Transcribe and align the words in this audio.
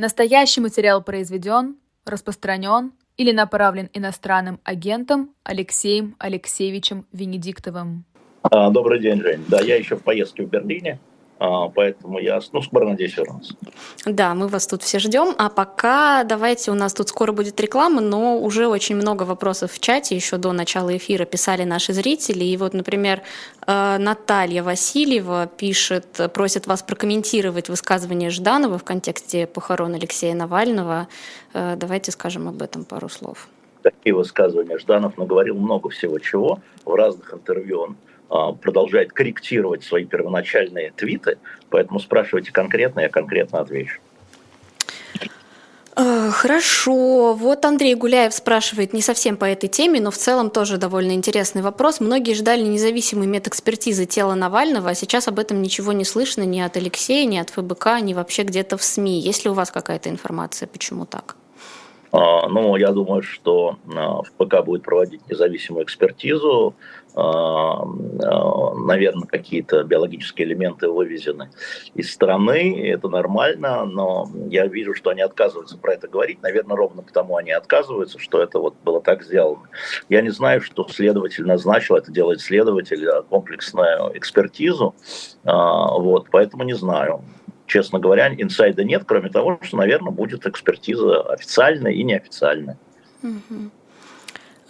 Настоящий 0.00 0.60
материал 0.60 1.02
произведен, 1.02 1.74
распространен 2.06 2.92
или 3.16 3.32
направлен 3.32 3.90
иностранным 3.92 4.60
агентом 4.62 5.34
Алексеем 5.42 6.14
Алексеевичем 6.20 7.04
Венедиктовым. 7.12 8.04
А, 8.42 8.70
добрый 8.70 9.00
день, 9.00 9.20
Жень. 9.20 9.44
Да, 9.48 9.60
я 9.60 9.74
еще 9.74 9.96
в 9.96 10.04
поездке 10.04 10.44
в 10.44 10.50
Берлине. 10.50 11.00
А, 11.40 11.68
поэтому 11.68 12.18
я, 12.18 12.40
ну, 12.52 12.62
скоро 12.62 12.84
надеюсь 12.84 13.16
вернуться. 13.16 13.54
Да, 14.04 14.34
мы 14.34 14.48
вас 14.48 14.66
тут 14.66 14.82
все 14.82 14.98
ждем. 14.98 15.34
А 15.38 15.48
пока 15.48 16.24
давайте, 16.24 16.72
у 16.72 16.74
нас 16.74 16.92
тут 16.92 17.08
скоро 17.08 17.32
будет 17.32 17.60
реклама, 17.60 18.00
но 18.00 18.38
уже 18.38 18.66
очень 18.66 18.96
много 18.96 19.22
вопросов 19.22 19.72
в 19.72 19.80
чате 19.80 20.16
еще 20.16 20.36
до 20.36 20.52
начала 20.52 20.96
эфира 20.96 21.24
писали 21.24 21.62
наши 21.62 21.92
зрители. 21.92 22.44
И 22.44 22.56
вот, 22.56 22.74
например, 22.74 23.22
э, 23.66 23.98
Наталья 23.98 24.64
Васильева 24.64 25.46
пишет, 25.46 26.20
просит 26.34 26.66
вас 26.66 26.82
прокомментировать 26.82 27.68
высказывание 27.68 28.30
Жданова 28.30 28.78
в 28.78 28.84
контексте 28.84 29.46
похорон 29.46 29.94
Алексея 29.94 30.34
Навального. 30.34 31.06
Э, 31.54 31.76
давайте 31.76 32.10
скажем 32.10 32.48
об 32.48 32.62
этом 32.62 32.84
пару 32.84 33.08
слов. 33.08 33.48
Такие 33.82 34.12
высказывания 34.12 34.76
Жданов 34.78 35.16
наговорил 35.16 35.54
много 35.54 35.88
всего 35.90 36.18
чего. 36.18 36.58
В 36.84 36.94
разных 36.94 37.32
интервью 37.32 37.80
он 37.80 37.96
продолжает 38.28 39.12
корректировать 39.12 39.84
свои 39.84 40.04
первоначальные 40.04 40.92
твиты, 40.96 41.38
поэтому 41.70 41.98
спрашивайте 41.98 42.52
конкретно, 42.52 43.00
я 43.00 43.08
конкретно 43.08 43.60
отвечу. 43.60 44.00
А, 46.00 46.30
хорошо. 46.30 47.34
Вот 47.34 47.64
Андрей 47.64 47.96
Гуляев 47.96 48.32
спрашивает 48.32 48.92
не 48.92 49.02
совсем 49.02 49.36
по 49.36 49.44
этой 49.44 49.68
теме, 49.68 50.00
но 50.00 50.12
в 50.12 50.16
целом 50.16 50.48
тоже 50.48 50.76
довольно 50.76 51.10
интересный 51.10 51.60
вопрос. 51.60 51.98
Многие 51.98 52.34
ждали 52.34 52.62
независимой 52.62 53.26
медэкспертизы 53.26 54.06
тела 54.06 54.36
Навального, 54.36 54.90
а 54.90 54.94
сейчас 54.94 55.26
об 55.26 55.40
этом 55.40 55.60
ничего 55.60 55.92
не 55.92 56.04
слышно 56.04 56.44
ни 56.44 56.60
от 56.60 56.76
Алексея, 56.76 57.26
ни 57.26 57.36
от 57.36 57.50
ФБК, 57.50 58.00
ни 58.00 58.14
вообще 58.14 58.44
где-то 58.44 58.76
в 58.76 58.84
СМИ. 58.84 59.18
Есть 59.18 59.44
ли 59.44 59.50
у 59.50 59.54
вас 59.54 59.72
какая-то 59.72 60.08
информация, 60.08 60.68
почему 60.68 61.04
так? 61.04 61.34
А, 62.12 62.46
ну, 62.48 62.76
я 62.76 62.92
думаю, 62.92 63.22
что 63.22 63.76
ФБК 63.88 64.64
будет 64.64 64.84
проводить 64.84 65.28
независимую 65.28 65.84
экспертизу. 65.84 66.76
А, 67.20 67.82
а, 67.82 68.74
наверное, 68.74 69.26
какие-то 69.26 69.82
биологические 69.82 70.46
элементы 70.46 70.88
вывезены 70.88 71.50
из 71.94 72.12
страны, 72.12 72.88
это 72.88 73.08
нормально, 73.08 73.84
но 73.84 74.28
я 74.48 74.68
вижу, 74.68 74.94
что 74.94 75.10
они 75.10 75.22
отказываются 75.22 75.76
про 75.78 75.94
это 75.94 76.06
говорить, 76.06 76.40
наверное, 76.42 76.76
ровно 76.76 77.02
потому 77.02 77.36
они 77.36 77.50
отказываются, 77.50 78.20
что 78.20 78.40
это 78.40 78.60
вот 78.60 78.76
было 78.84 79.00
так 79.00 79.24
сделано. 79.24 79.68
Я 80.08 80.22
не 80.22 80.30
знаю, 80.30 80.60
что 80.60 80.86
следователь 80.88 81.44
назначил, 81.44 81.96
это 81.96 82.12
делает 82.12 82.40
следователь, 82.40 83.04
комплексную 83.28 84.16
экспертизу, 84.16 84.94
вот, 85.42 86.28
поэтому 86.30 86.62
не 86.62 86.74
знаю 86.74 87.24
честно 87.66 87.98
говоря, 87.98 88.32
инсайда 88.34 88.82
нет, 88.82 89.02
кроме 89.06 89.28
того, 89.28 89.58
что, 89.60 89.76
наверное, 89.76 90.10
будет 90.10 90.46
экспертиза 90.46 91.20
официальная 91.20 91.92
и 91.92 92.02
неофициальная. 92.02 92.78
А, 93.22 93.28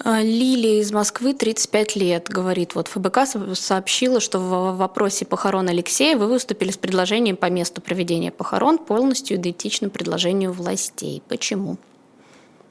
Лилия 0.05 0.81
из 0.81 0.93
Москвы, 0.93 1.35
35 1.35 1.97
лет, 1.97 2.29
говорит, 2.29 2.75
вот 2.77 2.87
ФБК 2.89 3.21
сообщила, 3.55 4.21
что 4.21 4.39
в 4.39 4.77
вопросе 4.77 5.27
похорон 5.27 5.69
Алексея 5.69 6.17
вы 6.17 6.29
выступили 6.29 6.71
с 6.71 6.77
предложением 6.77 7.37
по 7.37 7.51
месту 7.51 7.81
проведения 7.83 8.31
похорон 8.31 8.79
полностью 8.79 9.37
идентичным 9.37 9.91
предложению 9.91 10.53
властей. 10.53 11.23
Почему? 11.29 11.79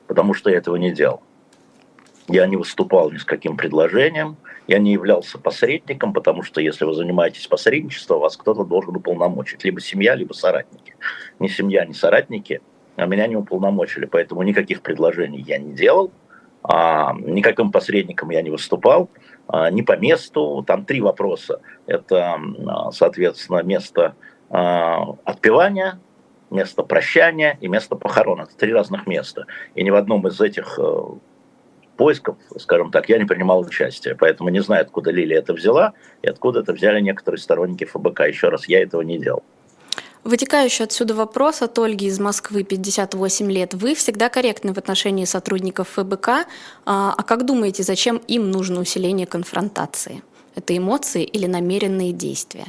Потому 0.08 0.34
что 0.34 0.50
я 0.50 0.58
этого 0.58 0.78
не 0.78 0.92
делал. 0.92 1.22
Я 2.30 2.48
не 2.48 2.56
выступал 2.56 3.12
ни 3.12 3.18
с 3.18 3.26
каким 3.26 3.58
предложением. 3.58 4.38
Я 4.68 4.80
не 4.80 4.94
являлся 4.94 5.38
посредником, 5.38 6.14
потому 6.14 6.44
что 6.44 6.62
если 6.62 6.86
вы 6.86 6.94
занимаетесь 6.94 7.48
посредничеством, 7.48 8.20
вас 8.20 8.38
кто-то 8.38 8.64
должен 8.64 8.96
уполномочить. 8.96 9.64
Либо 9.64 9.82
семья, 9.82 10.16
либо 10.16 10.34
соратники. 10.34 10.96
Ни 11.40 11.48
семья, 11.48 11.86
ни 11.86 11.94
соратники 11.94 12.62
а 12.98 13.06
меня 13.06 13.28
не 13.28 13.36
уполномочили. 13.36 14.06
Поэтому 14.06 14.42
никаких 14.44 14.82
предложений 14.82 15.46
я 15.48 15.60
не 15.60 15.74
делал. 15.74 16.12
А, 16.68 17.14
никаким 17.14 17.72
посредником 17.72 18.30
я 18.30 18.42
не 18.42 18.50
выступал. 18.50 19.10
А, 19.48 19.72
не 19.72 19.84
по 19.84 19.98
месту. 19.98 20.64
Там 20.68 20.84
три 20.84 21.00
вопроса. 21.00 21.62
Это, 21.86 22.40
соответственно, 22.92 23.64
место 23.64 24.16
а, 24.50 25.16
отпевания, 25.24 26.00
место 26.50 26.84
прощания 26.84 27.58
и 27.62 27.70
место 27.70 27.96
похорон. 27.96 28.42
Это 28.42 28.56
три 28.58 28.74
разных 28.74 29.08
места. 29.08 29.46
И 29.76 29.84
ни 29.84 29.90
в 29.90 29.96
одном 29.96 30.28
из 30.28 30.40
этих 30.40 30.78
э, 30.78 31.02
поисков, 31.98 32.38
скажем 32.58 32.92
так, 32.92 33.10
я 33.10 33.18
не 33.18 33.26
принимал 33.26 33.62
участия. 33.62 34.16
Поэтому 34.16 34.50
не 34.50 34.62
знаю, 34.62 34.84
откуда 34.84 35.12
Лилия 35.12 35.40
это 35.40 35.54
взяла 35.54 35.94
и 36.22 36.28
откуда 36.28 36.62
это 36.62 36.74
взяли 36.74 37.02
некоторые 37.02 37.40
сторонники 37.40 37.86
ФБК. 37.86 38.28
Еще 38.28 38.50
раз, 38.50 38.68
я 38.68 38.82
этого 38.82 39.02
не 39.02 39.18
делал. 39.18 39.44
Вытекающий 40.24 40.86
отсюда 40.86 41.14
вопрос 41.14 41.62
от 41.62 41.78
Ольги 41.80 42.08
из 42.08 42.20
Москвы, 42.20 42.64
58 42.64 43.52
лет. 43.52 43.74
Вы 43.74 43.96
всегда 43.96 44.30
корректны 44.30 44.74
в 44.74 44.78
отношении 44.78 45.26
сотрудников 45.26 45.90
ФБК. 45.90 46.28
А, 46.86 47.14
а 47.18 47.24
как 47.24 47.46
думаете, 47.46 47.84
зачем 47.84 48.18
им 48.28 48.52
нужно 48.52 48.82
усиление 48.82 49.26
конфронтации? 49.28 50.24
Это 50.56 50.76
эмоции 50.76 51.24
или 51.24 51.46
намеренные 51.46 52.12
действия? 52.12 52.66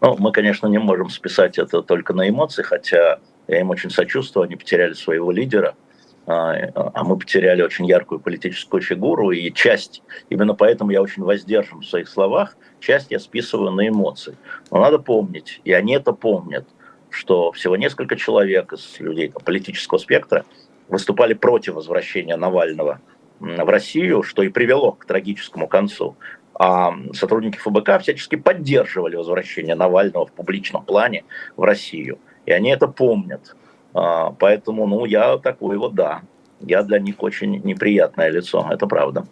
Ну, 0.00 0.16
мы, 0.18 0.32
конечно, 0.32 0.66
не 0.66 0.78
можем 0.78 1.08
списать 1.08 1.56
это 1.56 1.82
только 1.82 2.12
на 2.12 2.28
эмоции, 2.28 2.62
хотя 2.62 3.18
я 3.48 3.60
им 3.60 3.70
очень 3.70 3.90
сочувствую, 3.90 4.44
они 4.44 4.56
потеряли 4.56 4.92
своего 4.92 5.30
лидера– 5.30 5.74
а, 6.26 6.54
а 6.74 7.04
мы 7.04 7.16
потеряли 7.16 7.62
очень 7.62 7.86
яркую 7.86 8.20
политическую 8.20 8.82
фигуру, 8.82 9.30
и 9.30 9.52
часть, 9.52 10.02
именно 10.28 10.54
поэтому 10.54 10.90
я 10.90 11.00
очень 11.00 11.22
воздержан 11.22 11.80
в 11.80 11.86
своих 11.86 12.08
словах, 12.08 12.56
часть 12.80 13.10
я 13.10 13.18
списываю 13.18 13.70
на 13.70 13.88
эмоции. 13.88 14.36
Но 14.70 14.80
надо 14.80 14.98
помнить, 14.98 15.60
и 15.64 15.72
они 15.72 15.94
это 15.94 16.12
помнят, 16.12 16.66
что 17.10 17.52
всего 17.52 17.76
несколько 17.76 18.16
человек 18.16 18.72
из 18.72 18.98
людей 18.98 19.32
политического 19.44 19.98
спектра 19.98 20.44
выступали 20.88 21.34
против 21.34 21.74
возвращения 21.74 22.36
Навального 22.36 23.00
в 23.38 23.68
Россию, 23.68 24.22
что 24.22 24.42
и 24.42 24.48
привело 24.48 24.92
к 24.92 25.04
трагическому 25.04 25.68
концу. 25.68 26.16
А 26.58 26.94
сотрудники 27.12 27.58
ФБК 27.58 28.00
всячески 28.00 28.36
поддерживали 28.36 29.16
возвращение 29.16 29.74
Навального 29.74 30.26
в 30.26 30.32
публичном 30.32 30.84
плане 30.84 31.24
в 31.56 31.62
Россию. 31.62 32.18
И 32.46 32.52
они 32.52 32.70
это 32.70 32.88
помнят. 32.88 33.54
А, 33.96 34.34
поэтому, 34.38 34.86
ну, 34.86 35.06
я 35.06 35.38
такой 35.38 35.78
вот, 35.78 35.94
да. 35.94 36.20
Я 36.60 36.82
для 36.82 36.98
них 36.98 37.22
очень 37.22 37.62
неприятное 37.64 38.28
лицо, 38.28 38.66
это 38.70 38.86
правда. 38.86 39.26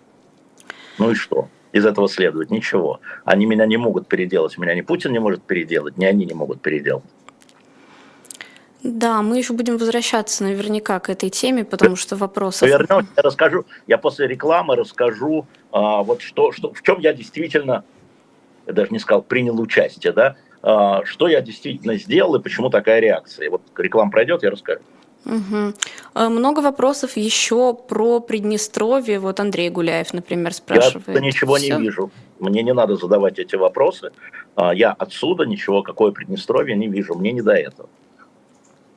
Ну 0.98 1.10
и 1.10 1.14
что? 1.14 1.48
Из 1.72 1.84
этого 1.84 2.08
следует 2.08 2.50
ничего. 2.50 3.00
Они 3.24 3.44
меня 3.44 3.66
не 3.66 3.76
могут 3.76 4.08
переделать, 4.08 4.56
меня 4.56 4.74
ни 4.74 4.80
Путин 4.80 5.12
не 5.12 5.18
может 5.18 5.42
переделать, 5.42 5.98
ни 5.98 6.06
они 6.06 6.24
не 6.24 6.32
могут 6.32 6.62
переделать. 6.62 7.04
Да, 8.82 9.22
мы 9.22 9.38
еще 9.38 9.52
будем 9.52 9.76
возвращаться 9.76 10.44
наверняка 10.44 10.98
к 10.98 11.10
этой 11.10 11.30
теме, 11.30 11.64
потому 11.64 11.96
что 11.96 12.16
вопросы. 12.16 12.66
Вернемся, 12.66 13.08
я 13.16 13.22
расскажу, 13.22 13.64
я 13.86 13.98
после 13.98 14.26
рекламы 14.26 14.76
расскажу, 14.76 15.46
а, 15.72 16.02
вот 16.02 16.22
что, 16.22 16.52
что, 16.52 16.72
в 16.72 16.82
чем 16.82 17.00
я 17.00 17.12
действительно, 17.12 17.84
я 18.66 18.72
даже 18.72 18.90
не 18.92 18.98
сказал, 18.98 19.22
принял 19.22 19.60
участие, 19.60 20.12
да, 20.12 20.36
что 21.04 21.28
я 21.28 21.40
действительно 21.42 21.96
сделал 21.96 22.36
и 22.36 22.42
почему 22.42 22.70
такая 22.70 23.00
реакция. 23.00 23.50
Вот 23.50 23.60
реклама 23.76 24.10
пройдет, 24.10 24.42
я 24.42 24.50
расскажу. 24.50 24.80
Угу. 25.26 26.28
Много 26.28 26.60
вопросов 26.60 27.16
еще 27.16 27.74
про 27.74 28.20
Приднестровье. 28.20 29.18
Вот 29.18 29.40
Андрей 29.40 29.70
Гуляев, 29.70 30.12
например, 30.12 30.52
спрашивает. 30.52 31.08
Я 31.08 31.20
ничего 31.20 31.56
Все? 31.56 31.76
не 31.76 31.82
вижу. 31.82 32.10
Мне 32.40 32.62
не 32.62 32.74
надо 32.74 32.96
задавать 32.96 33.38
эти 33.38 33.56
вопросы. 33.56 34.10
А, 34.56 34.74
я 34.74 34.92
отсюда 34.92 35.44
ничего, 35.44 35.82
какое 35.82 36.12
Приднестровье, 36.12 36.76
не 36.76 36.88
вижу. 36.88 37.14
Мне 37.14 37.32
не 37.32 37.42
до 37.42 37.52
этого. 37.52 37.88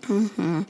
Угу. 0.10 0.66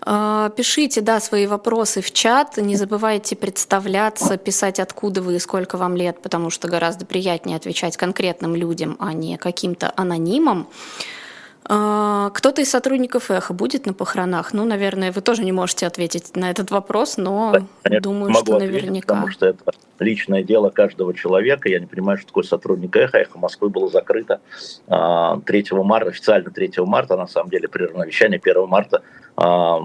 А, 0.00 0.50
пишите, 0.50 1.00
да, 1.00 1.20
свои 1.20 1.46
вопросы 1.46 2.00
в 2.00 2.12
чат. 2.12 2.56
Не 2.56 2.76
забывайте 2.76 3.36
представляться, 3.36 4.36
писать, 4.36 4.80
откуда 4.80 5.22
вы 5.22 5.36
и 5.36 5.38
сколько 5.38 5.76
вам 5.76 5.96
лет, 5.96 6.22
потому 6.22 6.50
что 6.50 6.68
гораздо 6.68 7.04
приятнее 7.06 7.56
отвечать 7.56 7.96
конкретным 7.96 8.54
людям, 8.54 8.96
а 9.00 9.12
не 9.12 9.36
каким-то 9.36 9.92
анонимам. 9.96 10.68
А, 11.64 12.30
кто-то 12.30 12.62
из 12.62 12.70
сотрудников 12.70 13.30
Эхо 13.30 13.52
будет 13.52 13.86
на 13.86 13.92
похоронах? 13.92 14.52
Ну, 14.52 14.64
наверное, 14.64 15.12
вы 15.12 15.20
тоже 15.20 15.44
не 15.44 15.52
можете 15.52 15.86
ответить 15.86 16.34
на 16.34 16.50
этот 16.50 16.70
вопрос, 16.70 17.16
но 17.16 17.52
Конечно, 17.82 18.02
думаю, 18.02 18.32
что 18.32 18.56
ответить, 18.56 18.72
наверняка. 18.72 19.14
Потому 19.14 19.30
что 19.30 19.46
это 19.46 19.64
личное 20.00 20.42
дело 20.42 20.70
каждого 20.70 21.14
человека. 21.14 21.68
Я 21.68 21.80
не 21.80 21.86
понимаю, 21.86 22.18
что 22.18 22.28
такое 22.28 22.44
сотрудник 22.44 22.96
Эхо. 22.96 23.18
Эхо 23.18 23.38
Москвы 23.38 23.68
было 23.68 23.88
закрыто 23.88 24.40
3 24.86 24.90
а, 24.90 25.36
марта, 25.82 26.10
официально 26.10 26.50
3 26.50 26.72
марта, 26.78 27.16
на 27.16 27.26
самом 27.26 27.50
деле 27.50 27.68
прервано 27.68 28.04
вещание 28.04 28.40
1 28.42 28.66
марта 28.66 29.02
а, 29.36 29.80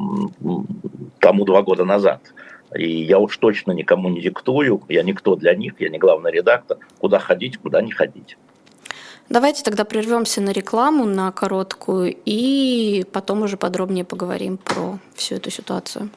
тому 1.19 1.45
два 1.45 1.61
года 1.61 1.85
назад. 1.85 2.21
И 2.75 3.03
я 3.03 3.19
уж 3.19 3.37
точно 3.37 3.71
никому 3.71 4.09
не 4.09 4.21
диктую, 4.21 4.81
я 4.89 5.03
никто 5.03 5.35
для 5.35 5.53
них, 5.55 5.73
я 5.79 5.89
не 5.89 5.99
главный 5.99 6.31
редактор, 6.31 6.77
куда 6.99 7.19
ходить, 7.19 7.57
куда 7.57 7.81
не 7.81 7.91
ходить. 7.91 8.37
Давайте 9.29 9.63
тогда 9.63 9.85
прервемся 9.85 10.41
на 10.41 10.51
рекламу, 10.51 11.05
на 11.05 11.31
короткую, 11.31 12.15
и 12.25 13.05
потом 13.11 13.43
уже 13.43 13.57
подробнее 13.57 14.05
поговорим 14.05 14.57
про 14.57 14.97
всю 15.15 15.35
эту 15.35 15.49
ситуацию. 15.49 16.09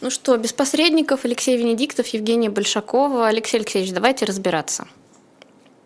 Ну 0.00 0.10
что, 0.10 0.36
без 0.36 0.52
посредников 0.52 1.24
Алексей 1.24 1.56
Венедиктов, 1.56 2.06
Евгения 2.08 2.50
Большакова. 2.50 3.28
Алексей 3.28 3.56
Алексеевич, 3.58 3.92
давайте 3.92 4.26
разбираться. 4.26 4.86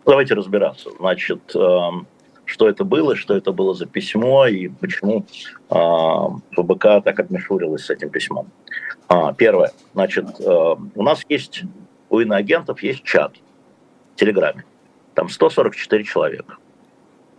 Давайте 0.05 0.33
разбираться. 0.33 0.89
Значит, 0.99 1.41
6 1.51 2.07
что 2.51 2.67
это 2.67 2.83
было, 2.83 3.15
что 3.15 3.35
это 3.35 3.53
было 3.53 3.73
за 3.73 3.85
письмо 3.85 4.45
и 4.45 4.67
почему 4.67 5.25
э, 5.69 5.75
ФБК 6.55 7.03
так 7.03 7.19
отмешурилась 7.19 7.85
с 7.85 7.89
этим 7.89 8.09
письмом. 8.09 8.49
А, 9.07 9.33
первое, 9.33 9.71
значит, 9.93 10.25
э, 10.39 10.75
у 10.95 11.03
нас 11.03 11.25
есть, 11.29 11.63
у 12.09 12.19
иноагентов 12.19 12.83
есть 12.83 13.03
чат 13.03 13.33
в 14.15 14.19
Телеграме. 14.19 14.65
Там 15.13 15.29
144 15.29 16.03
человека. 16.03 16.57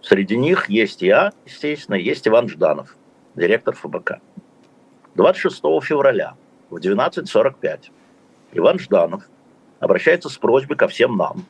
Среди 0.00 0.36
них 0.38 0.70
есть 0.70 1.02
я, 1.02 1.32
естественно, 1.44 1.96
есть 1.96 2.26
Иван 2.26 2.48
Жданов, 2.48 2.96
директор 3.34 3.75
ФБК. 3.75 4.20
26 5.14 5.60
февраля 5.82 6.36
в 6.72 6.76
12.45 6.76 7.90
Иван 8.52 8.78
Жданов 8.78 9.24
обращается 9.78 10.30
с 10.30 10.38
просьбой 10.38 10.76
ко 10.76 10.88
всем 10.88 11.16
нам, 11.16 11.44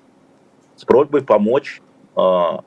с 0.75 0.85
просьбой 0.85 1.23
помочь 1.23 1.81
э, 2.17 2.59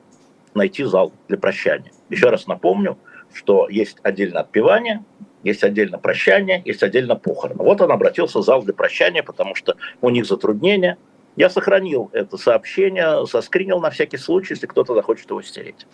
найти 0.54 0.84
зал 0.84 1.12
для 1.28 1.36
прощания. 1.36 1.92
Еще 2.08 2.30
раз 2.30 2.46
напомню, 2.46 2.98
что 3.34 3.68
есть 3.68 3.98
отдельно 4.02 4.40
отпевание, 4.40 5.04
есть 5.42 5.62
отдельно 5.64 5.98
прощание, 5.98 6.62
есть 6.64 6.82
отдельно 6.82 7.14
похороны. 7.14 7.62
Вот 7.62 7.80
он 7.82 7.92
обратился 7.92 8.38
в 8.38 8.42
зал 8.42 8.62
для 8.62 8.72
прощания, 8.72 9.22
потому 9.22 9.54
что 9.54 9.76
у 10.00 10.08
них 10.08 10.24
затруднения. 10.24 10.96
Я 11.36 11.50
сохранил 11.50 12.08
это 12.14 12.38
сообщение, 12.38 13.26
соскринил 13.26 13.80
на 13.80 13.90
всякий 13.90 14.16
случай, 14.16 14.54
если 14.54 14.66
кто-то 14.66 14.94
захочет 14.94 15.28
его 15.28 15.42
стереть. 15.42 15.86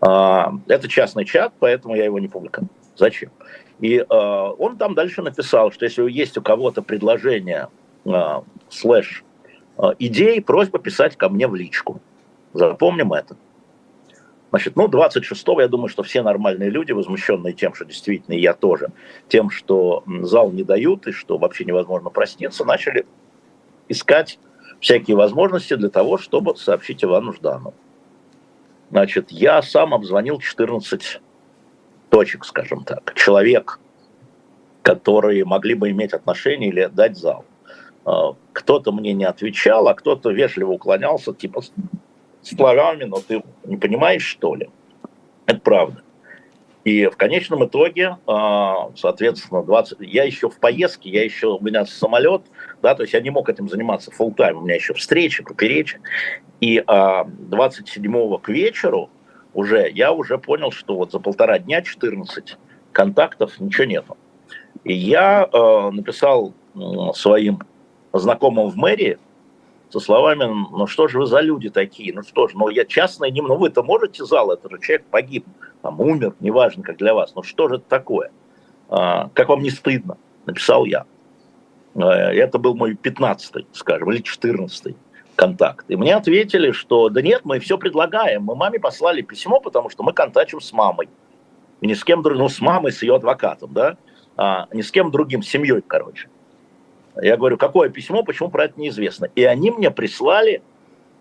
А, 0.00 0.52
это 0.68 0.88
частный 0.88 1.24
чат, 1.24 1.52
поэтому 1.58 1.96
я 1.96 2.04
его 2.04 2.20
не 2.20 2.28
публиковал. 2.28 2.68
Зачем? 2.94 3.30
И 3.80 4.04
а, 4.08 4.50
он 4.52 4.76
там 4.76 4.94
дальше 4.94 5.22
написал, 5.22 5.70
что 5.70 5.84
если 5.84 6.10
есть 6.10 6.38
у 6.38 6.42
кого-то 6.42 6.82
предложение 6.82 7.68
а, 8.04 8.42
слэш 8.68 9.24
идей, 9.98 10.40
просьба 10.40 10.78
писать 10.78 11.16
ко 11.16 11.28
мне 11.28 11.46
в 11.46 11.54
личку. 11.54 12.00
Запомним 12.54 13.12
это. 13.12 13.36
Значит, 14.50 14.74
ну, 14.76 14.88
26-го, 14.88 15.60
я 15.60 15.68
думаю, 15.68 15.88
что 15.88 16.02
все 16.02 16.22
нормальные 16.22 16.70
люди, 16.70 16.92
возмущенные 16.92 17.52
тем, 17.52 17.74
что 17.74 17.84
действительно 17.84 18.34
и 18.34 18.40
я 18.40 18.54
тоже, 18.54 18.88
тем, 19.28 19.50
что 19.50 20.02
зал 20.22 20.50
не 20.50 20.62
дают 20.62 21.06
и 21.06 21.12
что 21.12 21.36
вообще 21.36 21.66
невозможно 21.66 22.08
проститься, 22.08 22.64
начали 22.64 23.04
искать 23.88 24.38
всякие 24.80 25.16
возможности 25.16 25.74
для 25.74 25.90
того, 25.90 26.16
чтобы 26.16 26.56
сообщить 26.56 27.04
Ивану 27.04 27.32
Жданову. 27.32 27.74
Значит, 28.90 29.30
я 29.30 29.60
сам 29.62 29.92
обзвонил 29.92 30.38
14 30.38 31.20
точек, 32.08 32.44
скажем 32.44 32.84
так, 32.84 33.14
человек, 33.14 33.80
которые 34.82 35.44
могли 35.44 35.74
бы 35.74 35.90
иметь 35.90 36.12
отношение 36.12 36.70
или 36.70 36.86
дать 36.92 37.16
зал. 37.16 37.44
А, 38.04 38.34
кто-то 38.52 38.92
мне 38.92 39.12
не 39.12 39.24
отвечал, 39.24 39.88
а 39.88 39.94
кто-то 39.94 40.30
вежливо 40.30 40.72
уклонялся, 40.72 41.34
типа, 41.34 41.62
словами, 42.42 43.04
но 43.04 43.16
ты 43.20 43.42
не 43.64 43.76
понимаешь, 43.76 44.24
что 44.24 44.54
ли? 44.54 44.70
Это 45.46 45.60
правда. 45.60 46.02
И 46.84 47.06
в 47.06 47.16
конечном 47.16 47.64
итоге, 47.64 48.16
а, 48.28 48.92
соответственно, 48.94 49.64
20... 49.64 49.98
я 50.02 50.22
еще 50.22 50.48
в 50.48 50.60
поездке, 50.60 51.10
я 51.10 51.24
еще, 51.24 51.48
у 51.48 51.60
меня 51.60 51.84
самолет, 51.84 52.42
да, 52.80 52.94
то 52.94 53.02
есть 53.02 53.12
я 53.12 53.20
не 53.20 53.30
мог 53.30 53.48
этим 53.48 53.68
заниматься 53.68 54.12
full 54.16 54.32
тайм 54.36 54.58
у 54.58 54.60
меня 54.60 54.76
еще 54.76 54.94
встречи, 54.94 55.42
поперечи. 55.42 56.00
И 56.60 56.78
27-го 56.78 58.38
к 58.38 58.48
вечеру 58.48 59.10
уже, 59.56 59.90
я 59.90 60.12
уже 60.12 60.36
понял, 60.36 60.70
что 60.70 60.96
вот 60.96 61.12
за 61.12 61.18
полтора 61.18 61.58
дня 61.58 61.80
14 61.80 62.58
контактов, 62.92 63.58
ничего 63.58 63.86
нету. 63.86 64.16
И 64.84 64.92
я 64.92 65.48
э, 65.50 65.90
написал 65.90 66.52
своим 67.14 67.60
знакомым 68.12 68.68
в 68.68 68.76
мэрии, 68.76 69.18
со 69.88 69.98
словами, 70.00 70.44
ну 70.44 70.86
что 70.86 71.08
же 71.08 71.18
вы 71.18 71.26
за 71.26 71.40
люди 71.40 71.70
такие, 71.70 72.12
ну 72.12 72.22
что 72.22 72.48
же, 72.48 72.58
ну 72.58 72.68
я 72.68 72.84
частный, 72.84 73.30
не, 73.30 73.40
ну 73.40 73.56
вы-то 73.56 73.82
можете 73.82 74.24
зал, 74.24 74.50
это 74.50 74.68
же 74.68 74.78
человек 74.80 75.06
погиб, 75.06 75.46
там 75.80 76.00
умер, 76.00 76.34
неважно 76.40 76.82
как 76.82 76.98
для 76.98 77.14
вас, 77.14 77.34
ну 77.34 77.42
что 77.42 77.68
же 77.68 77.76
это 77.76 77.84
такое, 77.88 78.30
а, 78.88 79.30
как 79.32 79.48
вам 79.48 79.62
не 79.62 79.70
стыдно, 79.70 80.18
написал 80.44 80.84
я. 80.84 81.04
А, 81.94 82.32
это 82.32 82.58
был 82.58 82.74
мой 82.74 82.94
15 82.94 83.66
скажем, 83.72 84.10
или 84.10 84.20
14 84.20 84.96
контакт. 85.36 85.84
И 85.88 85.96
мне 85.96 86.16
ответили, 86.16 86.72
что 86.72 87.08
да 87.08 87.22
нет, 87.22 87.42
мы 87.44 87.60
все 87.60 87.78
предлагаем, 87.78 88.42
мы 88.42 88.56
маме 88.56 88.80
послали 88.80 89.22
письмо, 89.22 89.60
потому 89.60 89.90
что 89.90 90.02
мы 90.02 90.12
контачим 90.12 90.60
с 90.60 90.72
мамой. 90.72 91.08
И 91.80 91.86
ни 91.86 91.94
с 91.94 92.02
кем 92.02 92.22
другим, 92.22 92.42
ну 92.42 92.48
с 92.48 92.60
мамой, 92.60 92.90
с 92.92 93.02
ее 93.02 93.16
адвокатом, 93.16 93.72
да, 93.72 93.96
а, 94.36 94.66
ни 94.72 94.82
с 94.82 94.90
кем 94.90 95.10
другим, 95.10 95.42
с 95.42 95.48
семьей, 95.48 95.82
короче. 95.86 96.28
Я 97.20 97.36
говорю, 97.36 97.56
какое 97.56 97.88
письмо, 97.88 98.22
почему 98.22 98.50
про 98.50 98.64
это 98.64 98.78
неизвестно. 98.80 99.26
И 99.34 99.44
они 99.44 99.70
мне 99.70 99.90
прислали 99.90 100.62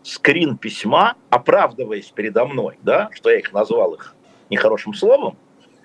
скрин 0.04 0.58
письма, 0.58 1.16
оправдываясь 1.30 2.12
передо 2.12 2.46
мной, 2.46 2.78
да, 2.84 3.10
что 3.14 3.30
я 3.30 3.40
их 3.40 3.54
назвал 3.54 3.94
их 3.94 4.16
нехорошим 4.50 4.94
словом, 4.94 5.38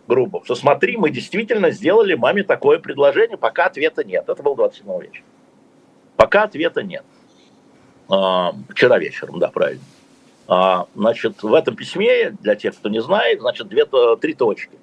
грубо, 0.07 0.43
что 0.45 0.55
смотри, 0.55 0.97
мы 0.97 1.11
действительно 1.11 1.71
сделали 1.71 2.15
маме 2.15 2.43
такое 2.43 2.79
предложение, 2.79 3.39
пока 3.39 3.67
ответа 3.67 4.05
нет. 4.05 4.29
Это 4.29 4.43
был 4.43 4.57
27 4.57 5.01
вечера. 5.01 5.25
Пока 6.17 6.43
ответа 6.43 6.83
нет. 6.83 7.05
А, 8.11 8.53
вчера 8.69 8.99
вечером, 8.99 9.39
да, 9.39 9.49
правильно. 9.49 9.83
А, 10.49 10.87
значит, 10.97 11.43
в 11.43 11.55
этом 11.55 11.77
письме, 11.77 12.31
для 12.41 12.57
тех, 12.57 12.75
кто 12.77 12.89
не 12.89 13.01
знает, 13.01 13.41
значит, 13.41 13.69
две, 13.69 13.87
три 14.21 14.35
точки. 14.35 14.79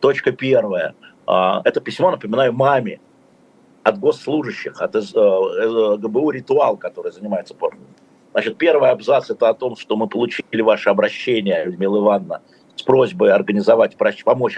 Точка 0.00 0.32
первая. 0.32 0.94
А, 1.26 1.62
это 1.64 1.80
письмо, 1.80 2.10
напоминаю, 2.10 2.52
маме, 2.52 2.98
от 3.84 3.98
госслужащих, 3.98 4.80
от 4.80 4.94
э, 4.94 5.00
э, 5.00 5.96
ГБУ 5.96 6.30
«Ритуал», 6.30 6.76
который 6.76 7.10
занимается 7.10 7.52
порно. 7.52 7.80
Значит, 8.30 8.56
первый 8.56 8.90
абзац– 8.90 9.28
это 9.30 9.48
о 9.48 9.54
том, 9.54 9.76
что 9.76 9.96
мы 9.96 10.06
получили 10.06 10.62
ваше 10.62 10.90
обращение, 10.90 11.64
Людмила 11.64 11.98
Ивановна, 11.98 12.42
с 12.76 12.82
просьбой 12.82 13.32
организовать, 13.32 13.96
помочь 13.96 14.56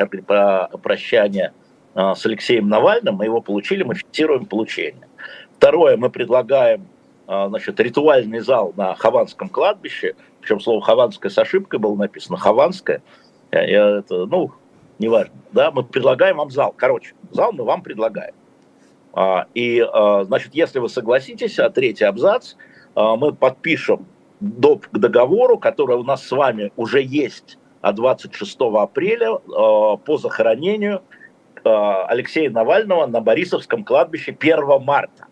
прощание 0.83 1.55
с 1.95 2.27
Алексеем 2.27 2.69
Навальным. 2.69 3.17
Мы 3.17 3.25
его 3.25 3.41
получили, 3.41 3.83
мы 3.83 3.95
фиксируем 3.95 4.45
получение. 4.45 5.09
Второе, 5.57 5.97
мы 5.97 6.11
предлагаем 6.11 6.87
значит, 7.27 7.81
ритуальный 7.81 8.41
зал 8.41 8.73
на 8.77 8.95
Хованском 8.95 9.49
кладбище, 9.49 10.15
причем 10.41 10.61
слово 10.61 10.83
«хованское» 10.83 11.31
с 11.31 11.39
ошибкой 11.39 11.81
было 11.81 11.97
написано 11.97 12.37
«хованское». 12.37 13.03
Я, 13.51 13.99
это, 13.99 14.27
ну, 14.27 14.53
неважно. 14.99 15.35
Да, 15.53 15.71
мы 15.71 15.85
предлагаем 15.85 16.37
вам 16.37 16.51
зал. 16.51 16.75
Короче, 16.77 17.15
зал 17.31 17.53
мы 17.53 17.65
вам 17.65 17.83
предлагаем. 17.83 18.35
А, 19.13 19.47
и, 19.55 19.81
а, 19.81 20.25
значит, 20.25 20.55
если 20.55 20.81
вы 20.81 20.89
согласитесь, 20.89 21.59
а 21.59 21.71
третий 21.71 22.05
абзац, 22.05 22.55
а, 22.95 23.17
мы 23.17 23.33
подпишем 23.33 24.07
доп. 24.41 24.87
к 24.89 24.99
договору, 24.99 25.59
который 25.59 25.97
у 25.97 26.03
нас 26.03 26.27
с 26.27 26.31
вами 26.33 26.73
уже 26.77 27.01
есть 27.03 27.59
от 27.81 27.95
26 27.95 28.59
апреля 28.83 29.35
по 29.37 30.17
захоронению 30.17 31.03
Алексея 31.63 32.51
Навального 32.51 33.07
на 33.07 33.21
Борисовском 33.21 33.85
кладбище 33.85 34.37
1 34.39 34.83
марта. 34.83 35.27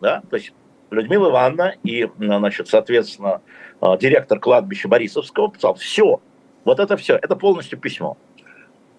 Да? 0.00 0.22
То 0.30 0.36
есть 0.36 0.52
Людмила 0.90 1.30
Ивановна 1.30 1.74
и, 1.82 2.08
значит, 2.18 2.68
соответственно, 2.68 3.40
директор 4.00 4.38
кладбища 4.38 4.88
Борисовского 4.88 5.50
писал, 5.50 5.74
все, 5.74 6.20
вот 6.64 6.80
это 6.80 6.96
все, 6.96 7.16
это 7.16 7.36
полностью 7.36 7.78
письмо. 7.78 8.16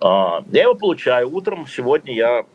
Я 0.01 0.41
его 0.63 0.74
получаю 0.74 1.31
утром, 1.31 1.67
сегодня 1.67 2.13
я 2.13 2.45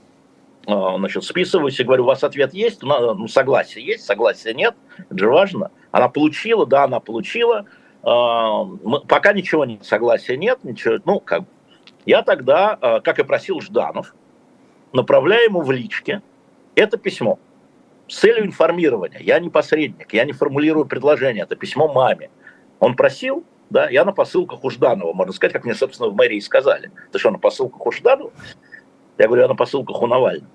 а, 0.66 0.98
значит, 0.98 1.22
списываюсь 1.22 1.78
и 1.78 1.84
говорю, 1.84 2.02
у 2.02 2.06
вас 2.06 2.24
ответ 2.24 2.52
есть? 2.52 2.82
Ну, 2.82 3.28
согласие 3.28 3.86
есть, 3.86 4.04
согласия 4.04 4.52
нет, 4.52 4.74
это 4.98 5.18
же 5.18 5.28
важно. 5.28 5.70
Она 5.92 6.08
получила, 6.08 6.66
да, 6.66 6.84
она 6.84 6.98
получила. 6.98 7.66
А, 8.02 8.64
пока 9.06 9.32
ничего 9.32 9.64
нет, 9.64 9.84
согласия 9.84 10.36
нет, 10.36 10.64
ничего, 10.64 10.98
ну, 11.04 11.20
как 11.20 11.44
Я 12.04 12.22
тогда, 12.22 12.76
а, 12.80 13.00
как 13.00 13.20
и 13.20 13.24
просил 13.24 13.60
Жданов, 13.60 14.12
направляю 14.92 15.44
ему 15.44 15.60
в 15.60 15.70
личке 15.70 16.20
это 16.74 16.96
письмо 16.96 17.38
с 18.08 18.18
целью 18.18 18.46
информирования. 18.46 19.20
Я 19.20 19.38
не 19.38 19.50
посредник, 19.50 20.12
я 20.12 20.24
не 20.24 20.32
формулирую 20.32 20.86
предложение, 20.86 21.44
это 21.44 21.56
письмо 21.56 21.92
маме. 21.92 22.30
Он 22.78 22.94
просил, 22.94 23.44
да, 23.70 23.88
я 23.88 24.04
на 24.04 24.12
посылках 24.12 24.64
у 24.64 24.70
Жданова, 24.70 25.12
можно 25.12 25.32
сказать, 25.32 25.52
как 25.52 25.64
мне, 25.64 25.74
собственно, 25.74 26.08
в 26.08 26.14
мэрии 26.14 26.40
сказали. 26.40 26.90
Ты 27.12 27.18
что, 27.18 27.30
на 27.30 27.38
посылках 27.38 27.84
у 27.84 27.92
Жданова? 27.92 28.30
Я 29.18 29.26
говорю, 29.26 29.42
я 29.42 29.48
на 29.48 29.56
посылках 29.56 30.00
у 30.02 30.06
Навального. 30.06 30.50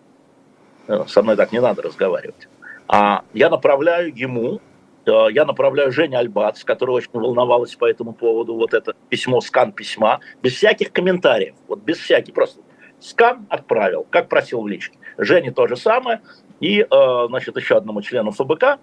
Э, 0.88 1.05
со 1.08 1.22
мной 1.22 1.36
так 1.36 1.51
не 1.51 1.60
надо 1.60 1.81
разговаривать. 1.81 2.48
А 2.88 3.24
я 3.34 3.50
направляю 3.50 4.15
ему, 4.15 4.60
э, 5.05 5.12
я 5.31 5.46
направляю 5.46 5.91
Жене 5.91 6.17
Альбац, 6.17 6.63
которая 6.63 6.98
очень 6.98 7.12
волновалась 7.13 7.75
по 7.75 7.86
этому 7.86 8.13
поводу, 8.13 8.55
вот 8.55 8.74
это 8.74 8.93
письмо, 9.10 9.41
скан 9.41 9.72
письма, 9.72 10.20
без 10.41 10.53
всяких 10.53 10.91
комментариев, 10.91 11.55
вот 11.67 11.79
без 11.79 11.98
всяких, 11.98 12.34
просто 12.34 12.62
скан 13.00 13.46
отправил, 13.50 14.05
как 14.10 14.29
просил 14.29 14.62
в 14.62 14.67
личке. 14.67 14.98
Жене 15.17 15.51
то 15.51 15.67
же 15.67 15.75
самое, 15.75 16.22
и, 16.62 16.80
э, 16.89 17.25
значит, 17.27 17.58
еще 17.58 17.75
одному 17.75 18.01
члену 18.01 18.32
ФБК, 18.32 18.80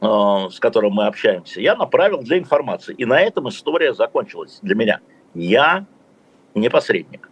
с 0.00 0.60
которым 0.60 0.92
мы 0.92 1.06
общаемся, 1.06 1.60
я 1.60 1.74
направил 1.74 2.22
для 2.22 2.38
информации. 2.38 2.94
И 2.94 3.04
на 3.04 3.20
этом 3.20 3.48
история 3.48 3.92
закончилась 3.92 4.60
для 4.62 4.76
меня. 4.76 5.00
Я 5.34 5.86
не 6.54 6.70
посредник. 6.70 7.28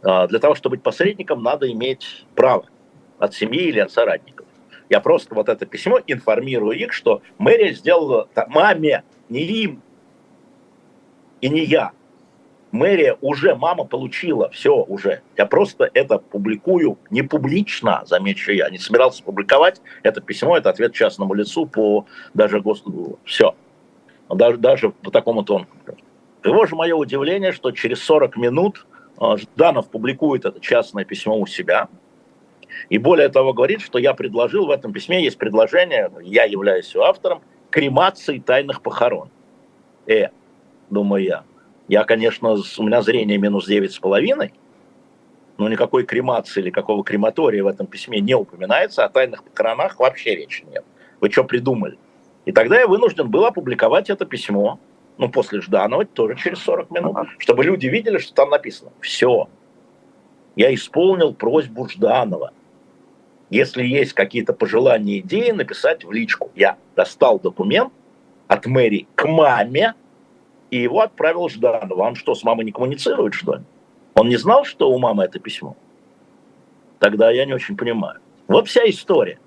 Для 0.00 0.38
того, 0.38 0.54
чтобы 0.54 0.76
быть 0.76 0.84
посредником, 0.84 1.42
надо 1.42 1.68
иметь 1.72 2.24
право 2.36 2.66
от 3.18 3.34
семьи 3.34 3.62
или 3.62 3.80
от 3.80 3.90
соратников. 3.90 4.46
Я 4.88 5.00
просто 5.00 5.34
вот 5.34 5.48
это 5.48 5.66
письмо 5.66 5.98
информирую 6.06 6.78
их, 6.78 6.92
что 6.92 7.20
мэрия 7.38 7.72
сделала 7.72 8.28
маме, 8.46 9.02
не 9.28 9.42
им, 9.42 9.82
и 11.40 11.48
не 11.48 11.64
я. 11.64 11.90
Мэрия 12.72 13.18
уже, 13.20 13.54
мама 13.54 13.84
получила, 13.84 14.48
все 14.50 14.74
уже. 14.74 15.20
Я 15.36 15.44
просто 15.44 15.90
это 15.92 16.18
публикую 16.18 16.98
не 17.10 17.22
публично, 17.22 18.02
замечу 18.06 18.50
я, 18.50 18.70
не 18.70 18.78
собирался 18.78 19.22
публиковать 19.22 19.82
это 20.02 20.22
письмо, 20.22 20.56
это 20.56 20.70
ответ 20.70 20.94
частному 20.94 21.34
лицу 21.34 21.66
по 21.66 22.06
даже 22.32 22.60
Господу. 22.60 23.18
Все. 23.24 23.54
Даже, 24.30 24.56
даже 24.56 24.90
по 24.90 25.10
такому 25.10 25.44
тону. 25.44 25.66
Его 26.42 26.64
же 26.64 26.74
мое 26.74 26.96
удивление, 26.96 27.52
что 27.52 27.70
через 27.72 28.02
40 28.02 28.36
минут 28.38 28.86
а, 29.18 29.36
Жданов 29.36 29.90
публикует 29.90 30.46
это 30.46 30.58
частное 30.58 31.04
письмо 31.04 31.38
у 31.38 31.46
себя, 31.46 31.88
и 32.88 32.98
более 32.98 33.28
того 33.28 33.52
говорит, 33.52 33.82
что 33.82 33.98
я 33.98 34.14
предложил 34.14 34.66
в 34.66 34.70
этом 34.70 34.92
письме, 34.92 35.22
есть 35.22 35.38
предложение, 35.38 36.10
я 36.22 36.44
являюсь 36.44 36.92
его 36.94 37.04
автором, 37.04 37.42
кремации 37.70 38.38
тайных 38.38 38.82
похорон. 38.82 39.30
Э, 40.06 40.28
думаю 40.90 41.22
я, 41.22 41.44
я, 41.92 42.04
конечно, 42.04 42.52
у 42.52 42.82
меня 42.84 43.02
зрение 43.02 43.36
минус 43.36 43.66
девять 43.66 43.92
с 43.92 43.98
половиной, 43.98 44.54
но 45.58 45.68
никакой 45.68 46.06
кремации 46.06 46.62
или 46.62 46.70
какого 46.70 47.04
крематория 47.04 47.62
в 47.62 47.66
этом 47.66 47.86
письме 47.86 48.18
не 48.20 48.32
упоминается, 48.32 49.04
о 49.04 49.10
тайных 49.10 49.44
похоронах 49.44 50.00
вообще 50.00 50.34
речи 50.34 50.64
нет. 50.72 50.86
Вы 51.20 51.30
что 51.30 51.44
придумали? 51.44 51.98
И 52.46 52.52
тогда 52.52 52.80
я 52.80 52.86
вынужден 52.86 53.28
был 53.28 53.44
опубликовать 53.44 54.08
это 54.08 54.24
письмо, 54.24 54.80
ну, 55.18 55.28
после 55.28 55.60
Жданова, 55.60 56.06
тоже 56.06 56.34
через 56.36 56.60
40 56.60 56.90
минут, 56.92 57.14
чтобы 57.36 57.62
люди 57.62 57.88
видели, 57.88 58.16
что 58.16 58.32
там 58.32 58.48
написано. 58.48 58.90
Все. 59.00 59.50
Я 60.56 60.72
исполнил 60.72 61.34
просьбу 61.34 61.86
Жданова. 61.90 62.54
Если 63.50 63.84
есть 63.84 64.14
какие-то 64.14 64.54
пожелания, 64.54 65.18
идеи, 65.18 65.50
написать 65.50 66.04
в 66.04 66.10
личку. 66.10 66.50
Я 66.54 66.78
достал 66.96 67.38
документ 67.38 67.92
от 68.48 68.64
мэрии 68.64 69.06
к 69.14 69.28
маме, 69.28 69.92
и 70.72 70.78
его 70.78 71.02
отправил 71.02 71.50
Жданов. 71.50 71.98
Он 71.98 72.14
что, 72.14 72.34
с 72.34 72.42
мамой 72.42 72.64
не 72.64 72.72
коммуницирует, 72.72 73.34
что 73.34 73.56
ли? 73.56 73.60
Он 74.14 74.28
не 74.28 74.36
знал, 74.36 74.64
что 74.64 74.90
у 74.90 74.98
мамы 74.98 75.24
это 75.24 75.38
письмо? 75.38 75.76
Тогда 76.98 77.30
я 77.30 77.44
не 77.44 77.52
очень 77.52 77.76
понимаю. 77.76 78.20
Вот 78.48 78.68
вся 78.68 78.88
история. 78.88 79.38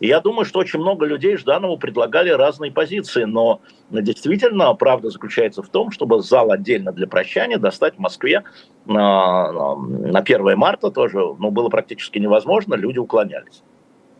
И 0.00 0.08
я 0.08 0.20
думаю, 0.20 0.44
что 0.44 0.58
очень 0.58 0.80
много 0.80 1.06
людей 1.06 1.36
Жданову 1.36 1.78
предлагали 1.78 2.30
разные 2.30 2.72
позиции, 2.72 3.22
но 3.22 3.60
действительно 3.90 4.74
правда 4.74 5.10
заключается 5.10 5.62
в 5.62 5.68
том, 5.68 5.92
чтобы 5.92 6.20
зал 6.22 6.50
отдельно 6.50 6.90
для 6.90 7.06
прощания 7.06 7.58
достать 7.58 7.94
в 7.94 8.00
Москве 8.00 8.42
на, 8.84 9.52
на 9.76 10.18
1 10.18 10.58
марта 10.58 10.90
тоже, 10.90 11.18
ну, 11.38 11.52
было 11.52 11.68
практически 11.68 12.18
невозможно, 12.18 12.74
люди 12.74 12.98
уклонялись 12.98 13.62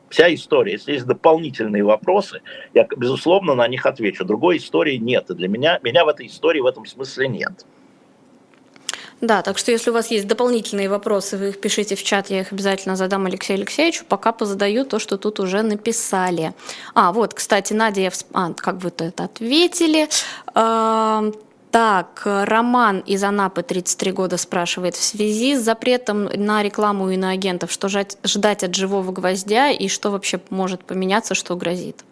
вся 0.09 0.33
история. 0.33 0.73
Если 0.73 0.93
есть 0.93 1.07
дополнительные 1.07 1.85
вопросы, 1.85 2.41
я, 2.73 2.87
безусловно, 2.97 3.55
на 3.55 3.69
них 3.69 3.87
отвечу. 3.87 4.25
Другой 4.25 4.59
истории 4.59 4.97
нет. 4.97 5.31
И 5.31 5.35
для 5.35 5.49
меня, 5.49 5.81
меня 5.83 6.05
в 6.05 6.09
этой 6.09 6.27
истории 6.27 6.61
в 6.61 6.67
этом 6.67 6.87
смысле 6.87 7.29
нет. 7.29 7.65
Да, 9.21 9.43
так 9.43 9.59
что 9.59 9.71
если 9.71 9.91
у 9.91 9.95
вас 9.95 10.11
есть 10.11 10.27
дополнительные 10.27 10.89
вопросы, 10.89 11.37
вы 11.37 11.49
их 11.51 11.61
пишите 11.61 11.95
в 11.95 12.03
чат, 12.03 12.31
я 12.31 12.41
их 12.41 12.53
обязательно 12.53 12.97
задам 12.97 13.27
Алексею 13.27 13.59
Алексеевичу, 13.59 14.05
пока 14.07 14.33
позадаю 14.33 14.85
то, 14.85 14.99
что 14.99 15.17
тут 15.17 15.41
уже 15.41 15.63
написали. 15.63 16.53
А, 16.95 17.13
вот, 17.13 17.33
кстати, 17.33 17.73
Надя, 17.73 18.03
я 18.03 18.11
всп... 18.11 18.27
а, 18.35 18.53
как 18.53 18.77
вы 18.83 18.91
это 18.91 19.25
ответили. 19.25 20.09
Так, 21.75 22.23
Роман 22.25 23.00
из 23.00 23.25
Анапы, 23.25 23.64
33 23.64 24.12
года, 24.12 24.37
спрашивает, 24.37 24.95
в 24.95 25.02
связи 25.02 25.57
с 25.57 25.61
запретом 25.61 26.26
на 26.26 26.62
рекламу 26.62 27.11
и 27.11 27.16
на 27.16 27.31
агентов, 27.31 27.73
что 27.73 27.88
ждать 27.88 28.62
от 28.62 28.76
живого 28.76 29.11
гвоздя 29.11 29.71
и 29.71 29.88
что 29.88 30.11
вообще 30.11 30.38
может 30.50 30.85
поменяться, 30.85 31.35
что 31.35 31.57
грозит? 31.57 32.04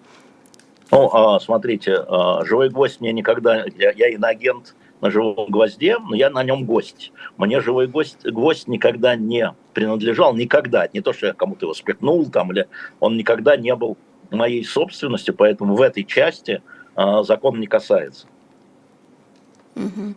Ну, 0.90 1.08
а, 1.12 1.38
смотрите, 1.38 1.94
а, 1.94 2.44
живой 2.44 2.70
гвоздь 2.70 3.00
мне 3.00 3.12
никогда, 3.12 3.64
я, 3.78 3.92
я 3.92 4.08
иноагент 4.08 4.74
на 5.00 5.12
живом 5.12 5.46
гвозде, 5.48 5.96
но 5.98 6.16
я 6.16 6.28
на 6.28 6.42
нем 6.42 6.64
гость. 6.64 7.12
Мне 7.36 7.60
живой 7.60 7.86
гость, 7.86 8.26
гвоздь 8.26 8.66
никогда 8.66 9.14
не 9.14 9.54
принадлежал, 9.74 10.34
никогда. 10.34 10.88
Не 10.92 11.02
то, 11.02 11.12
что 11.12 11.28
я 11.28 11.34
кому-то 11.34 11.66
его 11.66 11.74
спихнул 11.74 12.28
там, 12.28 12.50
или 12.50 12.66
он 12.98 13.16
никогда 13.16 13.56
не 13.56 13.76
был 13.76 13.96
моей 14.32 14.64
собственностью, 14.64 15.36
поэтому 15.36 15.76
в 15.76 15.82
этой 15.82 16.02
части 16.02 16.62
а, 16.96 17.22
закон 17.22 17.60
не 17.60 17.68
касается. 17.68 18.26
Угу. 19.76 20.14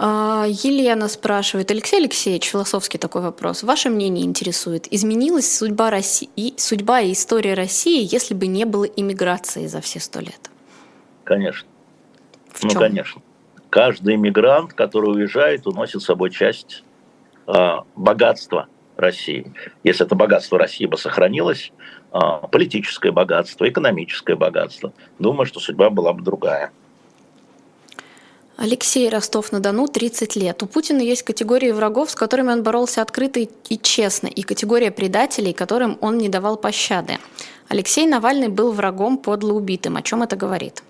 Елена 0.00 1.06
спрашивает, 1.06 1.70
Алексей 1.70 2.00
Алексеевич, 2.00 2.46
философский 2.46 2.98
такой 2.98 3.22
вопрос. 3.22 3.62
Ваше 3.62 3.88
мнение 3.88 4.24
интересует, 4.24 4.92
изменилась 4.92 5.56
судьба, 5.56 5.90
России, 5.90 6.54
судьба 6.56 7.02
и 7.02 7.12
история 7.12 7.54
России, 7.54 8.08
если 8.10 8.34
бы 8.34 8.48
не 8.48 8.64
было 8.64 8.84
иммиграции 8.84 9.66
за 9.68 9.80
все 9.80 10.00
сто 10.00 10.18
лет? 10.18 10.50
Конечно. 11.22 11.68
В 12.50 12.64
ну, 12.64 12.70
чем? 12.70 12.80
конечно. 12.80 13.22
Каждый 13.70 14.16
иммигрант, 14.16 14.72
который 14.72 15.14
уезжает, 15.14 15.66
уносит 15.68 16.02
с 16.02 16.06
собой 16.06 16.30
часть 16.30 16.82
э, 17.46 17.76
богатства 17.94 18.66
России. 18.96 19.52
Если 19.84 20.04
это 20.04 20.14
богатство 20.14 20.58
России 20.58 20.86
бы 20.86 20.98
сохранилось, 20.98 21.72
э, 22.12 22.18
политическое 22.50 23.12
богатство, 23.12 23.68
экономическое 23.68 24.34
богатство, 24.34 24.92
думаю, 25.18 25.46
что 25.46 25.60
судьба 25.60 25.90
была 25.90 26.12
бы 26.12 26.22
другая. 26.22 26.72
Алексей 28.56 29.08
Ростов-на-Дону, 29.08 29.88
30 29.88 30.36
лет. 30.36 30.62
У 30.62 30.66
Путина 30.66 31.00
есть 31.00 31.22
категории 31.22 31.72
врагов, 31.72 32.10
с 32.10 32.14
которыми 32.14 32.52
он 32.52 32.62
боролся 32.62 33.02
открыто 33.02 33.40
и 33.40 33.78
честно, 33.80 34.26
и 34.26 34.42
категория 34.42 34.90
предателей, 34.90 35.52
которым 35.52 35.98
он 36.00 36.18
не 36.18 36.28
давал 36.28 36.56
пощады. 36.56 37.18
Алексей 37.68 38.06
Навальный 38.06 38.48
был 38.48 38.72
врагом 38.72 39.16
подло 39.16 39.52
убитым. 39.54 39.96
О 39.96 40.02
чем 40.02 40.22
это 40.22 40.36
говорит? 40.36 40.82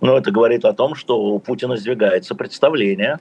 Ну, 0.00 0.16
это 0.16 0.30
говорит 0.30 0.64
о 0.64 0.72
том, 0.72 0.94
что 0.94 1.18
у 1.20 1.38
Путина 1.38 1.76
сдвигается 1.76 2.34
представление 2.34 3.18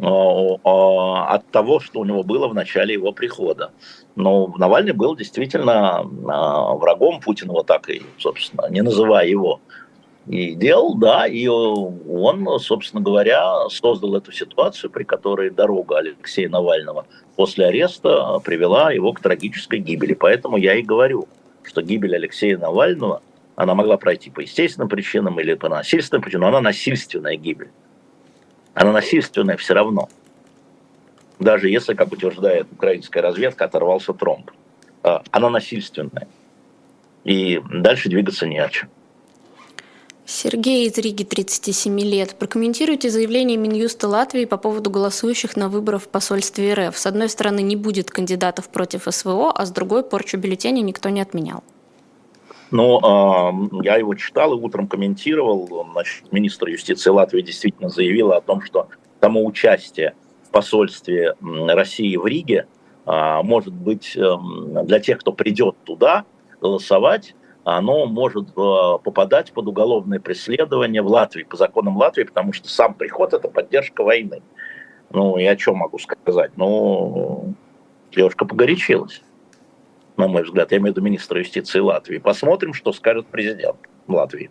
от 0.00 1.46
того, 1.52 1.78
что 1.78 2.00
у 2.00 2.04
него 2.04 2.24
было 2.24 2.48
в 2.48 2.54
начале 2.54 2.94
его 2.94 3.12
прихода. 3.12 3.70
Но 4.16 4.52
Навальный 4.58 4.92
был 4.92 5.14
действительно 5.14 6.00
а, 6.00 6.74
врагом 6.74 7.20
Путина, 7.20 7.52
вот 7.52 7.66
так 7.66 7.88
и, 7.88 8.02
собственно, 8.18 8.66
не 8.70 8.82
называя 8.82 9.26
его 9.26 9.60
и 10.26 10.54
делал, 10.54 10.94
да, 10.94 11.26
и 11.26 11.46
он, 11.46 12.58
собственно 12.58 13.02
говоря, 13.02 13.68
создал 13.68 14.16
эту 14.16 14.32
ситуацию, 14.32 14.90
при 14.90 15.04
которой 15.04 15.50
дорога 15.50 15.98
Алексея 15.98 16.48
Навального 16.48 17.06
после 17.36 17.66
ареста 17.66 18.38
привела 18.38 18.90
его 18.90 19.12
к 19.12 19.20
трагической 19.20 19.80
гибели. 19.80 20.14
Поэтому 20.14 20.56
я 20.56 20.76
и 20.76 20.82
говорю, 20.82 21.28
что 21.62 21.82
гибель 21.82 22.16
Алексея 22.16 22.56
Навального, 22.56 23.22
она 23.54 23.74
могла 23.74 23.98
пройти 23.98 24.30
по 24.30 24.40
естественным 24.40 24.88
причинам 24.88 25.38
или 25.40 25.54
по 25.54 25.68
насильственным 25.68 26.22
причинам, 26.22 26.42
но 26.42 26.48
она 26.48 26.60
насильственная 26.60 27.36
гибель. 27.36 27.70
Она 28.72 28.92
насильственная 28.92 29.56
все 29.56 29.74
равно. 29.74 30.08
Даже 31.38 31.68
если, 31.68 31.94
как 31.94 32.12
утверждает 32.12 32.66
украинская 32.72 33.22
разведка, 33.22 33.66
оторвался 33.66 34.14
тромб. 34.14 34.50
А, 35.02 35.22
она 35.30 35.50
насильственная. 35.50 36.28
И 37.24 37.60
дальше 37.70 38.08
двигаться 38.08 38.46
не 38.46 38.58
о 38.58 38.68
чем. 38.68 38.88
Сергей 40.26 40.88
из 40.88 40.96
Риги, 40.96 41.22
37 41.22 42.00
лет. 42.00 42.34
Прокомментируйте 42.38 43.10
заявление 43.10 43.58
Минюста 43.58 44.08
Латвии 44.08 44.46
по 44.46 44.56
поводу 44.56 44.88
голосующих 44.88 45.54
на 45.54 45.68
выборах 45.68 46.02
в 46.02 46.08
посольстве 46.08 46.72
РФ. 46.72 46.96
С 46.96 47.06
одной 47.06 47.28
стороны, 47.28 47.60
не 47.60 47.76
будет 47.76 48.10
кандидатов 48.10 48.70
против 48.70 49.02
СВО, 49.06 49.52
а 49.54 49.66
с 49.66 49.70
другой, 49.70 50.02
порчу 50.02 50.38
бюллетеней 50.38 50.80
никто 50.80 51.10
не 51.10 51.20
отменял. 51.20 51.62
Ну, 52.70 52.98
э, 52.98 53.84
я 53.84 53.96
его 53.96 54.14
читал 54.14 54.54
и 54.54 54.60
утром 54.60 54.88
комментировал. 54.88 55.86
Значит, 55.92 56.32
министр 56.32 56.68
юстиции 56.68 57.10
Латвии 57.10 57.42
действительно 57.42 57.90
заявила 57.90 58.38
о 58.38 58.40
том, 58.40 58.62
что 58.62 58.88
само 59.20 59.44
участие 59.44 60.14
в 60.48 60.50
посольстве 60.50 61.34
России 61.42 62.16
в 62.16 62.26
Риге 62.26 62.66
э, 63.04 63.42
может 63.42 63.74
быть 63.74 64.16
э, 64.16 64.36
для 64.84 65.00
тех, 65.00 65.18
кто 65.18 65.34
придет 65.34 65.76
туда 65.84 66.24
голосовать, 66.62 67.34
оно 67.64 68.06
может 68.06 68.50
э, 68.50 68.98
попадать 69.02 69.52
под 69.52 69.66
уголовное 69.66 70.20
преследование 70.20 71.00
в 71.00 71.06
Латвии, 71.06 71.44
по 71.44 71.56
законам 71.56 71.96
Латвии, 71.96 72.24
потому 72.24 72.52
что 72.52 72.68
сам 72.68 72.94
приход– 72.94 73.32
это 73.32 73.48
поддержка 73.48 74.04
войны. 74.04 74.42
Ну, 75.10 75.38
и 75.38 75.44
о 75.44 75.56
чем 75.56 75.76
могу 75.76 75.98
сказать? 75.98 76.52
Ну, 76.56 77.54
девушка 78.14 78.44
погорячилась, 78.44 79.22
на 80.16 80.28
мой 80.28 80.42
взгляд. 80.42 80.72
Я 80.72 80.78
имею 80.78 80.92
в 80.92 80.96
виду 80.96 81.06
министра 81.06 81.38
юстиции 81.38 81.78
Латвии. 81.78 82.18
Посмотрим, 82.18 82.74
что 82.74 82.92
скажет 82.92 83.26
президент 83.26 83.76
Латвии. 84.08 84.50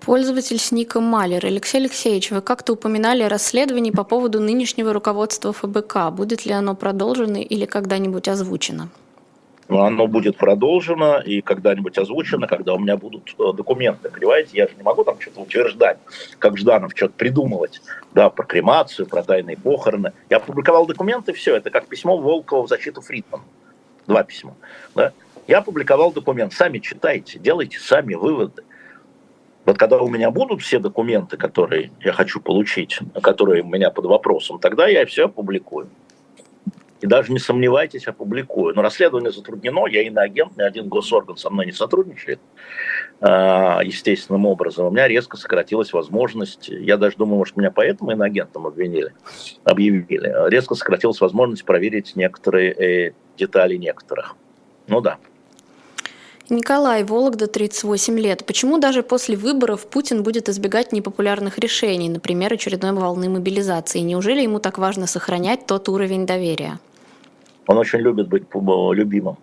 Пользователь 0.00 0.58
с 0.58 0.72
ником 0.72 1.04
Малер. 1.04 1.44
Алексей 1.44 1.78
Алексеевич, 1.78 2.30
вы 2.30 2.40
как-то 2.40 2.72
упоминали 2.72 3.22
расследование 3.22 3.92
по 3.92 4.04
поводу 4.04 4.40
нынешнего 4.40 4.92
руководства 4.92 5.52
ФБК. 5.52 6.10
Будет 6.10 6.44
ли 6.44 6.52
оно 6.52 6.74
продолжено 6.74 7.38
или 7.38 7.64
когда-нибудь 7.64 8.28
озвучено? 8.28 8.88
Но 9.70 9.84
оно 9.84 10.08
будет 10.08 10.36
продолжено 10.36 11.20
и 11.20 11.40
когда-нибудь 11.40 11.96
озвучено, 11.96 12.46
когда 12.48 12.74
у 12.74 12.78
меня 12.78 12.96
будут 12.96 13.34
э, 13.38 13.52
документы, 13.56 14.10
понимаете? 14.10 14.50
Я 14.52 14.66
же 14.66 14.74
не 14.76 14.82
могу 14.82 15.04
там 15.04 15.20
что-то 15.20 15.40
утверждать, 15.40 15.98
как 16.38 16.58
Жданов, 16.58 16.92
что-то 16.94 17.14
придумывать, 17.16 17.80
да, 18.12 18.30
про 18.30 18.44
кремацию, 18.44 19.06
про 19.06 19.22
тайные 19.22 19.56
похороны. 19.56 20.12
Я 20.28 20.38
опубликовал 20.38 20.86
документы, 20.86 21.32
все, 21.32 21.56
это 21.56 21.70
как 21.70 21.86
письмо 21.86 22.16
Волкова 22.16 22.66
в 22.66 22.68
защиту 22.68 23.00
Фридмана. 23.00 23.44
Два 24.06 24.24
письма, 24.24 24.56
да. 24.94 25.12
Я 25.46 25.58
опубликовал 25.58 26.12
документ, 26.12 26.52
сами 26.52 26.78
читайте, 26.78 27.38
делайте 27.38 27.78
сами 27.78 28.14
выводы. 28.14 28.62
Вот 29.66 29.78
когда 29.78 29.98
у 29.98 30.08
меня 30.08 30.32
будут 30.32 30.62
все 30.62 30.80
документы, 30.80 31.36
которые 31.36 31.92
я 32.00 32.12
хочу 32.12 32.40
получить, 32.40 32.98
которые 33.22 33.62
у 33.62 33.66
меня 33.66 33.90
под 33.90 34.06
вопросом, 34.06 34.58
тогда 34.58 34.88
я 34.88 35.06
все 35.06 35.26
опубликую. 35.26 35.88
И 37.00 37.06
даже 37.06 37.32
не 37.32 37.38
сомневайтесь, 37.38 38.06
опубликую. 38.06 38.74
Но 38.74 38.82
расследование 38.82 39.32
затруднено, 39.32 39.86
я 39.86 40.02
иноагент, 40.02 40.56
ни 40.56 40.62
один 40.62 40.88
госорган 40.88 41.36
со 41.36 41.50
мной 41.50 41.66
не 41.66 41.72
сотрудничает 41.72 42.40
а, 43.20 43.80
естественным 43.82 44.46
образом. 44.46 44.86
У 44.86 44.90
меня 44.90 45.08
резко 45.08 45.36
сократилась 45.36 45.92
возможность, 45.92 46.68
я 46.68 46.96
даже 46.96 47.16
думаю, 47.16 47.38
может, 47.38 47.56
меня 47.56 47.70
поэтому 47.70 48.12
иноагентом 48.12 48.66
обвинили, 48.66 49.14
объявили, 49.64 50.50
резко 50.50 50.74
сократилась 50.74 51.20
возможность 51.20 51.64
проверить 51.64 52.16
некоторые 52.16 52.72
э, 52.72 53.12
детали 53.38 53.76
некоторых. 53.76 54.36
Ну 54.86 55.00
да. 55.00 55.18
Николай, 56.50 57.04
Вологда, 57.04 57.46
38 57.46 58.18
лет. 58.18 58.44
Почему 58.44 58.78
даже 58.78 59.04
после 59.04 59.36
выборов 59.36 59.86
Путин 59.86 60.24
будет 60.24 60.48
избегать 60.48 60.90
непопулярных 60.90 61.58
решений, 61.58 62.08
например, 62.08 62.52
очередной 62.52 62.92
волны 62.92 63.28
мобилизации? 63.28 64.00
Неужели 64.00 64.42
ему 64.42 64.58
так 64.58 64.76
важно 64.76 65.06
сохранять 65.06 65.66
тот 65.66 65.88
уровень 65.88 66.26
доверия? 66.26 66.80
Он 67.70 67.78
очень 67.78 68.00
любит 68.00 68.26
быть 68.26 68.42
любимым. 68.52 69.36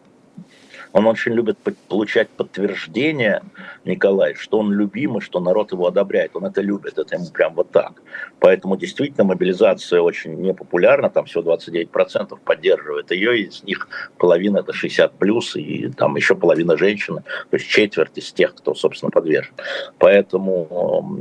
Он 0.92 1.08
очень 1.08 1.32
любит 1.32 1.58
получать 1.88 2.28
подтверждение, 2.28 3.42
Николай, 3.86 4.34
что 4.34 4.60
он 4.60 4.74
любимый, 4.74 5.22
что 5.22 5.40
народ 5.40 5.72
его 5.72 5.88
одобряет. 5.88 6.36
Он 6.36 6.44
это 6.44 6.60
любит, 6.62 6.98
это 6.98 7.16
ему 7.16 7.28
прям 7.28 7.54
вот 7.54 7.72
так. 7.72 8.02
Поэтому 8.42 8.76
действительно 8.76 9.24
мобилизация 9.24 10.02
очень 10.02 10.34
непопулярна, 10.42 11.10
там 11.10 11.24
всего 11.24 11.42
29% 11.42 12.38
поддерживает 12.44 13.12
ее, 13.12 13.44
из 13.44 13.64
них 13.64 13.88
половина 14.18 14.58
это 14.58 14.74
60 14.74 15.14
плюс, 15.14 15.56
и 15.56 15.90
там 15.96 16.18
еще 16.18 16.36
половина 16.36 16.76
женщины, 16.76 17.24
то 17.50 17.56
есть 17.56 17.70
четверть 17.70 18.18
из 18.18 18.34
тех, 18.34 18.56
кто, 18.56 18.76
собственно, 18.76 19.10
подвержен. 19.10 19.54
Поэтому 20.00 20.66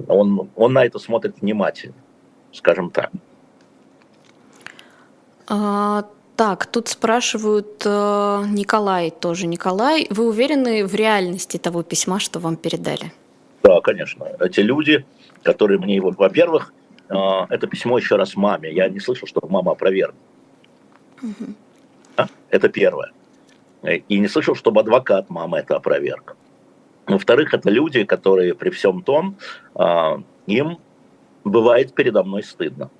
он, 0.08 0.50
он 0.56 0.72
на 0.72 0.84
это 0.84 0.98
смотрит 0.98 1.36
внимательно, 1.40 1.94
скажем 2.50 2.90
так. 2.90 3.12
А, 5.48 6.04
так, 6.36 6.66
тут 6.66 6.88
спрашивают 6.88 7.82
э, 7.84 8.44
Николай 8.48 9.10
тоже. 9.10 9.46
Николай, 9.46 10.06
вы 10.10 10.28
уверены 10.28 10.86
в 10.86 10.94
реальности 10.94 11.56
того 11.56 11.82
письма, 11.82 12.20
что 12.20 12.38
вам 12.38 12.56
передали? 12.56 13.12
Да, 13.62 13.80
конечно. 13.80 14.26
Эти 14.40 14.60
люди, 14.60 15.04
которые 15.42 15.78
мне 15.78 15.96
его... 15.96 16.10
Во-первых, 16.10 16.72
э, 17.08 17.14
это 17.48 17.66
письмо 17.66 17.98
еще 17.98 18.16
раз 18.16 18.36
маме. 18.36 18.72
Я 18.72 18.88
не 18.88 19.00
слышал, 19.00 19.26
что 19.26 19.40
мама 19.48 19.72
опровергла. 19.72 20.14
Угу. 21.22 21.54
А? 22.16 22.26
Это 22.50 22.68
первое. 22.68 23.12
И 23.82 24.18
не 24.18 24.28
слышал, 24.28 24.54
чтобы 24.54 24.80
адвокат 24.80 25.30
мамы 25.30 25.58
это 25.58 25.76
опроверг. 25.76 26.36
Во-вторых, 27.06 27.54
это 27.54 27.70
люди, 27.70 28.04
которые 28.04 28.54
при 28.54 28.70
всем 28.70 29.02
том, 29.02 29.36
э, 29.74 30.18
им 30.46 30.78
бывает 31.44 31.94
передо 31.94 32.22
мной 32.24 32.42
стыдно. 32.42 32.90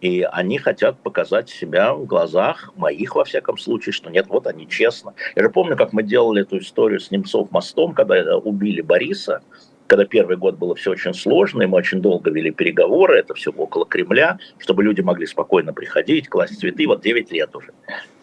И 0.00 0.22
они 0.30 0.58
хотят 0.58 0.98
показать 1.00 1.48
себя 1.48 1.94
в 1.94 2.04
глазах 2.04 2.72
моих, 2.76 3.14
во 3.14 3.24
всяком 3.24 3.56
случае, 3.56 3.92
что 3.92 4.10
нет, 4.10 4.26
вот 4.28 4.46
они 4.46 4.68
честно. 4.68 5.14
Я 5.34 5.42
же 5.42 5.50
помню, 5.50 5.76
как 5.76 5.92
мы 5.92 6.02
делали 6.02 6.42
эту 6.42 6.58
историю 6.58 7.00
с 7.00 7.10
Немцов 7.10 7.50
мостом, 7.50 7.94
когда 7.94 8.36
убили 8.36 8.82
Бориса, 8.82 9.40
когда 9.86 10.04
первый 10.04 10.36
год 10.36 10.56
было 10.56 10.74
все 10.74 10.90
очень 10.90 11.14
сложно, 11.14 11.62
и 11.62 11.66
мы 11.66 11.78
очень 11.78 12.00
долго 12.00 12.30
вели 12.30 12.50
переговоры, 12.50 13.18
это 13.18 13.34
все 13.34 13.52
около 13.52 13.86
Кремля, 13.86 14.38
чтобы 14.58 14.82
люди 14.82 15.00
могли 15.00 15.26
спокойно 15.26 15.72
приходить, 15.72 16.28
класть 16.28 16.58
цветы, 16.58 16.86
вот 16.86 17.02
9 17.02 17.30
лет 17.32 17.54
уже. 17.54 17.72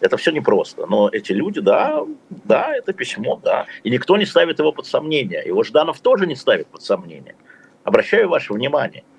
Это 0.00 0.16
все 0.16 0.30
непросто, 0.30 0.86
но 0.86 1.08
эти 1.10 1.32
люди, 1.32 1.60
да, 1.60 2.04
да, 2.44 2.76
это 2.76 2.92
письмо, 2.92 3.40
да, 3.42 3.66
и 3.82 3.90
никто 3.90 4.16
не 4.16 4.26
ставит 4.26 4.58
его 4.58 4.72
под 4.72 4.86
сомнение, 4.86 5.42
его 5.44 5.62
Жданов 5.62 6.00
тоже 6.00 6.26
не 6.26 6.36
ставит 6.36 6.66
под 6.68 6.82
сомнение. 6.82 7.34
Обращаю 7.82 8.28
ваше 8.28 8.52
внимание– 8.52 9.02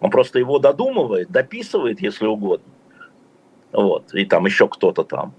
он 0.00 0.10
просто 0.10 0.38
его 0.38 0.58
додумывает, 0.58 1.30
дописывает, 1.30 2.00
если 2.00 2.26
угодно. 2.26 2.72
Вот, 3.72 4.12
и 4.14 4.24
там 4.24 4.46
еще 4.46 4.68
кто-то 4.68 5.04
там. 5.04 5.34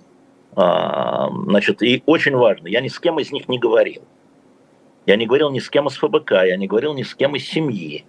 А, 0.56 1.30
значит, 1.30 1.82
и 1.82 2.04
очень 2.06 2.36
важно, 2.36 2.68
я 2.68 2.82
ни 2.82 2.88
с 2.88 3.00
кем 3.00 3.20
из 3.20 3.32
них 3.32 3.50
не 3.50 3.60
говорил. 3.60 4.04
Я 5.06 5.16
не 5.16 5.26
говорил 5.26 5.50
ни 5.50 5.60
с 5.60 5.70
кем 5.70 5.88
из 5.88 5.98
ФБК, 5.98 6.32
я 6.46 6.58
не 6.58 6.68
говорил 6.68 6.94
ни 6.94 7.04
с 7.04 7.16
кем 7.16 7.36
из 7.36 7.46
семьи. 7.48 8.06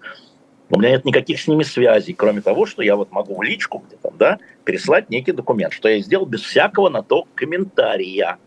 У 0.69 0.79
меня 0.79 0.91
нет 0.91 1.05
никаких 1.05 1.41
с 1.41 1.49
ними 1.49 1.65
связей, 1.65 2.15
кроме 2.15 2.41
того, 2.41 2.67
что 2.67 2.83
я 2.83 2.97
вот 2.97 3.13
могу 3.13 3.37
в 3.37 3.43
личку 3.43 3.83
где 3.87 3.97
то 3.97 4.11
да, 4.19 4.39
переслать 4.65 5.11
некий 5.11 5.33
документ, 5.33 5.73
что 5.73 5.89
я 5.89 6.01
сделал 6.01 6.27
без 6.27 6.43
всякого 6.43 6.89
на 6.89 7.03
то 7.03 7.27
комментария. 7.35 8.39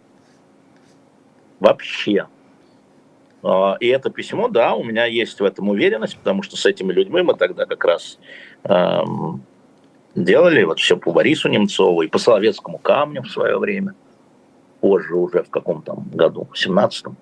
Вообще. 1.59 2.27
А, 3.45 3.77
и 3.79 3.87
это 3.87 4.09
письмо, 4.09 4.47
да, 4.47 4.73
у 4.73 4.83
меня 4.83 5.05
есть 5.05 5.39
в 5.39 5.43
этом 5.43 5.69
уверенность, 5.69 6.17
потому 6.17 6.41
что 6.41 6.57
с 6.57 6.65
этими 6.65 6.91
людьми 6.91 7.21
мы 7.21 7.35
тогда 7.35 7.67
как 7.67 7.85
раз 7.85 8.17
эм, 8.63 9.43
делали 10.15 10.63
вот 10.63 10.79
все 10.79 10.97
по 10.97 11.11
Борису 11.11 11.47
Немцову 11.47 12.01
и 12.01 12.07
по 12.07 12.17
Соловецкому 12.17 12.79
камню 12.79 13.21
в 13.21 13.29
свое 13.29 13.59
время. 13.59 13.93
Позже 14.81 15.13
уже 15.13 15.43
в 15.43 15.51
каком 15.51 15.83
там 15.83 16.09
году, 16.11 16.47
в 16.51 16.67
17-м, 16.67 17.15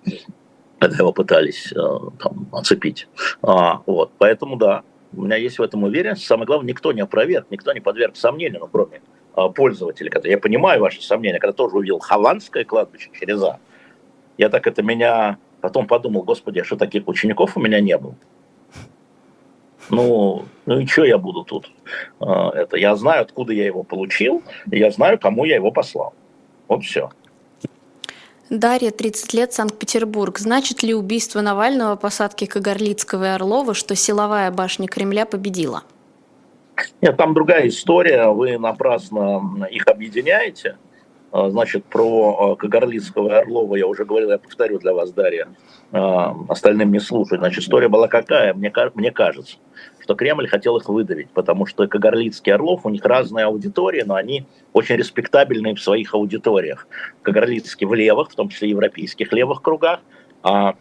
когда 0.80 0.98
его 0.98 1.12
пытались 1.12 1.74
э, 1.74 2.00
там, 2.20 2.48
оцепить. 2.54 3.10
А, 3.42 3.82
вот, 3.86 4.12
поэтому 4.18 4.56
да, 4.56 4.84
у 5.14 5.24
меня 5.24 5.36
есть 5.36 5.60
в 5.60 5.62
этом 5.62 5.84
уверенность. 5.84 6.26
Самое 6.26 6.48
главное, 6.48 6.70
никто 6.70 6.94
не 6.94 7.02
опроверг, 7.02 7.48
никто 7.50 7.74
не 7.74 7.82
подверг 7.82 8.16
сомнению, 8.16 8.62
ну, 8.62 8.70
кроме 8.72 9.02
э, 9.36 9.50
пользователей. 9.54 10.10
Я 10.24 10.38
понимаю 10.38 10.80
ваши 10.80 11.02
сомнения, 11.02 11.40
когда 11.40 11.54
тоже 11.54 11.76
увидел 11.76 12.00
Хованское 12.00 12.64
кладбище 12.64 13.10
через 13.20 13.44
А. 13.44 13.60
Я 14.38 14.48
так 14.48 14.66
это 14.68 14.82
меня 14.82 15.38
Потом 15.64 15.88
подумал, 15.88 16.24
господи, 16.24 16.60
а 16.60 16.66
что 16.66 16.76
таких 16.76 17.08
учеников 17.08 17.56
у 17.56 17.62
меня 17.62 17.80
не 17.80 17.98
было? 17.98 18.16
Ну, 19.90 20.44
ну 20.66 20.80
и 20.80 20.86
что 20.86 21.06
я 21.06 21.18
буду 21.18 21.46
тут? 21.46 21.72
А, 22.20 22.50
это 22.50 22.76
я 22.76 22.94
знаю, 22.98 23.22
откуда 23.22 23.54
я 23.54 23.66
его 23.66 23.84
получил, 23.84 24.44
и 24.70 24.78
я 24.78 24.92
знаю, 24.92 25.18
кому 25.18 25.46
я 25.46 25.56
его 25.56 25.72
послал. 25.72 26.14
Вот 26.68 26.84
все. 26.84 27.12
Дарья, 28.50 28.92
30 28.92 29.34
лет, 29.34 29.54
Санкт-Петербург. 29.54 30.38
Значит 30.38 30.84
ли 30.84 30.94
убийство 30.94 31.40
Навального, 31.40 31.96
посадки 31.96 32.46
Кагарлицкого 32.46 33.24
и 33.24 33.28
Орлова, 33.30 33.74
что 33.74 33.96
силовая 33.96 34.52
башня 34.52 34.90
Кремля 34.90 35.26
победила? 35.26 35.84
Нет, 37.00 37.16
там 37.16 37.34
другая 37.34 37.70
история. 37.70 38.28
Вы 38.28 38.58
напрасно 38.58 39.66
их 39.72 39.88
объединяете. 39.88 40.76
А, 41.34 41.50
значит, 41.50 41.84
про 41.86 42.52
а, 42.52 42.56
Кагарлицкого 42.56 43.28
и 43.28 43.32
Орлова 43.32 43.76
я 43.76 43.88
уже 43.88 44.06
говорил, 44.06 44.30
я 44.30 44.38
повторю 44.38 44.78
для 44.78 44.94
вас, 44.94 45.12
Дарья, 45.12 45.48
а, 45.92 46.36
остальным 46.48 46.92
не 46.92 47.00
слушать. 47.00 47.40
Значит, 47.40 47.64
история 47.64 47.90
была 47.90 48.08
какая? 48.08 48.54
Мне, 48.54 48.72
мне 48.94 49.12
кажется, 49.12 49.58
что 50.00 50.14
Кремль 50.14 50.48
хотел 50.48 50.78
их 50.78 50.88
выдавить, 50.88 51.32
потому 51.32 51.66
что 51.66 51.88
Кагарлицкий 51.88 52.52
и 52.52 52.54
Орлов, 52.54 52.86
у 52.86 52.90
них 52.90 53.04
разная 53.04 53.48
аудитория, 53.48 54.06
но 54.06 54.14
они 54.14 54.46
очень 54.74 54.96
респектабельные 54.96 55.74
в 55.74 55.82
своих 55.82 56.14
аудиториях. 56.14 56.88
Кагарлицкий 57.24 57.88
в 57.88 57.96
левых, 57.96 58.30
в 58.30 58.36
том 58.36 58.50
числе 58.50 58.70
европейских 58.70 59.34
левых 59.34 59.64
кругах, 59.64 60.02
а 60.44 60.76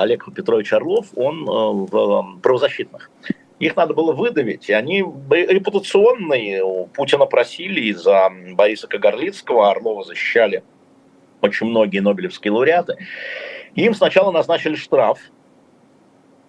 Олег 0.00 0.32
Петрович 0.34 0.72
Орлов, 0.72 1.08
он 1.16 1.44
в 1.44 2.38
правозащитных. 2.40 3.10
Их 3.58 3.74
надо 3.74 3.94
было 3.94 4.12
выдавить, 4.12 4.68
и 4.68 4.72
они 4.72 5.00
репутационные. 5.30 6.62
У 6.62 6.86
Путина 6.86 7.24
просили 7.24 7.80
из-за 7.86 8.30
Бориса 8.52 8.86
Кагарлицкого, 8.86 9.70
Орлова 9.70 10.04
защищали 10.04 10.62
очень 11.40 11.66
многие 11.66 12.00
нобелевские 12.00 12.52
лауреаты. 12.52 12.98
Им 13.74 13.94
сначала 13.94 14.30
назначили 14.30 14.74
штраф, 14.74 15.20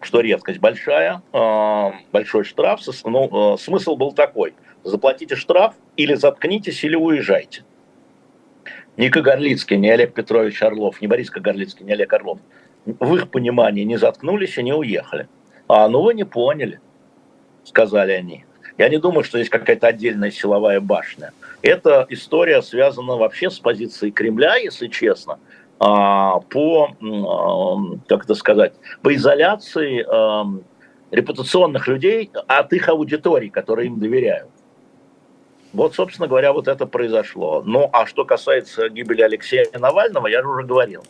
что 0.01 0.19
редкость 0.19 0.59
большая, 0.59 1.21
а, 1.31 1.93
большой 2.11 2.43
штраф. 2.43 2.81
Ну, 3.05 3.53
а, 3.53 3.57
смысл 3.57 3.95
был 3.95 4.11
такой, 4.11 4.53
заплатите 4.83 5.35
штраф 5.35 5.75
или 5.95 6.13
заткнитесь, 6.13 6.83
или 6.83 6.95
уезжайте. 6.95 7.63
Ни 8.97 9.09
Кагарлицкий, 9.09 9.77
ни 9.77 9.87
Олег 9.87 10.13
Петрович 10.13 10.61
Орлов, 10.61 11.01
ни 11.01 11.07
Борис 11.07 11.29
Кагарлицкий, 11.29 11.85
ни 11.85 11.91
Олег 11.91 12.11
Орлов 12.11 12.39
в 12.85 13.15
их 13.15 13.29
понимании 13.29 13.83
не 13.83 13.97
заткнулись 13.97 14.57
и 14.57 14.63
не 14.63 14.73
уехали. 14.73 15.27
А, 15.67 15.87
ну 15.89 16.01
вы 16.01 16.13
не 16.13 16.23
поняли 16.23 16.79
сказали 17.67 18.13
они. 18.13 18.45
Я 18.77 18.89
не 18.89 18.97
думаю, 18.97 19.23
что 19.23 19.37
есть 19.37 19.49
какая-то 19.49 19.87
отдельная 19.87 20.31
силовая 20.31 20.79
башня. 20.79 21.31
Эта 21.61 22.05
история 22.09 22.61
связана 22.61 23.15
вообще 23.15 23.49
с 23.49 23.59
позицией 23.59 24.11
Кремля, 24.11 24.55
если 24.57 24.87
честно, 24.87 25.39
а, 25.79 26.39
по, 26.39 26.89
а, 27.01 27.97
как 28.07 28.25
это 28.25 28.35
сказать, 28.35 28.73
по 29.01 29.13
изоляции 29.15 30.05
а, 30.07 30.45
репутационных 31.09 31.87
людей 31.87 32.29
от 32.47 32.73
их 32.73 32.87
аудитории, 32.89 33.49
которые 33.49 33.87
им 33.87 33.99
доверяют. 33.99 34.49
Вот, 35.73 35.95
собственно 35.95 36.27
говоря, 36.27 36.53
вот 36.53 36.67
это 36.67 36.85
произошло. 36.85 37.63
Ну, 37.65 37.89
а 37.91 38.05
что 38.05 38.25
касается 38.25 38.89
гибели 38.89 39.21
Алексея 39.21 39.65
Навального, 39.73 40.27
я 40.27 40.41
же 40.41 40.47
уже 40.47 40.63
говорил. 40.63 41.03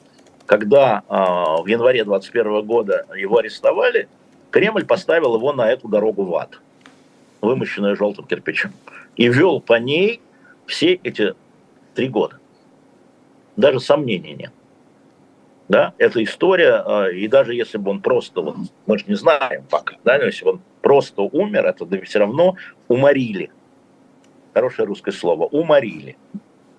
Когда 0.46 1.04
в 1.08 1.66
январе 1.68 2.04
2021 2.06 2.66
года 2.66 3.06
его 3.16 3.38
арестовали, 3.38 4.08
Кремль 4.52 4.86
поставил 4.86 5.36
его 5.36 5.54
на 5.54 5.70
эту 5.70 5.88
дорогу 5.88 6.24
в 6.24 6.36
ад, 6.36 6.60
вымощенную 7.42 7.96
желтым 7.96 8.26
кирпичом, 8.26 8.74
и 9.16 9.28
вел 9.28 9.60
по 9.60 9.74
ней 9.74 10.22
все 10.66 10.94
эти 10.94 11.34
три 11.94 12.08
года. 12.08 12.38
Даже 13.56 13.80
сомнений 13.80 14.34
нет. 14.34 14.52
Да, 15.68 15.94
эта 15.98 16.24
история, 16.24 16.82
э, 16.86 17.14
и 17.16 17.28
даже 17.28 17.54
если 17.54 17.78
бы 17.78 17.92
он 17.92 18.02
просто, 18.02 18.42
вот, 18.42 18.56
мы 18.86 18.98
же 18.98 19.06
не 19.08 19.16
знаем 19.16 19.66
пока, 19.70 19.98
да, 20.06 20.16
если 20.16 20.46
бы 20.46 20.52
он 20.52 20.62
просто 20.82 21.24
умер, 21.24 21.66
это 21.66 21.86
да, 21.86 22.00
все 22.02 22.20
равно 22.20 22.56
уморили. 22.88 23.52
Хорошее 24.54 24.88
русское 24.88 25.12
слово, 25.12 25.46
уморили. 25.46 26.16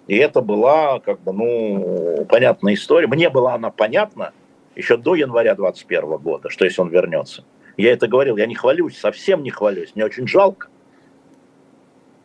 И 0.06 0.16
это 0.16 0.40
была, 0.40 1.00
как 1.00 1.20
бы, 1.20 1.32
ну, 1.34 2.26
понятная 2.30 2.74
история. 2.74 3.06
Мне 3.06 3.28
была 3.28 3.54
она 3.54 3.70
понятна 3.70 4.32
еще 4.74 4.96
до 4.96 5.14
января 5.14 5.54
2021 5.54 6.16
года, 6.16 6.48
что 6.48 6.64
если 6.64 6.80
он 6.80 6.88
вернется. 6.88 7.44
Я 7.78 7.92
это 7.92 8.08
говорил, 8.08 8.36
я 8.36 8.46
не 8.46 8.56
хвалюсь, 8.56 8.98
совсем 8.98 9.44
не 9.44 9.50
хвалюсь. 9.50 9.92
Мне 9.94 10.04
очень 10.04 10.26
жалко, 10.26 10.68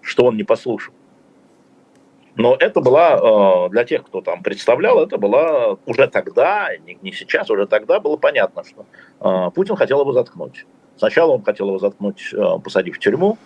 что 0.02 0.26
он 0.26 0.36
не 0.36 0.44
послушал. 0.44 0.94
Но 2.36 2.56
это 2.60 2.82
была, 2.82 3.68
э, 3.68 3.70
для 3.70 3.84
тех, 3.84 4.04
кто 4.04 4.22
там 4.22 4.42
представлял, 4.42 5.00
это 5.00 5.20
была 5.20 5.78
уже 5.86 6.08
тогда, 6.08 6.70
не 7.04 7.12
сейчас, 7.12 7.52
уже 7.52 7.68
тогда 7.68 8.00
было 8.00 8.18
понятно, 8.18 8.64
что 8.64 8.88
э, 9.20 9.52
Путин 9.52 9.76
хотел 9.76 10.02
его 10.02 10.12
заткнуть. 10.12 10.66
Сначала 10.98 11.34
он 11.34 11.44
хотел 11.44 11.68
его 11.68 11.78
заткнуть, 11.78 12.34
э, 12.34 12.60
посадив 12.64 12.96
в 12.96 13.00
тюрьму. 13.00 13.38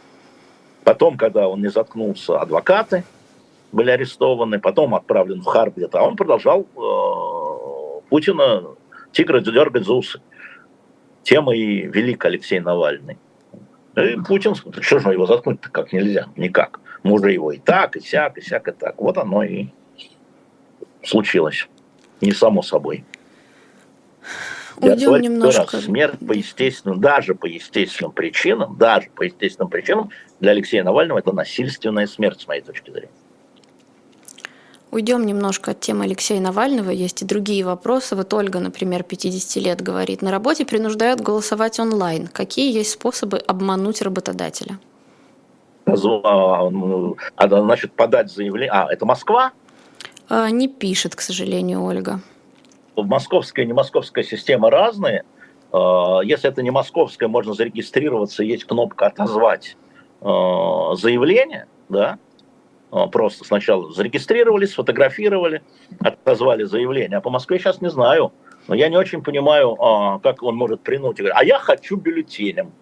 Потом, 0.86 1.18
когда 1.18 1.50
он 1.50 1.62
не 1.62 1.68
заткнулся, 1.68 2.40
адвокаты 2.40 3.04
были 3.74 3.92
арестованы. 3.92 4.62
Потом 4.62 4.96
отправлен 4.96 5.42
в 5.42 5.46
Харп 5.46 5.76
где-то. 5.76 6.00
А 6.00 6.04
он 6.04 6.16
продолжал 6.16 6.66
Путина 8.10 8.64
тигра 9.12 9.42
дергать 9.42 9.86
за 9.86 9.92
усы. 9.92 10.22
Тема 11.28 11.54
и 11.54 11.82
велик 11.88 12.24
Алексей 12.24 12.62
Навальный. 12.62 13.18
И 13.98 14.16
Путин, 14.26 14.56
что 14.56 15.00
же 15.00 15.10
его 15.10 15.26
заткнуть-то 15.26 15.70
как 15.70 15.92
нельзя? 15.92 16.28
Никак. 16.38 16.80
Можно 17.04 17.28
его 17.28 17.52
и 17.52 17.58
так, 17.58 17.98
и 17.98 18.00
сяк, 18.00 18.38
и 18.38 18.42
сяк, 18.42 18.70
и 18.70 18.72
так. 18.72 18.96
Вот 19.02 19.18
оно 19.18 19.44
и 19.44 19.66
случилось. 21.04 21.68
Не 22.22 22.32
само 22.32 22.62
собой. 22.62 23.04
Уйдем 24.78 25.20
немножко. 25.20 25.76
Раз, 25.76 25.84
смерть 25.84 26.18
по 26.26 26.32
естественным, 26.32 27.02
даже 27.02 27.36
по 27.36 27.46
естественным 27.46 28.14
причинам, 28.14 28.78
даже 28.78 29.10
по 29.10 29.24
естественным 29.24 29.70
причинам 29.70 30.12
для 30.40 30.52
Алексея 30.52 30.86
Навального 30.86 31.20
это 31.20 31.34
насильственная 31.34 32.08
смерть, 32.08 32.40
с 32.40 32.48
моей 32.48 32.62
точки 32.62 32.90
зрения. 32.90 33.12
Уйдем 34.98 35.28
немножко 35.28 35.72
от 35.72 35.80
темы 35.80 36.06
Алексея 36.06 36.42
Навального. 36.42 36.90
Есть 36.90 37.22
и 37.22 37.26
другие 37.26 37.64
вопросы. 37.64 38.16
Вот 38.16 38.34
Ольга, 38.34 38.60
например, 38.60 39.04
50 39.04 39.64
лет 39.64 39.80
говорит, 39.80 40.24
на 40.24 40.32
работе 40.32 40.66
принуждают 40.66 41.22
голосовать 41.22 41.80
онлайн. 41.80 42.26
Какие 42.26 42.74
есть 42.74 42.94
способы 42.94 43.38
обмануть 43.38 44.02
работодателя? 44.02 44.80
Ну, 45.86 47.16
значит, 47.38 47.92
подать 47.92 48.32
заявление. 48.32 48.72
А, 48.72 48.92
это 48.92 49.06
Москва? 49.06 49.52
А, 50.30 50.50
не 50.50 50.68
пишет, 50.68 51.16
к 51.16 51.22
сожалению, 51.22 51.84
Ольга. 51.84 52.20
Московская 52.96 53.66
и 53.66 53.68
не 53.68 53.74
московская 53.74 54.24
система 54.24 54.72
разные. 54.72 55.26
А, 55.72 56.22
если 56.24 56.50
это 56.50 56.64
не 56.64 56.72
московская, 56.72 57.28
можно 57.28 57.54
зарегистрироваться, 57.54 58.42
есть 58.42 58.64
кнопка 58.64 59.06
«Отозвать 59.06 59.78
а, 60.22 60.96
заявление», 60.96 61.68
да, 61.88 62.18
просто 63.06 63.46
сначала 63.46 63.92
зарегистрировали, 63.92 64.66
сфотографировали, 64.66 65.62
отозвали 66.00 66.64
заявление. 66.64 67.18
А 67.18 67.22
по 67.22 67.30
Москве 67.30 67.60
сейчас 67.60 67.82
не 67.82 67.90
знаю. 67.90 68.32
Но 68.68 68.76
я 68.76 68.90
не 68.90 68.98
очень 68.98 69.24
понимаю, 69.24 69.76
а, 69.80 70.20
как 70.20 70.44
он 70.44 70.56
может 70.56 70.82
принуть. 70.82 71.20
А 71.20 71.44
я 71.44 71.60
хочу 71.60 71.96
бюллетенем. 71.96 72.74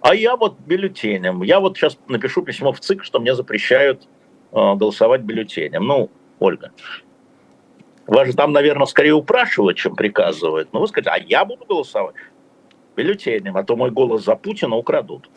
А 0.00 0.14
я 0.14 0.36
вот 0.36 0.58
бюллетенем. 0.60 1.42
Я 1.42 1.60
вот 1.60 1.76
сейчас 1.76 1.98
напишу 2.08 2.42
письмо 2.42 2.72
в 2.72 2.80
ЦИК, 2.80 3.04
что 3.04 3.18
мне 3.18 3.34
запрещают 3.34 4.08
а, 4.52 4.74
голосовать 4.74 5.22
бюллетенем. 5.22 5.84
Ну, 5.84 6.10
Ольга, 6.38 6.70
вас 8.06 8.28
же 8.28 8.34
там, 8.34 8.52
наверное, 8.52 8.86
скорее 8.86 9.12
упрашивают, 9.12 9.76
чем 9.76 9.96
приказывают. 9.96 10.72
Но 10.72 10.80
вы 10.80 10.88
скажете, 10.88 11.10
а 11.10 11.18
я 11.18 11.44
буду 11.44 11.64
голосовать 11.64 12.14
бюллетенем, 12.96 13.56
а 13.56 13.62
то 13.62 13.76
мой 13.76 13.90
голос 13.90 14.24
за 14.24 14.34
Путина 14.36 14.76
украдут. 14.76 15.28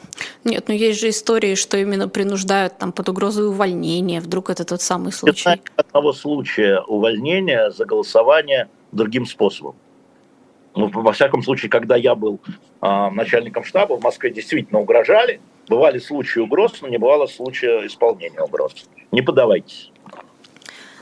Нет, 0.44 0.66
ну 0.68 0.74
есть 0.74 1.00
же 1.00 1.10
истории, 1.10 1.56
что 1.56 1.78
именно 1.78 2.08
принуждают 2.08 2.78
там 2.78 2.92
под 2.92 3.10
угрозой 3.10 3.48
увольнения. 3.48 4.22
Вдруг 4.22 4.50
это 4.50 4.66
тот 4.66 4.82
самый 4.82 5.12
случай? 5.12 5.50
Нет 5.50 5.62
одного 5.76 6.14
случая 6.14 6.80
увольнения 6.82 7.70
за 7.72 7.86
голосование 7.86 8.70
другим 8.92 9.26
способом. 9.26 9.76
Ну, 10.76 10.88
во 10.88 11.12
всяком 11.12 11.44
случае, 11.44 11.70
когда 11.70 11.96
я 11.96 12.16
был 12.16 12.40
а, 12.80 13.10
начальником 13.12 13.64
штаба, 13.64 13.98
в 13.98 14.04
Москве 14.04 14.32
действительно 14.32 14.80
угрожали. 14.80 15.42
Бывали 15.68 16.00
случаи 16.00 16.40
угроз, 16.40 16.82
но 16.82 16.88
не 16.88 16.98
бывало 16.98 17.28
случая 17.28 17.86
исполнения 17.86 18.42
угроз. 18.42 18.88
Не 19.12 19.22
подавайтесь. 19.22 19.92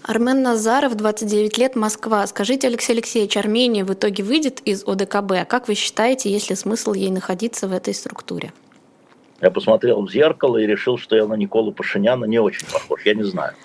Армен 0.07 0.41
Назаров, 0.41 0.95
29 0.95 1.57
лет, 1.57 1.75
Москва. 1.75 2.25
Скажите, 2.27 2.67
Алексей 2.67 2.93
Алексеевич, 2.93 3.35
Армения 3.35 3.83
в 3.83 3.93
итоге 3.93 4.23
выйдет 4.23 4.61
из 4.61 4.87
ОДКБ? 4.87 5.45
Как 5.49 5.67
вы 5.67 5.75
считаете, 5.75 6.31
есть 6.31 6.49
ли 6.49 6.55
смысл 6.55 6.93
ей 6.93 7.11
находиться 7.11 7.67
в 7.67 7.73
этой 7.73 7.93
структуре? 7.93 8.53
Я 9.41 9.51
посмотрел 9.51 10.01
в 10.01 10.09
зеркало 10.09 10.55
и 10.59 10.65
решил, 10.65 10.97
что 10.97 11.17
я 11.17 11.27
на 11.27 11.33
Николу 11.33 11.73
Пашиняна 11.73 12.23
не 12.23 12.39
очень 12.39 12.65
похож. 12.71 13.01
Я 13.03 13.15
не 13.15 13.23
знаю, 13.23 13.55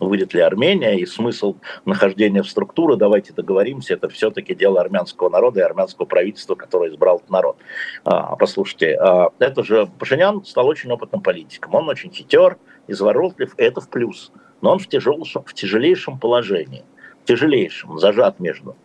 выйдет 0.00 0.32
ли 0.32 0.40
Армения 0.40 0.98
и 0.98 1.04
смысл 1.04 1.56
нахождения 1.84 2.42
в 2.42 2.48
структуре. 2.48 2.96
Давайте 2.96 3.34
договоримся, 3.34 3.92
это 3.92 4.08
все-таки 4.08 4.54
дело 4.54 4.80
армянского 4.80 5.28
народа 5.28 5.60
и 5.60 5.64
армянского 5.64 6.06
правительства, 6.06 6.54
которое 6.54 6.92
избрал 6.92 7.20
народ. 7.28 7.58
А, 8.04 8.36
послушайте, 8.36 8.96
а, 8.98 9.32
это 9.38 9.62
же 9.62 9.86
Пашинян 9.98 10.46
стал 10.46 10.66
очень 10.66 10.90
опытным 10.90 11.20
политиком. 11.20 11.74
Он 11.74 11.90
очень 11.90 12.10
хитер, 12.10 12.56
изворотлив, 12.88 13.52
это 13.58 13.82
в 13.82 13.90
плюс– 13.90 14.32
но 14.64 14.72
он 14.72 14.78
в, 14.78 14.88
тяжелейшем, 14.88 15.44
в 15.44 15.52
тяжелейшем 15.52 16.18
положении, 16.18 16.84
в 17.22 17.26
тяжелейшем, 17.26 17.98
зажат 17.98 18.40
между 18.40 18.76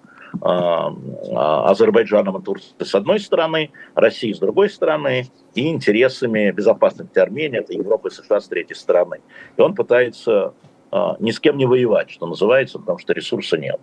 а, 0.41 0.93
а, 1.31 1.71
Азербайджаном 1.71 2.37
и 2.37 2.43
Турцией 2.43 2.75
с 2.83 2.93
одной 2.93 3.21
стороны, 3.21 3.71
Россией 3.95 4.33
с 4.33 4.39
другой 4.39 4.69
стороны, 4.69 5.27
и 5.55 5.69
интересами 5.69 6.51
безопасности 6.51 7.17
Армении, 7.17 7.59
это 7.59 7.71
Европы 7.71 8.09
и 8.09 8.11
США 8.11 8.41
с 8.41 8.49
третьей 8.49 8.75
стороны. 8.75 9.21
И 9.55 9.61
он 9.61 9.73
пытается 9.73 10.53
а, 10.91 11.15
ни 11.19 11.31
с 11.31 11.39
кем 11.39 11.55
не 11.55 11.65
воевать, 11.65 12.09
что 12.09 12.27
называется, 12.27 12.77
потому 12.77 12.97
что 12.97 13.13
ресурса 13.13 13.57
нет. 13.57 13.79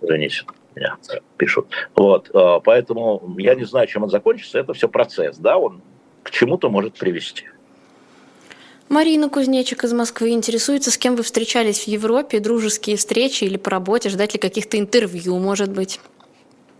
Извините, 0.00 0.44
меня 0.76 0.98
пишут. 1.36 1.66
Вот, 1.96 2.30
поэтому 2.62 3.34
я 3.38 3.56
не 3.56 3.64
знаю, 3.64 3.88
чем 3.88 4.04
он 4.04 4.08
закончится, 4.08 4.60
это 4.60 4.72
все 4.72 4.88
процесс, 4.88 5.36
да, 5.36 5.58
он 5.58 5.82
к 6.22 6.30
чему-то 6.30 6.70
может 6.70 6.96
привести. 6.96 7.46
Марина 8.90 9.28
Кузнечик 9.28 9.84
из 9.84 9.92
Москвы 9.92 10.30
интересуется, 10.30 10.90
с 10.90 10.98
кем 10.98 11.14
вы 11.14 11.22
встречались 11.22 11.84
в 11.84 11.86
Европе, 11.86 12.40
дружеские 12.40 12.96
встречи 12.96 13.44
или 13.44 13.56
по 13.56 13.70
работе, 13.70 14.08
ждать 14.08 14.34
ли 14.34 14.40
каких-то 14.40 14.80
интервью, 14.80 15.38
может 15.38 15.70
быть? 15.70 16.00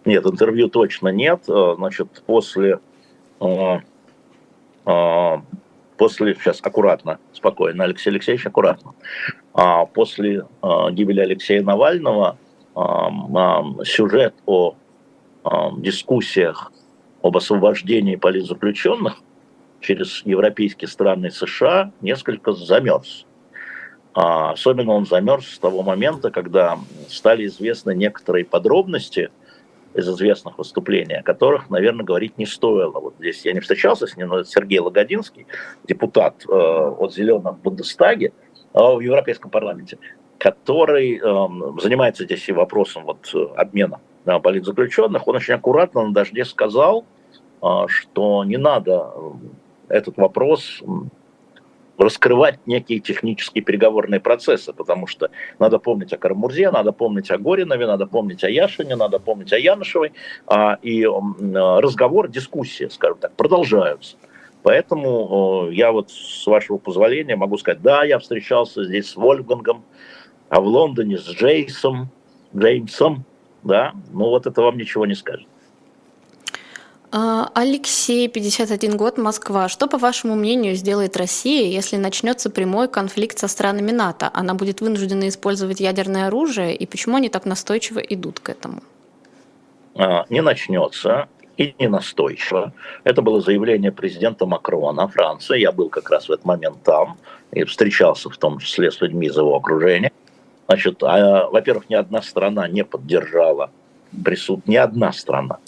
Нет, 0.04 0.26
интервью 0.26 0.68
точно 0.68 1.08
нет. 1.10 1.44
Э, 1.48 1.74
значит, 1.76 2.24
после, 2.26 2.80
э, 3.40 3.76
э, 4.86 5.36
после 5.96 6.34
сейчас 6.34 6.58
аккуратно, 6.64 7.20
спокойно, 7.32 7.84
Алексей 7.84 8.10
Алексеевич, 8.10 8.44
аккуратно. 8.44 8.94
А 9.54 9.86
после 9.86 10.46
гибели 10.90 11.20
Алексея 11.20 11.62
Навального 11.62 12.38
сюжет 13.84 14.34
о 14.46 14.74
дискуссиях 15.76 16.72
об 17.22 17.36
освобождении 17.36 18.16
политзаключенных 18.16 19.22
через 19.80 20.22
европейские 20.24 20.88
страны 20.88 21.30
США 21.30 21.92
несколько 22.00 22.52
замерз. 22.52 23.26
А 24.12 24.52
особенно 24.52 24.92
он 24.92 25.06
замерз 25.06 25.46
с 25.46 25.58
того 25.58 25.82
момента, 25.82 26.30
когда 26.30 26.78
стали 27.08 27.46
известны 27.46 27.94
некоторые 27.94 28.44
подробности 28.44 29.30
из 29.94 30.08
известных 30.08 30.58
выступлений, 30.58 31.14
о 31.14 31.22
которых, 31.22 31.70
наверное, 31.70 32.04
говорить 32.04 32.38
не 32.38 32.46
стоило. 32.46 32.98
Вот 33.00 33.14
здесь 33.18 33.44
я 33.44 33.52
не 33.52 33.60
встречался 33.60 34.06
с 34.06 34.16
ним, 34.16 34.28
но 34.28 34.38
это 34.40 34.48
Сергей 34.48 34.78
Логодинский, 34.78 35.46
депутат 35.86 36.44
э, 36.48 36.52
от 36.52 37.12
«Зеленых» 37.12 37.56
в 37.56 37.62
Бундестаге, 37.62 38.32
э, 38.72 38.78
в 38.78 39.00
Европейском 39.00 39.50
парламенте, 39.50 39.98
который 40.38 41.18
э, 41.18 41.80
занимается 41.80 42.24
здесь 42.24 42.48
и 42.48 42.52
вопросом 42.52 43.04
вот, 43.04 43.34
обмена 43.56 44.00
да, 44.24 44.38
политзаключенных. 44.38 45.26
Он 45.26 45.36
очень 45.36 45.54
аккуратно 45.54 46.06
на 46.06 46.12
дожде 46.12 46.44
сказал, 46.44 47.04
э, 47.62 47.66
что 47.88 48.44
не 48.44 48.58
надо 48.58 49.12
этот 49.90 50.16
вопрос 50.16 50.82
раскрывать 51.98 52.58
некие 52.66 52.98
технические 52.98 53.62
переговорные 53.62 54.20
процессы, 54.20 54.72
потому 54.72 55.06
что 55.06 55.30
надо 55.58 55.78
помнить 55.78 56.12
о 56.14 56.16
Карамурзе, 56.16 56.70
надо 56.70 56.92
помнить 56.92 57.30
о 57.30 57.36
Горинове, 57.36 57.86
надо 57.86 58.06
помнить 58.06 58.42
о 58.42 58.48
Яшине, 58.48 58.96
надо 58.96 59.18
помнить 59.18 59.52
о 59.52 59.58
Янышевой, 59.58 60.12
а, 60.46 60.78
и 60.80 61.04
разговор, 61.04 62.28
дискуссия, 62.28 62.88
скажем 62.88 63.18
так, 63.18 63.32
продолжаются. 63.34 64.16
Поэтому 64.62 65.68
я 65.70 65.92
вот, 65.92 66.10
с 66.10 66.46
вашего 66.46 66.78
позволения, 66.78 67.36
могу 67.36 67.58
сказать, 67.58 67.82
да, 67.82 68.04
я 68.04 68.18
встречался 68.18 68.84
здесь 68.84 69.10
с 69.10 69.16
Вольфгангом, 69.16 69.84
а 70.48 70.60
в 70.60 70.66
Лондоне 70.66 71.18
с 71.18 71.28
Джейсом, 71.28 72.08
Джеймсом, 72.56 73.24
да, 73.62 73.92
но 74.10 74.30
вот 74.30 74.46
это 74.46 74.62
вам 74.62 74.76
ничего 74.78 75.06
не 75.06 75.14
скажет. 75.14 75.46
А, 77.12 77.50
Алексей, 77.54 78.28
51 78.28 78.96
год, 78.96 79.18
Москва. 79.18 79.68
Что, 79.68 79.88
по 79.88 79.98
вашему 79.98 80.36
мнению, 80.36 80.76
сделает 80.76 81.16
Россия, 81.16 81.66
если 81.66 81.96
начнется 81.96 82.50
прямой 82.50 82.88
конфликт 82.88 83.36
со 83.36 83.48
странами 83.48 83.90
НАТО? 83.90 84.30
Она 84.32 84.54
будет 84.54 84.80
вынуждена 84.80 85.28
использовать 85.28 85.80
ядерное 85.80 86.28
оружие, 86.28 86.76
и 86.76 86.86
почему 86.86 87.16
они 87.16 87.28
так 87.28 87.46
настойчиво 87.46 87.98
идут 87.98 88.38
к 88.38 88.50
этому? 88.50 88.82
А, 89.96 90.24
не 90.28 90.40
начнется 90.40 91.28
и 91.56 91.74
не 91.80 91.88
настойчиво. 91.88 92.72
Это 93.02 93.22
было 93.22 93.40
заявление 93.40 93.90
президента 93.90 94.46
Макрона 94.46 95.08
Франции. 95.08 95.58
Я 95.58 95.72
был 95.72 95.88
как 95.88 96.10
раз 96.10 96.28
в 96.28 96.32
этот 96.32 96.44
момент 96.44 96.84
там 96.84 97.18
и 97.50 97.64
встречался 97.64 98.30
в 98.30 98.36
том 98.36 98.60
числе 98.60 98.92
с 98.92 99.00
людьми 99.00 99.26
из 99.26 99.36
его 99.36 99.56
окружения. 99.56 100.12
Значит, 100.68 101.02
а, 101.02 101.48
во-первых, 101.50 101.90
ни 101.90 101.96
одна 101.96 102.22
страна 102.22 102.68
не 102.68 102.84
поддержала 102.84 103.72
присут, 104.24 104.68
ни 104.68 104.76
одна 104.76 105.12
страна 105.12 105.58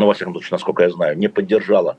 ну, 0.00 0.06
во 0.06 0.14
всяком 0.14 0.32
случае, 0.32 0.52
насколько 0.52 0.82
я 0.82 0.90
знаю, 0.90 1.18
не 1.18 1.28
поддержала 1.28 1.98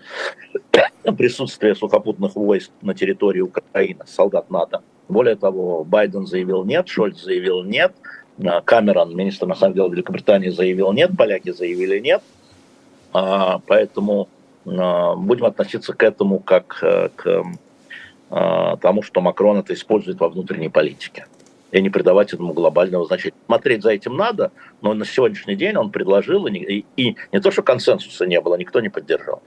присутствие 1.17 1.75
сухопутных 1.75 2.35
войск 2.35 2.71
на 2.81 2.95
территории 2.95 3.41
Украины, 3.41 4.03
солдат 4.07 4.49
НАТО. 4.49 4.81
Более 5.07 5.35
того, 5.35 5.83
Байден 5.83 6.25
заявил 6.25 6.63
нет, 6.65 6.87
Шольц 6.87 7.21
заявил 7.21 7.63
нет, 7.63 7.93
а, 8.43 8.61
Камерон, 8.61 9.15
министр 9.15 9.45
иностранных 9.45 9.75
дел 9.75 9.89
Великобритании, 9.89 10.49
заявил 10.49 10.91
нет, 10.93 11.11
поляки 11.15 11.51
заявили 11.51 11.99
нет. 11.99 12.23
А, 13.13 13.59
поэтому 13.67 14.29
а, 14.65 15.15
будем 15.15 15.45
относиться 15.45 15.93
к 15.93 16.01
этому 16.01 16.39
как 16.39 16.79
э, 16.81 17.09
к 17.15 17.43
тому, 18.81 19.03
что 19.03 19.19
Макрон 19.19 19.57
это 19.57 19.73
использует 19.73 20.21
во 20.21 20.29
внутренней 20.29 20.69
политике 20.69 21.27
и 21.71 21.81
не 21.81 21.89
придавать 21.89 22.33
этому 22.33 22.53
глобального 22.53 23.05
значения. 23.05 23.35
Смотреть 23.45 23.83
за 23.83 23.91
этим 23.91 24.15
надо, 24.15 24.51
но 24.81 24.93
на 24.93 25.05
сегодняшний 25.05 25.55
день 25.55 25.75
он 25.75 25.91
предложил, 25.91 26.47
и, 26.47 26.57
и, 26.57 26.85
и 26.97 27.15
не 27.31 27.39
то, 27.39 27.51
что 27.51 27.63
консенсуса 27.63 28.25
не 28.25 28.39
было, 28.41 28.55
никто 28.55 28.79
не 28.79 28.89
поддержал. 28.89 29.41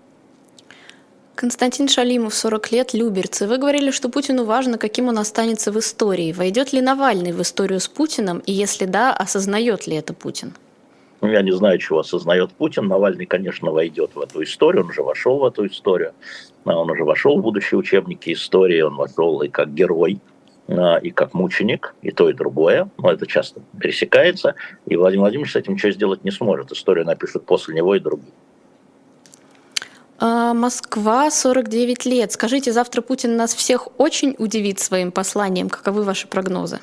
Константин 1.34 1.88
Шалимов, 1.88 2.32
40 2.32 2.72
лет, 2.72 2.94
Люберцы. 2.94 3.48
Вы 3.48 3.58
говорили, 3.58 3.90
что 3.90 4.08
Путину 4.08 4.44
важно, 4.44 4.78
каким 4.78 5.08
он 5.08 5.18
останется 5.18 5.72
в 5.72 5.78
истории. 5.78 6.32
Войдет 6.32 6.72
ли 6.72 6.80
Навальный 6.80 7.32
в 7.32 7.42
историю 7.42 7.80
с 7.80 7.88
Путиным, 7.88 8.38
и 8.46 8.52
если 8.52 8.84
да, 8.84 9.12
осознает 9.12 9.88
ли 9.88 9.96
это 9.96 10.14
Путин? 10.14 10.52
Ну, 11.20 11.28
я 11.28 11.42
не 11.42 11.52
знаю, 11.52 11.78
чего 11.78 12.00
осознает 12.00 12.52
Путин. 12.52 12.86
Навальный, 12.86 13.26
конечно, 13.26 13.72
войдет 13.72 14.12
в 14.14 14.20
эту 14.20 14.44
историю, 14.44 14.84
он 14.84 14.90
уже 14.90 15.02
вошел 15.02 15.38
в 15.38 15.44
эту 15.44 15.66
историю. 15.66 16.12
Он 16.64 16.88
уже 16.88 17.02
вошел 17.02 17.38
в 17.38 17.42
будущие 17.42 17.78
учебники 17.78 18.32
истории, 18.32 18.80
он 18.80 18.94
вошел 18.94 19.42
и 19.42 19.48
как 19.48 19.74
герой, 19.74 20.20
а, 20.20 20.33
и 20.66 21.10
как 21.10 21.34
мученик, 21.34 21.94
и 22.00 22.10
то, 22.10 22.30
и 22.30 22.32
другое, 22.32 22.88
но 22.96 23.12
это 23.12 23.26
часто 23.26 23.60
пересекается, 23.78 24.54
и 24.86 24.96
Владимир 24.96 25.22
Владимирович 25.22 25.52
с 25.52 25.56
этим 25.56 25.74
ничего 25.74 25.92
сделать 25.92 26.24
не 26.24 26.30
сможет. 26.30 26.72
Историю 26.72 27.04
напишут 27.04 27.44
после 27.44 27.74
него 27.74 27.94
и 27.94 28.00
другие. 28.00 28.32
А, 30.18 30.54
Москва, 30.54 31.30
49 31.30 32.06
лет. 32.06 32.32
Скажите, 32.32 32.72
завтра 32.72 33.02
Путин 33.02 33.36
нас 33.36 33.54
всех 33.54 33.88
очень 34.00 34.34
удивит 34.38 34.78
своим 34.78 35.12
посланием. 35.12 35.68
Каковы 35.68 36.02
ваши 36.02 36.28
прогнозы? 36.28 36.80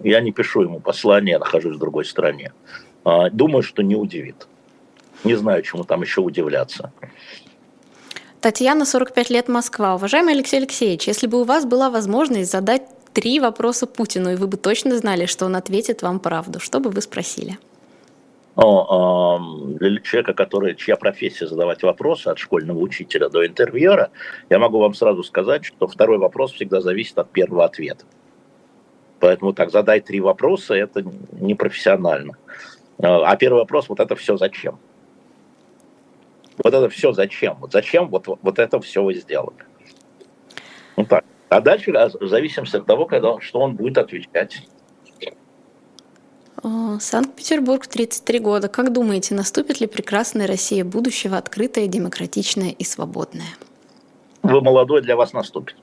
Я 0.00 0.20
не 0.20 0.32
пишу 0.32 0.62
ему 0.62 0.78
послание, 0.80 1.32
я 1.32 1.38
нахожусь 1.38 1.76
в 1.76 1.78
другой 1.80 2.04
стране. 2.04 2.52
А, 3.04 3.30
думаю, 3.30 3.62
что 3.62 3.82
не 3.82 3.96
удивит. 3.96 4.46
Не 5.24 5.34
знаю, 5.34 5.62
чему 5.62 5.84
там 5.84 6.02
еще 6.02 6.20
удивляться. 6.20 6.92
Татьяна, 8.42 8.84
45 8.84 9.30
лет, 9.30 9.48
Москва. 9.48 9.94
Уважаемый 9.94 10.34
Алексей 10.34 10.56
Алексеевич, 10.56 11.06
если 11.06 11.28
бы 11.28 11.40
у 11.40 11.44
вас 11.44 11.64
была 11.64 11.90
возможность 11.90 12.50
задать 12.50 12.82
три 13.12 13.38
вопроса 13.38 13.86
Путину, 13.86 14.32
и 14.32 14.34
вы 14.34 14.48
бы 14.48 14.56
точно 14.56 14.96
знали, 14.98 15.26
что 15.26 15.46
он 15.46 15.54
ответит 15.54 16.02
вам 16.02 16.18
правду, 16.18 16.58
что 16.58 16.80
бы 16.80 16.90
вы 16.90 17.02
спросили? 17.02 17.56
О, 18.56 19.38
для 19.78 20.00
человека, 20.00 20.34
который, 20.34 20.74
чья 20.74 20.96
профессия 20.96 21.46
задавать 21.46 21.84
вопросы 21.84 22.26
от 22.26 22.38
школьного 22.40 22.80
учителя 22.80 23.28
до 23.28 23.46
интервьюера, 23.46 24.10
я 24.50 24.58
могу 24.58 24.80
вам 24.80 24.94
сразу 24.94 25.22
сказать, 25.22 25.64
что 25.64 25.86
второй 25.86 26.18
вопрос 26.18 26.50
всегда 26.50 26.80
зависит 26.80 27.16
от 27.18 27.30
первого 27.30 27.64
ответа. 27.64 28.04
Поэтому 29.20 29.52
так, 29.52 29.70
задай 29.70 30.00
три 30.00 30.20
вопроса, 30.20 30.74
это 30.74 31.04
непрофессионально. 31.40 32.36
А 32.98 33.36
первый 33.36 33.58
вопрос, 33.58 33.88
вот 33.88 34.00
это 34.00 34.16
все 34.16 34.36
зачем? 34.36 34.80
Вот 36.58 36.74
это 36.74 36.88
все 36.88 37.12
зачем? 37.12 37.56
Вот 37.60 37.72
зачем 37.72 38.08
вот, 38.08 38.26
вот 38.26 38.58
это 38.58 38.80
все 38.80 39.02
вы 39.02 39.14
сделали? 39.14 39.56
Ну 40.96 41.04
так. 41.04 41.24
А 41.48 41.60
дальше 41.60 41.92
в 41.92 42.28
зависимости 42.28 42.76
от 42.76 42.86
того, 42.86 43.06
когда, 43.06 43.40
что 43.40 43.60
он 43.60 43.76
будет 43.76 43.98
отвечать. 43.98 44.62
Санкт-Петербург, 47.00 47.86
33 47.86 48.38
года. 48.38 48.68
Как 48.68 48.92
думаете, 48.92 49.34
наступит 49.34 49.80
ли 49.80 49.86
прекрасная 49.88 50.46
Россия 50.46 50.84
будущего, 50.84 51.36
открытая, 51.36 51.88
демократичная 51.88 52.70
и 52.70 52.84
свободная? 52.84 53.48
Вы 54.42 54.60
молодой, 54.60 55.02
для 55.02 55.16
вас 55.16 55.32
наступит. 55.32 55.76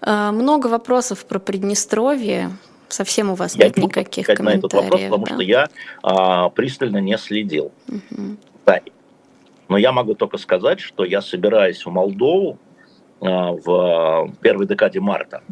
А, 0.00 0.32
много 0.32 0.66
вопросов 0.66 1.26
про 1.26 1.38
Приднестровье. 1.38 2.50
Совсем 2.88 3.30
у 3.30 3.34
вас 3.34 3.54
я 3.54 3.66
нет 3.66 3.76
никаких 3.76 4.26
комментариев. 4.26 4.62
на 4.62 4.66
этот 4.66 4.72
вопрос, 4.72 5.00
потому 5.02 5.26
да? 5.26 5.34
что 5.34 5.42
я 5.42 5.68
а, 6.02 6.48
пристально 6.50 6.98
не 6.98 7.16
следил. 7.18 7.72
Угу. 7.88 8.36
Да. 8.66 8.80
Но 9.68 9.78
я 9.78 9.92
могу 9.92 10.14
только 10.14 10.38
сказать, 10.38 10.80
что 10.80 11.04
я 11.04 11.22
собираюсь 11.22 11.84
в 11.84 11.90
Молдову 11.90 12.58
а, 13.20 13.52
в 13.52 14.32
первой 14.40 14.66
декаде 14.66 15.00
марта. 15.00 15.42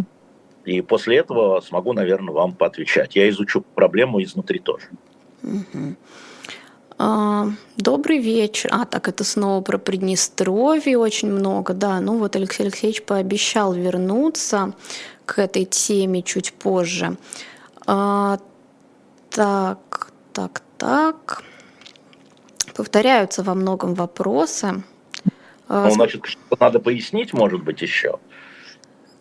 И 0.64 0.82
после 0.82 1.18
этого 1.18 1.60
смогу, 1.60 1.92
наверное, 1.92 2.34
вам 2.34 2.52
поотвечать. 2.52 3.16
Я 3.16 3.28
изучу 3.30 3.62
проблему 3.74 4.22
изнутри 4.22 4.58
тоже. 4.58 4.88
А, 6.98 7.46
добрый 7.78 8.18
вечер. 8.18 8.68
А, 8.72 8.84
так 8.84 9.08
это 9.08 9.24
снова 9.24 9.62
про 9.62 9.78
Приднестровье 9.78 10.98
очень 10.98 11.32
много. 11.32 11.72
Да, 11.72 11.98
ну 12.00 12.18
вот 12.18 12.36
Алексей 12.36 12.64
Алексеевич 12.64 13.02
пообещал 13.02 13.72
вернуться 13.72 14.74
к 15.24 15.38
этой 15.38 15.64
теме 15.64 16.22
чуть 16.22 16.52
позже. 16.52 17.16
А, 17.86 18.38
так, 19.30 20.12
так, 20.34 20.60
так 20.76 21.42
повторяются 22.80 23.42
во 23.42 23.54
многом 23.54 23.92
вопросы. 23.92 24.82
Ну, 25.68 25.90
значит, 25.90 26.24
что 26.24 26.56
надо 26.58 26.80
пояснить, 26.80 27.34
может 27.34 27.62
быть, 27.62 27.82
еще? 27.82 28.18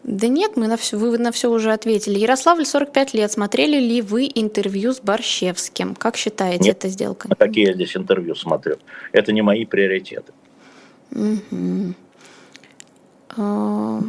Да 0.03 0.29
нет, 0.29 0.55
мы 0.55 0.67
на 0.67 0.77
все, 0.77 0.97
вы 0.97 1.17
на 1.17 1.33
все 1.33 1.51
уже 1.51 1.73
ответили. 1.73 2.17
Ярославль, 2.17 2.65
45 2.65 3.13
лет. 3.13 3.29
Смотрели 3.31 3.77
ли 3.77 4.01
вы 4.01 4.31
интервью 4.33 4.93
с 4.93 5.01
Борщевским? 5.01 5.93
Как 5.93 6.15
считаете, 6.15 6.63
нет, 6.63 6.77
эта 6.77 6.87
сделка? 6.87 7.27
А 7.29 7.35
какие 7.35 7.67
я 7.67 7.73
здесь 7.73 7.97
интервью 7.97 8.33
смотрю? 8.33 8.77
Это 9.11 9.33
не 9.33 9.41
мои 9.41 9.65
приоритеты. 9.65 10.31
Угу. 11.11 11.93
А, 13.35 14.01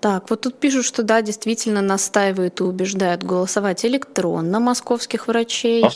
так, 0.00 0.30
вот 0.30 0.42
тут 0.42 0.60
пишут, 0.60 0.86
что 0.86 1.02
да, 1.02 1.22
действительно 1.22 1.82
настаивают 1.82 2.60
и 2.60 2.62
убеждают 2.62 3.24
голосовать 3.24 3.84
электронно 3.84 4.60
московских 4.60 5.26
врачей. 5.26 5.84
А 5.84 5.90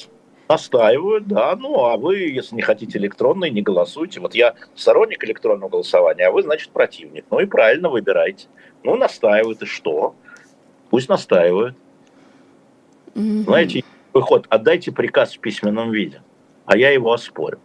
Настаивают, 0.48 1.26
да. 1.26 1.56
Ну, 1.56 1.84
а 1.84 1.96
вы, 1.96 2.18
если 2.18 2.56
не 2.56 2.62
хотите 2.62 2.98
электронный, 2.98 3.50
не 3.50 3.62
голосуйте. 3.62 4.20
Вот 4.20 4.34
я 4.34 4.54
сторонник 4.74 5.24
электронного 5.24 5.70
голосования, 5.70 6.26
а 6.26 6.30
вы, 6.30 6.42
значит, 6.42 6.70
противник. 6.70 7.24
Ну 7.30 7.40
и 7.40 7.46
правильно 7.46 7.88
выбирайте. 7.88 8.46
Ну, 8.82 8.96
настаивают, 8.96 9.62
и 9.62 9.66
что? 9.66 10.14
Пусть 10.90 11.08
настаивают. 11.08 11.76
Mm-hmm. 13.14 13.42
Знаете, 13.44 13.84
выход, 14.12 14.46
отдайте 14.50 14.92
приказ 14.92 15.34
в 15.34 15.40
письменном 15.40 15.90
виде, 15.92 16.20
а 16.66 16.76
я 16.76 16.90
его 16.90 17.12
оспорю. 17.12 17.58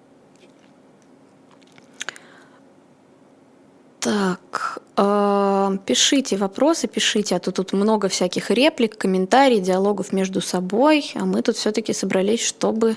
Так, 4.00 4.80
э, 4.98 5.78
пишите 5.86 6.38
вопросы, 6.38 6.88
пишите, 6.88 7.36
а 7.36 7.40
то 7.40 7.52
тут 7.52 7.74
много 7.74 8.08
всяких 8.08 8.50
реплик, 8.50 8.98
комментариев, 8.98 9.64
диалогов 9.64 10.14
между 10.14 10.42
собой, 10.42 11.12
а 11.16 11.26
мы 11.26 11.42
тут 11.42 11.58
все-таки 11.58 11.94
собрались, 11.94 12.46
чтобы 12.46 12.96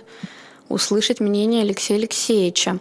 услышать 0.69 1.21
мнение 1.21 1.63
Алексея 1.63 1.99
Алексеевича. 1.99 2.79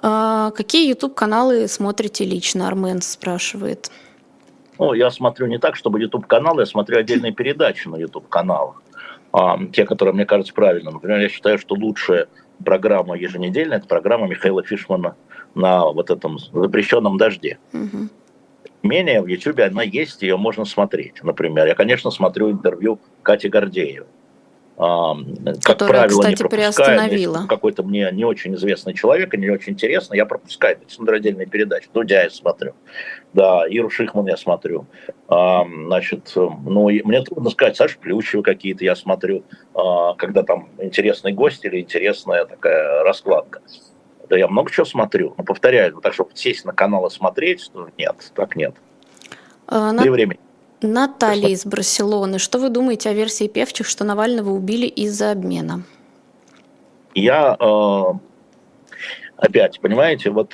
Э, 0.00 0.52
какие 0.54 0.88
YouTube-каналы 0.88 1.66
смотрите 1.66 2.24
лично, 2.24 2.68
Армен 2.68 3.02
спрашивает. 3.02 3.90
Ну, 4.78 4.92
я 4.92 5.10
смотрю 5.10 5.46
не 5.46 5.58
так, 5.58 5.74
чтобы 5.74 6.00
YouTube-каналы, 6.00 6.62
я 6.62 6.66
смотрю 6.66 6.98
отдельные 6.98 7.32
передачи 7.32 7.88
на 7.88 7.96
YouTube-каналах. 7.96 8.80
А, 9.32 9.58
те, 9.72 9.84
которые 9.84 10.14
мне 10.14 10.24
кажутся 10.24 10.54
правильными. 10.54 10.94
Например, 10.94 11.18
я 11.18 11.28
считаю, 11.28 11.58
что 11.58 11.74
лучшая 11.74 12.26
программа 12.64 13.16
еженедельная– 13.16 13.78
это 13.78 13.86
программа 13.86 14.26
Михаила 14.26 14.62
Фишмана 14.62 15.16
на 15.54 15.86
вот 15.86 16.10
этом 16.10 16.38
запрещенном 16.38 17.18
дожде. 17.18 17.58
Угу. 17.72 18.08
Менее 18.82 19.22
в 19.22 19.26
YouTube 19.26 19.60
она 19.60 19.82
есть, 19.82 20.22
ее 20.22 20.36
можно 20.36 20.64
смотреть. 20.64 21.22
Например, 21.22 21.66
я, 21.66 21.74
конечно, 21.74 22.10
смотрю 22.10 22.50
интервью 22.50 23.00
Кати 23.22 23.48
Гордеевой. 23.48 24.06
Как 24.76 25.62
Которая, 25.62 26.02
правило, 26.02 26.20
кстати, 26.20 26.42
не 26.42 26.48
приостановила. 26.48 27.46
Какой-то 27.48 27.82
мне 27.82 28.10
не 28.12 28.24
очень 28.24 28.54
известный 28.56 28.92
человек, 28.92 29.32
и 29.32 29.38
не 29.38 29.48
очень 29.48 29.72
интересно, 29.72 30.14
я 30.14 30.26
пропускаю. 30.26 30.76
Это 30.82 30.92
смотрю 30.92 31.16
отдельные 31.16 31.46
передачи. 31.46 31.88
Дудя 31.94 32.24
я 32.24 32.30
смотрю. 32.30 32.74
Да, 33.32 33.66
Иру 33.66 33.88
Шихман 33.88 34.26
я 34.26 34.36
смотрю. 34.36 34.86
А, 35.28 35.64
значит, 35.64 36.30
ну, 36.34 36.90
мне 36.90 37.22
трудно 37.22 37.48
сказать, 37.48 37.76
Саша 37.76 37.98
Плющева 37.98 38.42
какие-то 38.42 38.84
я 38.84 38.96
смотрю, 38.96 39.44
а, 39.74 40.12
когда 40.14 40.42
там 40.42 40.68
интересный 40.78 41.32
гость 41.32 41.64
или 41.64 41.80
интересная 41.80 42.44
такая 42.44 43.02
раскладка. 43.02 43.62
Да 44.28 44.36
я 44.36 44.46
много 44.46 44.70
чего 44.70 44.84
смотрю. 44.84 45.34
Но 45.38 45.44
повторяю, 45.44 45.94
ну, 45.94 46.00
так 46.02 46.12
чтобы 46.12 46.30
сесть 46.34 46.66
на 46.66 46.72
канал 46.72 47.06
и 47.06 47.10
смотреть, 47.10 47.70
ну, 47.72 47.88
нет, 47.96 48.16
так 48.34 48.56
нет. 48.56 48.74
А, 49.68 49.92
на... 49.92 50.02
времени. 50.02 50.40
Наталья 50.82 51.48
из 51.48 51.64
Барселоны. 51.64 52.38
Что 52.38 52.58
вы 52.58 52.68
думаете 52.68 53.10
о 53.10 53.14
версии 53.14 53.48
певчих, 53.48 53.86
что 53.86 54.04
Навального 54.04 54.50
убили 54.50 54.86
из-за 54.86 55.30
обмена? 55.32 55.82
Я 57.14 57.56
э, 57.58 58.02
опять, 59.36 59.80
понимаете, 59.80 60.30
вот 60.30 60.52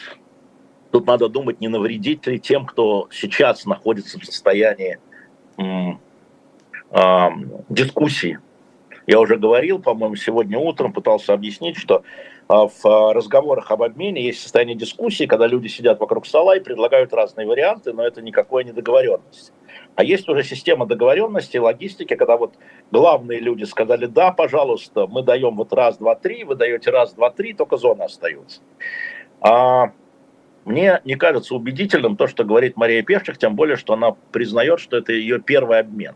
тут 0.93 1.07
надо 1.07 1.29
думать, 1.29 1.61
не 1.61 1.69
навредить 1.69 2.27
ли 2.27 2.39
тем, 2.39 2.67
кто 2.67 3.09
сейчас 3.11 3.65
находится 3.65 4.21
в 4.21 4.25
состоянии 4.25 4.99
э, 5.59 5.63
э, 6.91 7.29
дискуссии. 7.69 8.39
Я 9.07 9.19
уже 9.19 9.37
говорил, 9.37 9.81
по-моему, 9.81 10.15
сегодня 10.15 10.59
утром 10.59 10.93
пытался 10.93 11.33
объяснить, 11.33 11.77
что 11.77 12.05
а, 12.49 12.69
в 12.69 12.85
а, 12.85 13.13
разговорах 13.13 13.71
об 13.71 13.83
обмене 13.83 14.23
есть 14.23 14.43
состояние 14.43 14.77
дискуссии, 14.77 15.25
когда 15.25 15.47
люди 15.47 15.69
сидят 15.69 16.01
вокруг 16.01 16.27
стола 16.27 16.57
и 16.57 16.61
предлагают 16.61 17.13
разные 17.13 17.47
варианты, 17.47 17.93
но 17.93 18.05
это 18.05 18.21
никакой 18.21 18.65
не 18.65 18.73
договоренность. 18.73 19.53
А 19.95 20.05
есть 20.05 20.29
уже 20.29 20.43
система 20.43 20.87
договоренности, 20.87 21.59
логистики, 21.59 22.15
когда 22.15 22.37
вот 22.37 22.55
главные 22.91 23.41
люди 23.41 23.65
сказали, 23.65 24.07
да, 24.07 24.33
пожалуйста, 24.33 25.07
мы 25.07 25.23
даем 25.23 25.57
вот 25.57 25.73
раз, 25.73 25.99
два, 25.99 26.15
три, 26.15 26.45
вы 26.45 26.55
даете 26.55 26.91
раз, 26.91 27.13
два, 27.13 27.31
три, 27.31 27.53
только 27.53 27.77
зона 27.77 28.07
остается. 28.07 28.63
А 29.41 29.93
мне 30.65 31.01
не 31.05 31.17
кажется 31.17 31.55
убедительным 31.55 32.17
то, 32.17 32.27
что 32.27 32.45
говорит 32.45 32.77
Мария 32.77 33.03
Певчих, 33.03 33.37
тем 33.37 33.55
более, 33.55 33.77
что 33.77 33.93
она 33.93 34.17
признает, 34.31 34.81
что 34.81 34.97
это 34.97 35.13
ее 35.13 35.41
первый 35.41 35.81
обмен. 35.81 36.15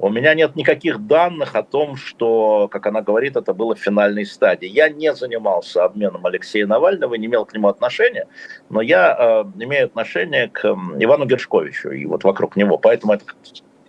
У 0.00 0.10
меня 0.10 0.34
нет 0.34 0.54
никаких 0.54 1.06
данных 1.06 1.56
о 1.56 1.64
том, 1.64 1.96
что, 1.96 2.68
как 2.68 2.86
она 2.86 3.02
говорит, 3.02 3.36
это 3.36 3.52
было 3.52 3.74
в 3.74 3.80
финальной 3.80 4.24
стадии. 4.26 4.68
Я 4.68 4.88
не 4.88 5.12
занимался 5.12 5.84
обменом 5.84 6.24
Алексея 6.24 6.66
Навального, 6.66 7.16
не 7.16 7.26
имел 7.26 7.44
к 7.44 7.52
нему 7.52 7.66
отношения, 7.66 8.28
но 8.70 8.80
я 8.80 9.16
э, 9.18 9.62
имею 9.64 9.86
отношение 9.86 10.48
к 10.48 10.64
э, 10.64 10.72
Ивану 11.00 11.26
Гершковичу 11.26 11.90
и 11.90 12.06
вот 12.06 12.22
вокруг 12.22 12.54
него, 12.54 12.78
поэтому 12.78 13.14
это 13.14 13.24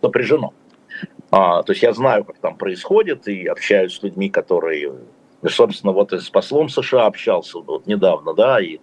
напряжено. 0.01 0.53
А, 1.29 1.61
то 1.61 1.73
есть 1.73 1.83
я 1.83 1.93
знаю, 1.93 2.25
как 2.25 2.39
там 2.39 2.57
происходит, 2.57 3.27
и 3.27 3.45
общаюсь 3.45 3.95
с 3.95 4.01
людьми, 4.01 4.31
которые, 4.31 4.91
собственно, 5.47 5.93
вот 5.93 6.11
с 6.11 6.29
послом 6.31 6.69
США 6.69 7.05
общался 7.05 7.59
вот 7.59 7.85
недавно, 7.85 8.33
да, 8.33 8.59
и 8.59 8.79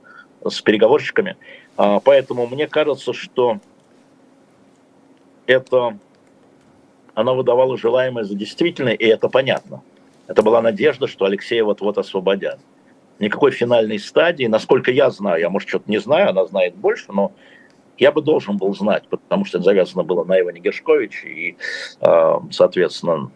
с 0.49 0.61
переговорщиками. 0.61 1.37
А, 1.77 1.99
поэтому 1.99 2.47
мне 2.47 2.69
кажется, 2.69 3.13
что 3.13 3.59
это 5.47 5.99
она 7.17 7.33
выдавала 7.33 7.79
желаемое 7.79 8.25
за 8.25 8.35
действительное, 8.35 8.93
и 8.93 9.07
это 9.07 9.31
понятно. 9.31 9.83
Это 10.27 10.43
была 10.43 10.61
надежда, 10.61 11.07
что 11.07 11.25
Алексея 11.25 11.65
вот-вот 11.65 11.97
освободят. 11.97 12.59
Никакой 13.19 13.53
финальной 13.53 13.99
стадии, 13.99 14.45
насколько 14.45 14.91
я 14.91 15.09
знаю, 15.09 15.41
я, 15.41 15.49
может, 15.49 15.67
что-то 15.67 15.91
не 15.91 15.97
знаю, 15.97 16.29
она 16.29 16.45
знает 16.45 16.75
больше, 16.77 17.07
но 17.09 17.33
я 17.97 18.13
бы 18.13 18.21
должен 18.21 18.59
был 18.59 18.75
знать, 18.75 19.09
потому 19.09 19.47
что 19.47 19.57
это 19.57 19.65
завязано 19.65 20.03
было 20.03 20.25
на 20.25 20.39
Иване 20.39 20.61
Гершковиче 20.61 21.29
и, 21.29 21.57
а, 22.03 22.43
соответственно, 22.51 23.31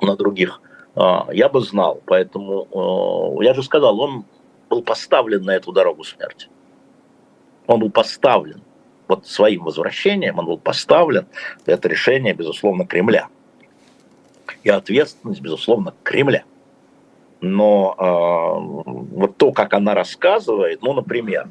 на 0.00 0.16
других. 0.16 0.62
А, 0.94 1.28
я 1.34 1.50
бы 1.50 1.60
знал, 1.60 2.00
поэтому 2.06 2.66
а, 2.72 3.44
я 3.44 3.52
же 3.52 3.62
сказал, 3.62 4.00
он 4.00 4.24
был 4.70 4.82
поставлен 4.82 5.42
на 5.42 5.50
эту 5.50 5.70
дорогу 5.70 6.02
смерти. 6.02 6.48
Он 7.66 7.78
был 7.78 7.90
поставлен 7.90 8.62
вот 9.08 9.26
своим 9.26 9.64
возвращением 9.64 10.38
он 10.38 10.46
был 10.46 10.58
поставлен, 10.58 11.26
это 11.66 11.88
решение, 11.88 12.34
безусловно, 12.34 12.86
Кремля. 12.86 13.28
И 14.64 14.68
ответственность, 14.68 15.40
безусловно, 15.40 15.94
Кремля. 16.02 16.44
Но 17.40 17.96
э, 17.98 19.14
вот 19.16 19.36
то, 19.36 19.52
как 19.52 19.74
она 19.74 19.94
рассказывает, 19.94 20.82
ну, 20.82 20.92
например, 20.92 21.48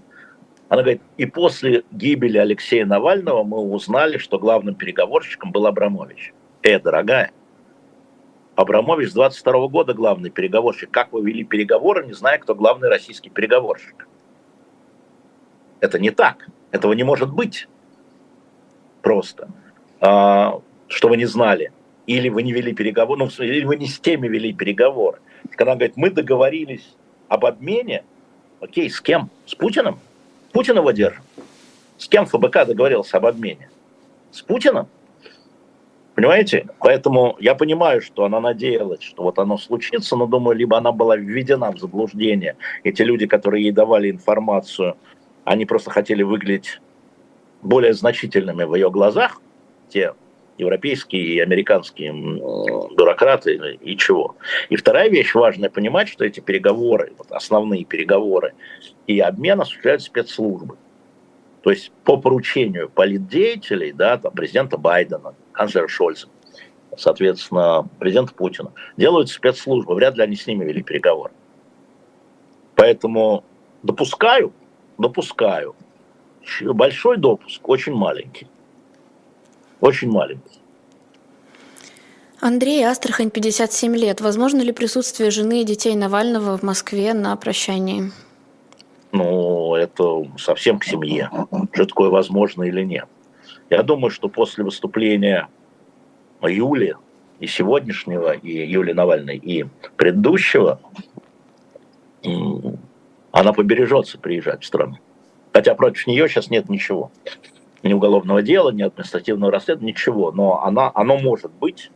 она 0.69 0.83
говорит, 0.83 1.01
и 1.17 1.25
после 1.25 1.83
гибели 1.91 2.37
Алексея 2.37 2.85
Навального 2.85 3.43
мы 3.43 3.57
узнали, 3.59 4.17
что 4.17 4.39
главным 4.39 4.75
переговорщиком 4.75 5.51
был 5.51 5.67
Абрамович. 5.67 6.33
Э, 6.63 6.79
дорогая, 6.79 7.31
Абрамович 8.55 9.09
с 9.09 9.13
22 9.13 9.67
года 9.67 9.93
главный 9.93 10.29
переговорщик. 10.29 10.91
Как 10.91 11.11
вы 11.11 11.23
вели 11.23 11.43
переговоры, 11.43 12.05
не 12.05 12.13
зная, 12.13 12.37
кто 12.37 12.55
главный 12.55 12.87
российский 12.89 13.29
переговорщик? 13.29 14.07
Это 15.81 15.99
не 15.99 16.11
так. 16.11 16.47
Этого 16.71 16.93
не 16.93 17.03
может 17.03 17.31
быть 17.31 17.67
просто. 19.01 19.49
А, 19.99 20.59
что 20.87 21.09
вы 21.09 21.17
не 21.17 21.25
знали. 21.25 21.71
Или 22.07 22.29
вы 22.29 22.43
не 22.43 22.51
вели 22.51 22.73
переговоры, 22.73 23.19
ну, 23.19 23.43
или 23.43 23.63
вы 23.63 23.75
не 23.77 23.87
с 23.87 23.99
теми 23.99 24.27
вели 24.27 24.53
переговоры. 24.53 25.19
Когда 25.51 25.75
говорит, 25.75 25.97
мы 25.97 26.09
договорились 26.09 26.95
об 27.27 27.45
обмене, 27.45 28.03
окей, 28.59 28.89
с 28.89 28.99
кем? 28.99 29.29
С 29.45 29.55
Путиным? 29.55 29.99
Путин 30.51 30.77
его 30.77 30.91
держит. 30.91 31.21
С 31.97 32.07
кем 32.07 32.25
ФБК 32.25 32.65
договорился 32.65 33.17
об 33.17 33.25
обмене? 33.27 33.69
С 34.31 34.41
Путиным? 34.41 34.87
Понимаете? 36.15 36.67
Поэтому 36.79 37.37
я 37.39 37.55
понимаю, 37.55 38.01
что 38.01 38.25
она 38.25 38.39
надеялась, 38.39 39.01
что 39.01 39.23
вот 39.23 39.39
оно 39.39 39.57
случится, 39.57 40.15
но 40.15 40.25
думаю, 40.25 40.57
либо 40.57 40.77
она 40.77 40.91
была 40.91 41.15
введена 41.15 41.71
в 41.71 41.79
заблуждение. 41.79 42.57
Эти 42.83 43.01
люди, 43.01 43.27
которые 43.27 43.63
ей 43.63 43.71
давали 43.71 44.11
информацию, 44.11 44.97
они 45.43 45.65
просто 45.65 45.89
хотели 45.89 46.23
выглядеть 46.23 46.79
более 47.61 47.93
значительными 47.93 48.63
в 48.63 48.75
ее 48.75 48.89
глазах, 48.89 49.41
те 49.89 50.13
европейские 50.57 51.23
и 51.23 51.39
американские 51.39 52.11
бюрократы 52.11 53.77
и 53.81 53.97
чего. 53.97 54.35
И 54.69 54.75
вторая 54.75 55.09
вещь 55.09 55.33
важная 55.33 55.69
понимать, 55.69 56.07
что 56.07 56.23
эти 56.23 56.39
переговоры, 56.39 57.13
вот 57.17 57.31
основные 57.31 57.83
переговоры 57.83 58.53
и 59.07 59.19
обмен 59.19 59.61
осуществляют 59.61 60.03
спецслужбы. 60.03 60.77
То 61.63 61.71
есть 61.71 61.91
по 62.03 62.17
поручению 62.17 62.89
политдеятелей, 62.89 63.91
да, 63.91 64.17
там, 64.17 64.33
президента 64.33 64.77
Байдена, 64.77 65.35
канцлера 65.51 65.87
Шольца, 65.87 66.27
соответственно, 66.97 67.87
президента 67.99 68.33
Путина, 68.33 68.71
делают 68.97 69.29
спецслужбы. 69.29 69.95
Вряд 69.95 70.15
ли 70.17 70.23
они 70.23 70.35
с 70.35 70.47
ними 70.47 70.65
вели 70.65 70.83
переговоры. 70.83 71.31
Поэтому 72.75 73.43
допускаю, 73.83 74.53
допускаю. 75.01 75.75
Большой 76.61 77.17
допуск, 77.17 77.67
очень 77.67 77.93
маленький. 77.93 78.47
Очень 79.79 80.11
маленький. 80.11 80.59
Андрей 82.39 82.83
Астрахань, 82.83 83.29
57 83.29 83.95
лет. 83.95 84.21
Возможно 84.21 84.61
ли 84.61 84.71
присутствие 84.71 85.29
жены 85.29 85.61
и 85.61 85.63
детей 85.63 85.95
Навального 85.95 86.57
в 86.57 86.63
Москве 86.63 87.13
на 87.13 87.35
прощании? 87.35 88.11
Ну, 89.11 89.75
это 89.75 90.25
совсем 90.37 90.79
к 90.79 90.83
семье. 90.83 91.29
Что 91.73 91.85
такое 91.85 92.09
возможно 92.09 92.63
или 92.63 92.83
нет? 92.83 93.07
Я 93.69 93.83
думаю, 93.83 94.09
что 94.09 94.27
после 94.27 94.63
выступления 94.63 95.49
Юли 96.41 96.95
и 97.39 97.47
сегодняшнего, 97.47 98.33
и 98.33 98.67
Юли 98.67 98.93
Навальной, 98.93 99.37
и 99.37 99.65
предыдущего, 99.95 100.79
она 103.31 103.53
побережется 103.53 104.17
приезжать 104.17 104.63
в 104.63 104.67
страну. 104.67 104.97
Хотя 105.53 105.75
против 105.75 106.07
нее 106.07 106.27
сейчас 106.27 106.49
нет 106.49 106.69
ничего. 106.69 107.11
Ни 107.83 107.93
уголовного 107.93 108.41
дела, 108.41 108.71
ни 108.71 108.83
административного 108.83 109.51
расследования, 109.51 109.93
ничего. 109.93 110.31
Но 110.31 110.63
она, 110.63 110.91
оно 110.93 111.17
может 111.17 111.51
быть. 111.51 111.91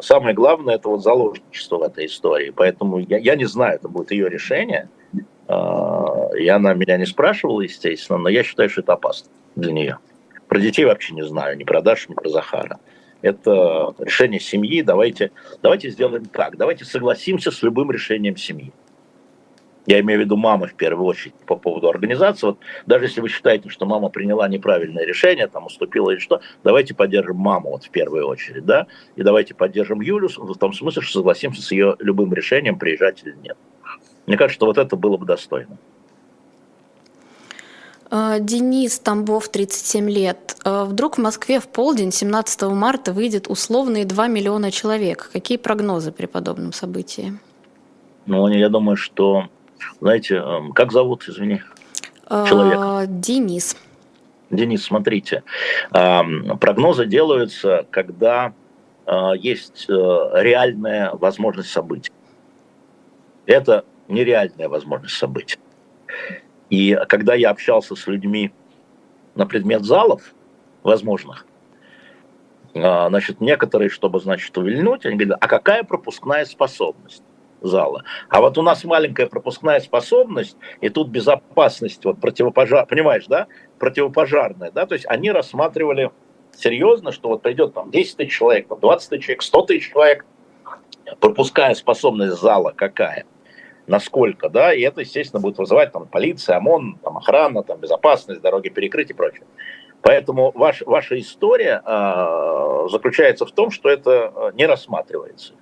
Самое 0.00 0.34
главное, 0.34 0.76
это 0.76 0.88
вот 0.88 1.02
заложничество 1.02 1.78
в 1.78 1.82
этой 1.82 2.06
истории. 2.06 2.50
Поэтому 2.50 2.98
я, 2.98 3.18
я 3.18 3.36
не 3.36 3.44
знаю, 3.44 3.76
это 3.76 3.88
будет 3.88 4.10
ее 4.10 4.28
решение. 4.28 4.88
А, 5.48 6.30
и 6.36 6.46
она 6.48 6.74
меня 6.74 6.96
не 6.96 7.06
спрашивала, 7.06 7.60
естественно, 7.60 8.18
но 8.18 8.28
я 8.28 8.42
считаю, 8.42 8.68
что 8.68 8.80
это 8.82 8.94
опасно 8.94 9.30
для 9.56 9.72
нее. 9.72 9.98
Про 10.48 10.60
детей 10.60 10.84
вообще 10.84 11.14
не 11.14 11.24
знаю, 11.24 11.56
ни 11.56 11.64
про 11.64 11.80
Дашу, 11.80 12.10
ни 12.10 12.14
про 12.14 12.28
Захара. 12.28 12.78
Это 13.22 13.94
решение 13.98 14.40
семьи. 14.40 14.82
Давайте, 14.82 15.30
давайте 15.62 15.90
сделаем 15.90 16.26
так. 16.26 16.56
Давайте 16.56 16.84
согласимся 16.84 17.50
с 17.50 17.62
любым 17.62 17.90
решением 17.90 18.36
семьи 18.36 18.72
я 19.86 20.00
имею 20.00 20.20
в 20.20 20.24
виду 20.24 20.36
мамы 20.36 20.68
в 20.68 20.74
первую 20.74 21.06
очередь 21.06 21.34
по 21.46 21.56
поводу 21.56 21.88
организации, 21.88 22.46
вот 22.46 22.58
даже 22.86 23.06
если 23.06 23.20
вы 23.20 23.28
считаете, 23.28 23.68
что 23.68 23.86
мама 23.86 24.08
приняла 24.08 24.48
неправильное 24.48 25.04
решение, 25.04 25.48
там 25.48 25.66
уступила 25.66 26.10
или 26.10 26.18
что, 26.18 26.40
давайте 26.62 26.94
поддержим 26.94 27.36
маму 27.36 27.70
вот 27.70 27.84
в 27.84 27.90
первую 27.90 28.26
очередь, 28.26 28.64
да, 28.64 28.86
и 29.16 29.22
давайте 29.22 29.54
поддержим 29.54 30.00
Юлю 30.00 30.28
в 30.28 30.56
том 30.56 30.72
смысле, 30.72 31.02
что 31.02 31.20
согласимся 31.20 31.62
с 31.62 31.72
ее 31.72 31.96
любым 31.98 32.32
решением, 32.32 32.78
приезжать 32.78 33.22
или 33.24 33.34
нет. 33.42 33.56
Мне 34.26 34.36
кажется, 34.36 34.54
что 34.54 34.66
вот 34.66 34.78
это 34.78 34.96
было 34.96 35.16
бы 35.16 35.26
достойно. 35.26 35.76
А, 38.14 38.38
Денис 38.40 38.98
Тамбов, 38.98 39.48
37 39.48 40.10
лет. 40.10 40.56
А, 40.64 40.84
вдруг 40.84 41.16
в 41.16 41.20
Москве 41.20 41.60
в 41.60 41.66
полдень 41.66 42.12
17 42.12 42.62
марта 42.64 43.12
выйдет 43.12 43.48
условные 43.48 44.04
2 44.04 44.26
миллиона 44.28 44.70
человек. 44.70 45.30
Какие 45.32 45.56
прогнозы 45.56 46.12
при 46.12 46.26
подобном 46.26 46.74
событии? 46.74 47.38
Ну, 48.26 48.46
я 48.48 48.68
думаю, 48.68 48.96
что 48.96 49.48
знаете, 50.00 50.36
эм, 50.36 50.72
как 50.72 50.92
зовут, 50.92 51.28
извини, 51.28 51.62
человека? 52.28 53.04
Денис. 53.06 53.76
Денис, 54.50 54.84
смотрите, 54.84 55.42
эм, 55.92 56.58
прогнозы 56.58 57.06
делаются, 57.06 57.86
когда 57.90 58.52
э, 59.06 59.32
есть 59.38 59.86
э, 59.88 59.92
реальная 59.92 61.12
возможность 61.12 61.70
событий. 61.70 62.12
Это 63.46 63.84
нереальная 64.08 64.68
возможность 64.68 65.16
событий. 65.16 65.58
И 66.70 66.98
когда 67.08 67.34
я 67.34 67.50
общался 67.50 67.96
с 67.96 68.06
людьми 68.06 68.52
на 69.34 69.46
предмет 69.46 69.84
залов 69.84 70.34
возможных, 70.82 71.46
а, 72.74 73.08
значит, 73.08 73.40
некоторые, 73.40 73.90
чтобы, 73.90 74.20
значит, 74.20 74.56
увильнуть, 74.56 75.04
они 75.04 75.16
говорят, 75.16 75.38
а 75.40 75.48
какая 75.48 75.82
пропускная 75.82 76.44
способность? 76.44 77.22
Зала. 77.62 78.04
А 78.28 78.40
вот 78.40 78.58
у 78.58 78.62
нас 78.62 78.84
маленькая 78.84 79.26
пропускная 79.26 79.80
способность, 79.80 80.56
и 80.80 80.88
тут 80.88 81.08
безопасность, 81.08 82.04
вот 82.04 82.20
противопожар, 82.20 82.86
понимаешь, 82.86 83.26
да, 83.26 83.46
противопожарная, 83.78 84.70
да, 84.70 84.86
то 84.86 84.94
есть 84.94 85.06
они 85.08 85.30
рассматривали 85.30 86.10
серьезно, 86.56 87.12
что 87.12 87.28
вот 87.28 87.42
придет 87.42 87.74
там 87.74 87.90
10 87.90 88.16
тысяч 88.16 88.32
человек, 88.36 88.66
20 88.68 89.10
тысяч 89.10 89.24
человек, 89.24 89.42
100 89.42 89.62
тысяч 89.62 89.92
человек, 89.92 90.24
пропуская 91.20 91.74
способность 91.74 92.40
зала 92.40 92.72
какая, 92.74 93.24
насколько, 93.86 94.48
да, 94.48 94.72
и 94.72 94.82
это, 94.82 95.00
естественно, 95.00 95.40
будет 95.40 95.58
вызывать 95.58 95.92
там 95.92 96.06
полиция, 96.06 96.56
ОМОН, 96.56 96.98
там 97.02 97.18
охрана, 97.18 97.62
там 97.62 97.78
безопасность, 97.78 98.40
дороги 98.40 98.68
перекрыть 98.68 99.10
и 99.10 99.14
прочее. 99.14 99.46
Поэтому 100.02 100.50
ваш, 100.54 100.82
ваша 100.82 101.18
история 101.18 101.80
э, 101.84 102.88
заключается 102.90 103.46
в 103.46 103.52
том, 103.52 103.70
что 103.70 103.88
это 103.88 104.32
а, 104.34 104.50
не 104.52 104.66
рассматривается. 104.66 105.54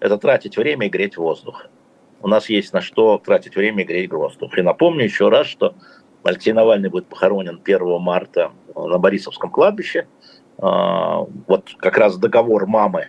Это 0.00 0.18
тратить 0.18 0.56
время 0.56 0.86
и 0.86 0.90
греть 0.90 1.16
воздух. 1.16 1.66
У 2.20 2.28
нас 2.28 2.48
есть 2.48 2.72
на 2.72 2.80
что 2.80 3.18
тратить 3.18 3.56
время 3.56 3.82
и 3.82 3.86
греть 3.86 4.12
воздух. 4.12 4.56
И 4.58 4.62
напомню 4.62 5.04
еще 5.04 5.28
раз, 5.28 5.46
что 5.46 5.74
Алексей 6.22 6.52
Навальный 6.52 6.88
будет 6.88 7.06
похоронен 7.06 7.60
1 7.62 8.00
марта 8.00 8.52
на 8.74 8.98
Борисовском 8.98 9.50
кладбище. 9.50 10.06
Э, 10.58 11.24
вот 11.46 11.74
как 11.78 11.96
раз 11.98 12.16
договор 12.16 12.66
мамы 12.66 13.08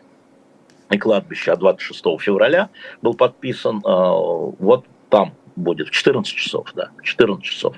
и 0.90 0.98
кладбища 0.98 1.56
26 1.56 2.04
февраля 2.20 2.70
был 3.02 3.14
подписан. 3.14 3.78
Э, 3.78 3.82
вот 4.60 4.86
там 5.10 5.34
будет 5.56 5.90
в 5.90 5.92
14 5.92 6.34
часов, 6.34 6.72
да, 6.76 6.90
14 7.04 7.44
часов. 7.44 7.76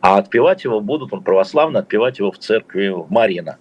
А 0.00 0.16
отпевать 0.16 0.64
его 0.64 0.80
будут, 0.80 1.12
он 1.12 1.22
православно, 1.22 1.80
отпевать 1.80 2.18
его 2.18 2.30
в 2.30 2.38
церкви 2.38 2.88
в 2.88 3.10
Марина, 3.10 3.58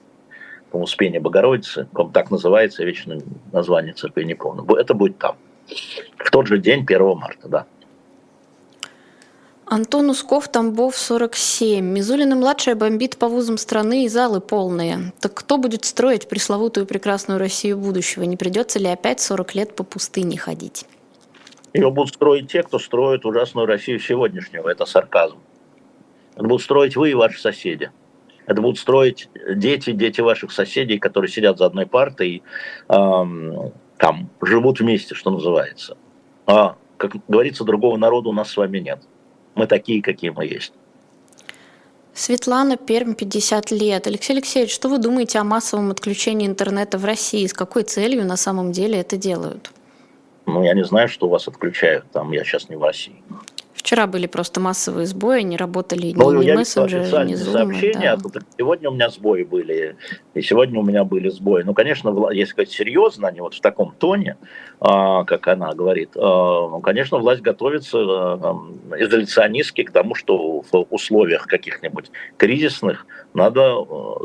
по 0.72 0.78
Успение 0.78 1.20
Богородицы, 1.20 1.88
по 1.94 2.06
так 2.06 2.32
называется, 2.32 2.84
вечно 2.84 3.18
название 3.52 3.94
церкви 3.94 4.24
не 4.24 4.36
помню. 4.36 4.66
Это 4.76 4.94
будет 4.94 5.18
там. 5.18 5.38
В 6.18 6.32
тот 6.32 6.48
же 6.48 6.58
день, 6.58 6.84
1 6.88 7.18
марта, 7.18 7.48
да. 7.48 7.66
Антон 9.70 10.10
Усков, 10.10 10.48
Тамбов, 10.48 10.96
47. 10.96 11.84
Мизулина-младшая 11.84 12.76
бомбит 12.76 13.18
по 13.18 13.28
вузам 13.28 13.58
страны 13.58 14.06
и 14.06 14.08
залы 14.08 14.40
полные. 14.40 15.12
Так 15.20 15.34
кто 15.34 15.58
будет 15.58 15.84
строить 15.84 16.30
пресловутую 16.30 16.86
прекрасную 16.86 17.38
Россию 17.38 17.78
будущего? 17.78 18.24
Не 18.24 18.38
придется 18.38 18.80
ли 18.80 18.88
опять 18.88 19.20
40 19.20 19.56
лет 19.56 19.76
по 19.76 19.84
пустыне 19.84 20.38
ходить? 20.38 20.86
Ее 21.74 21.92
будут 21.92 22.14
строить 22.14 22.50
те, 22.50 22.64
кто 22.64 22.80
строит 22.80 23.26
ужасную 23.26 23.68
Россию 23.68 24.00
сегодняшнего. 24.00 24.70
Это 24.70 24.86
сарказм. 24.86 25.38
Это 26.36 26.44
будут 26.44 26.62
строить 26.62 26.96
вы 26.96 27.12
и 27.12 27.14
ваши 27.14 27.42
соседи. 27.42 27.92
Это 28.48 28.62
будут 28.62 28.80
строить 28.80 29.30
дети, 29.54 29.92
дети 29.92 30.22
ваших 30.22 30.52
соседей, 30.52 30.98
которые 30.98 31.30
сидят 31.30 31.58
за 31.58 31.66
одной 31.66 31.86
партой 31.86 32.42
эм, 32.88 33.74
там 33.98 34.30
живут 34.42 34.80
вместе, 34.80 35.16
что 35.16 35.32
называется. 35.32 35.98
А, 36.46 36.78
как 36.98 37.16
говорится, 37.28 37.66
другого 37.66 37.98
народа 37.98 38.30
у 38.30 38.34
нас 38.34 38.50
с 38.50 38.58
вами 38.58 38.80
нет. 38.80 39.00
Мы 39.56 39.68
такие, 39.68 40.02
какие 40.02 40.30
мы 40.30 40.46
есть. 40.46 40.74
Светлана 42.14 42.78
Перм, 42.78 43.14
50 43.14 43.70
лет. 43.72 44.08
Алексей 44.08 44.34
Алексеевич, 44.34 44.74
что 44.74 44.90
вы 44.90 44.98
думаете 44.98 45.40
о 45.40 45.44
массовом 45.44 45.92
отключении 45.92 46.48
интернета 46.48 46.98
в 46.98 47.06
России? 47.06 47.46
С 47.46 47.54
какой 47.54 47.84
целью 47.84 48.26
на 48.26 48.38
самом 48.38 48.72
деле 48.72 49.00
это 49.00 49.18
делают? 49.18 49.72
Ну, 50.46 50.64
я 50.64 50.74
не 50.74 50.84
знаю, 50.84 51.10
что 51.10 51.28
у 51.28 51.30
вас 51.30 51.48
отключают. 51.48 52.10
Там 52.12 52.32
я 52.32 52.44
сейчас 52.44 52.70
не 52.70 52.76
в 52.76 52.84
России. 52.84 53.22
Вчера 53.88 54.06
были 54.06 54.28
просто 54.28 54.60
массовые 54.60 55.08
сбои, 55.08 55.44
не 55.44 55.56
работали 55.56 56.12
ну, 56.14 56.34
ни, 56.34 56.44
ни 56.44 56.52
мессенджеры, 56.52 57.06
ни 57.24 57.36
Zoom. 57.36 57.54
Сообщения, 57.54 58.18
да. 58.18 58.42
сегодня 58.58 58.90
у 58.90 58.94
меня 58.94 59.08
сбои 59.10 59.44
были, 59.44 59.96
и 60.34 60.42
сегодня 60.42 60.82
у 60.82 60.84
меня 60.84 61.06
были 61.06 61.30
сбои. 61.30 61.64
Ну, 61.64 61.74
конечно, 61.74 62.14
если 62.32 62.52
сказать 62.52 62.70
серьезно, 62.70 63.32
не 63.32 63.40
вот 63.40 63.54
в 63.54 63.62
таком 63.62 63.94
тоне, 63.98 64.36
а, 64.82 65.24
как 65.24 65.48
она 65.48 65.74
говорит, 65.74 66.10
а, 66.18 66.68
ну, 66.68 66.82
конечно, 66.82 67.18
власть 67.18 67.40
готовится 67.40 67.98
а, 67.98 68.60
изоляционистски 69.00 69.84
к 69.84 69.92
тому, 69.92 70.16
что 70.16 70.64
в 70.70 70.88
условиях 70.90 71.48
каких-нибудь 71.48 72.12
кризисных 72.36 73.06
надо 73.34 73.74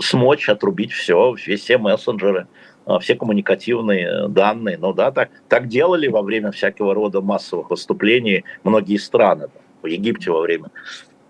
смочь 0.01 0.49
отрубить 0.49 0.91
все, 0.91 1.37
все 1.37 1.79
мессенджеры. 1.79 2.49
А, 2.85 2.99
все 2.99 3.15
коммуникативные 3.15 4.29
данные. 4.29 4.79
Ну 4.79 4.93
да, 4.93 5.11
так, 5.11 5.31
так 5.49 5.69
делали 5.69 6.09
во 6.09 6.23
время 6.23 6.51
всякого 6.51 6.95
рода 6.95 7.21
массовых 7.21 7.71
выступлений 7.71 8.45
многие 8.65 8.97
страны. 8.97 9.49
В 9.83 9.87
Египте 9.87 10.31
во 10.31 10.41
время 10.41 10.71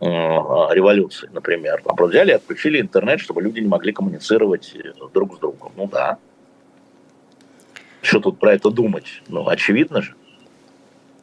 а, 0.01 0.69
революции, 0.73 1.29
например. 1.33 1.83
Там 1.85 1.97
взяли 2.07 2.31
и 2.31 2.35
отключили 2.35 2.81
интернет, 2.81 3.21
чтобы 3.21 3.43
люди 3.43 3.61
не 3.61 3.69
могли 3.69 3.93
коммуницировать 3.93 4.75
э, 4.75 4.93
друг 5.13 5.37
с 5.37 5.39
другом. 5.39 5.73
Ну 5.77 5.87
да. 5.87 6.19
Что 8.01 8.21
тут 8.21 8.39
про 8.39 8.55
это 8.55 8.71
думать? 8.71 9.23
Ну, 9.29 9.47
очевидно 9.49 10.03
же. 10.03 10.15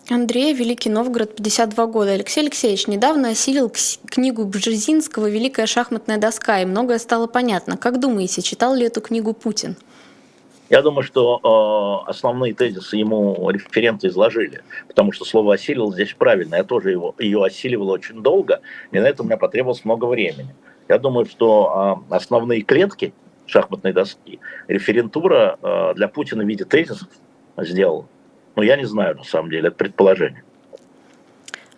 Андрей, 0.10 0.54
Великий 0.54 0.90
Новгород, 0.90 1.36
52 1.36 1.86
года. 1.88 2.12
Алексей 2.14 2.40
Алексеевич 2.42 2.88
недавно 2.88 3.30
осилил 3.30 3.72
книгу 4.06 4.44
Бжезинского 4.46 5.30
«Великая 5.30 5.68
шахматная 5.68 6.18
доска», 6.18 6.62
и 6.62 6.66
многое 6.66 6.98
стало 6.98 7.28
понятно. 7.28 7.78
Как 7.78 8.00
думаете, 8.00 8.42
читал 8.42 8.74
ли 8.74 8.86
эту 8.86 9.02
книгу 9.02 9.34
Путин? 9.34 9.76
Я 10.70 10.84
думаю, 10.84 11.04
что 11.04 12.06
э, 12.06 12.10
основные 12.10 12.54
тезисы 12.54 12.98
ему 12.98 13.50
референты 13.50 14.08
изложили, 14.08 14.62
потому 14.88 15.12
что 15.12 15.26
слово 15.26 15.56
«осилил» 15.56 15.92
здесь 15.92 16.14
правильно. 16.14 16.56
Я 16.56 16.64
тоже 16.64 16.92
его, 16.92 17.16
ее 17.18 17.44
осиливал 17.44 17.90
очень 17.90 18.22
долго, 18.22 18.62
и 18.92 19.00
на 19.00 19.06
это 19.06 19.24
у 19.24 19.26
меня 19.26 19.38
потребовалось 19.38 19.84
много 19.84 20.06
времени. 20.06 20.56
Я 20.88 21.00
думаю, 21.00 21.26
что 21.26 22.04
э, 22.12 22.16
основные 22.16 22.62
клетки 22.62 23.14
шахматной 23.48 23.94
доски 23.94 24.40
референтура 24.68 25.58
э, 25.62 25.94
для 25.96 26.08
Путина 26.08 26.44
в 26.44 26.48
виде 26.48 26.66
тезисов 26.66 27.10
сделал. 27.58 28.06
Но 28.56 28.62
я 28.62 28.78
не 28.78 28.86
знаю, 28.86 29.18
на 29.18 29.24
самом 29.24 29.50
деле, 29.50 29.70
это 29.70 29.78
предположение. 29.78 30.44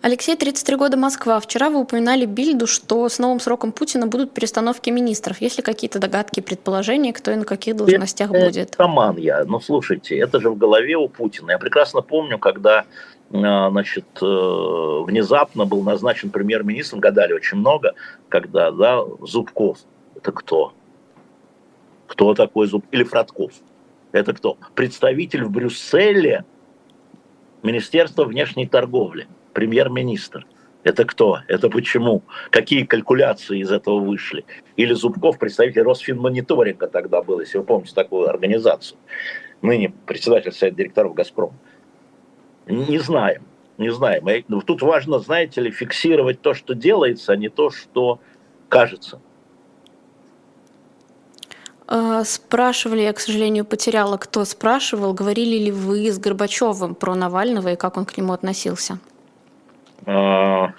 Алексей, 0.02 0.36
33 0.36 0.76
года, 0.76 0.96
Москва. 0.96 1.38
Вчера 1.38 1.70
вы 1.70 1.78
упоминали 1.78 2.26
Бильду, 2.26 2.66
что 2.66 3.08
с 3.08 3.20
новым 3.20 3.38
сроком 3.38 3.70
Путина 3.70 4.08
будут 4.08 4.34
перестановки 4.34 4.90
министров. 4.90 5.40
Есть 5.40 5.58
ли 5.58 5.62
какие-то 5.62 6.00
догадки, 6.00 6.40
предположения, 6.40 7.12
кто 7.12 7.30
и 7.30 7.36
на 7.36 7.44
каких 7.44 7.76
должностях 7.76 8.32
это, 8.32 8.46
будет? 8.46 8.74
Роман 8.78 9.16
я. 9.16 9.44
Ну, 9.44 9.60
слушайте, 9.60 10.18
это 10.18 10.40
же 10.40 10.50
в 10.50 10.58
голове 10.58 10.96
у 10.96 11.06
Путина. 11.06 11.52
Я 11.52 11.58
прекрасно 11.58 12.02
помню, 12.02 12.40
когда 12.40 12.84
а, 13.32 13.70
значит, 13.70 14.04
э, 14.20 14.24
внезапно 14.24 15.66
был 15.66 15.82
назначен 15.82 16.30
премьер-министром, 16.30 16.98
гадали 16.98 17.32
очень 17.32 17.58
много, 17.58 17.94
когда, 18.28 18.72
да, 18.72 19.04
Зубков. 19.20 19.78
Это 20.16 20.32
кто? 20.32 20.72
Кто 22.08 22.34
такой 22.34 22.66
Зуб? 22.66 22.84
Или 22.90 23.04
Фродков? 23.04 23.52
Это 24.10 24.32
кто? 24.32 24.58
Представитель 24.74 25.44
в 25.44 25.50
Брюсселе 25.50 26.44
Министерства 27.62 28.24
внешней 28.24 28.66
торговли 28.66 29.28
премьер-министр. 29.52 30.46
Это 30.84 31.04
кто? 31.04 31.38
Это 31.46 31.68
почему? 31.68 32.22
Какие 32.50 32.84
калькуляции 32.84 33.60
из 33.60 33.70
этого 33.70 34.00
вышли? 34.00 34.44
Или 34.76 34.94
Зубков, 34.94 35.38
представитель 35.38 35.82
Росфинмониторинга 35.82 36.88
тогда 36.88 37.22
был, 37.22 37.40
если 37.40 37.58
вы 37.58 37.64
помните 37.64 37.94
такую 37.94 38.28
организацию. 38.28 38.98
Ныне 39.62 39.92
председатель 40.06 40.52
совета 40.52 40.78
директоров 40.78 41.14
«Газпром». 41.14 41.52
Не 42.66 42.98
знаем, 42.98 43.42
не 43.78 43.92
знаем. 43.92 44.24
Тут 44.66 44.82
важно, 44.82 45.20
знаете 45.20 45.60
ли, 45.60 45.70
фиксировать 45.70 46.40
то, 46.40 46.52
что 46.52 46.74
делается, 46.74 47.32
а 47.32 47.36
не 47.36 47.48
то, 47.48 47.70
что 47.70 48.18
кажется. 48.68 49.20
А, 51.86 52.24
спрашивали, 52.24 53.02
я, 53.02 53.12
к 53.12 53.20
сожалению, 53.20 53.64
потеряла, 53.64 54.16
кто 54.16 54.44
спрашивал, 54.44 55.12
говорили 55.12 55.58
ли 55.64 55.70
вы 55.70 56.10
с 56.10 56.18
Горбачевым 56.18 56.94
про 56.94 57.14
Навального 57.14 57.72
и 57.72 57.76
как 57.76 57.96
он 57.96 58.04
к 58.04 58.16
нему 58.16 58.32
относился? 58.32 58.98
А, 60.06 60.72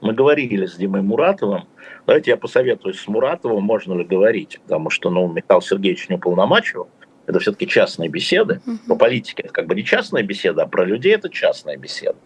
мы 0.00 0.12
говорили 0.12 0.66
с 0.66 0.76
Димой 0.76 1.02
Муратовым. 1.02 1.66
Давайте 2.06 2.32
я 2.32 2.36
посоветуюсь 2.36 3.00
с 3.00 3.08
Муратовым, 3.08 3.64
можно 3.64 3.94
ли 3.94 4.04
говорить, 4.04 4.60
потому 4.62 4.90
что 4.90 5.10
ну, 5.10 5.28
Михаил 5.32 5.60
Сергеевич 5.60 6.08
не 6.08 6.16
уполномачивал. 6.16 6.88
Это 7.26 7.38
все-таки 7.38 7.66
частные 7.66 8.10
беседы. 8.10 8.60
По 8.86 8.96
политике 8.96 9.44
это 9.44 9.52
как 9.52 9.66
бы 9.66 9.74
не 9.74 9.84
частная 9.84 10.22
беседа, 10.22 10.64
а 10.64 10.66
про 10.66 10.84
людей 10.84 11.14
это 11.14 11.30
частная 11.30 11.76
беседа. 11.76 12.18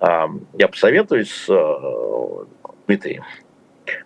А, 0.00 0.28
я 0.54 0.68
посоветуюсь 0.68 1.30
с 1.30 1.48
э, 1.48 2.44
Дмитрием. 2.86 3.24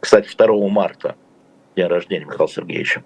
Кстати, 0.00 0.34
2 0.36 0.68
марта 0.68 1.14
день 1.76 1.86
рождения 1.86 2.24
Михаила 2.24 2.48
Сергеевича. 2.48 3.04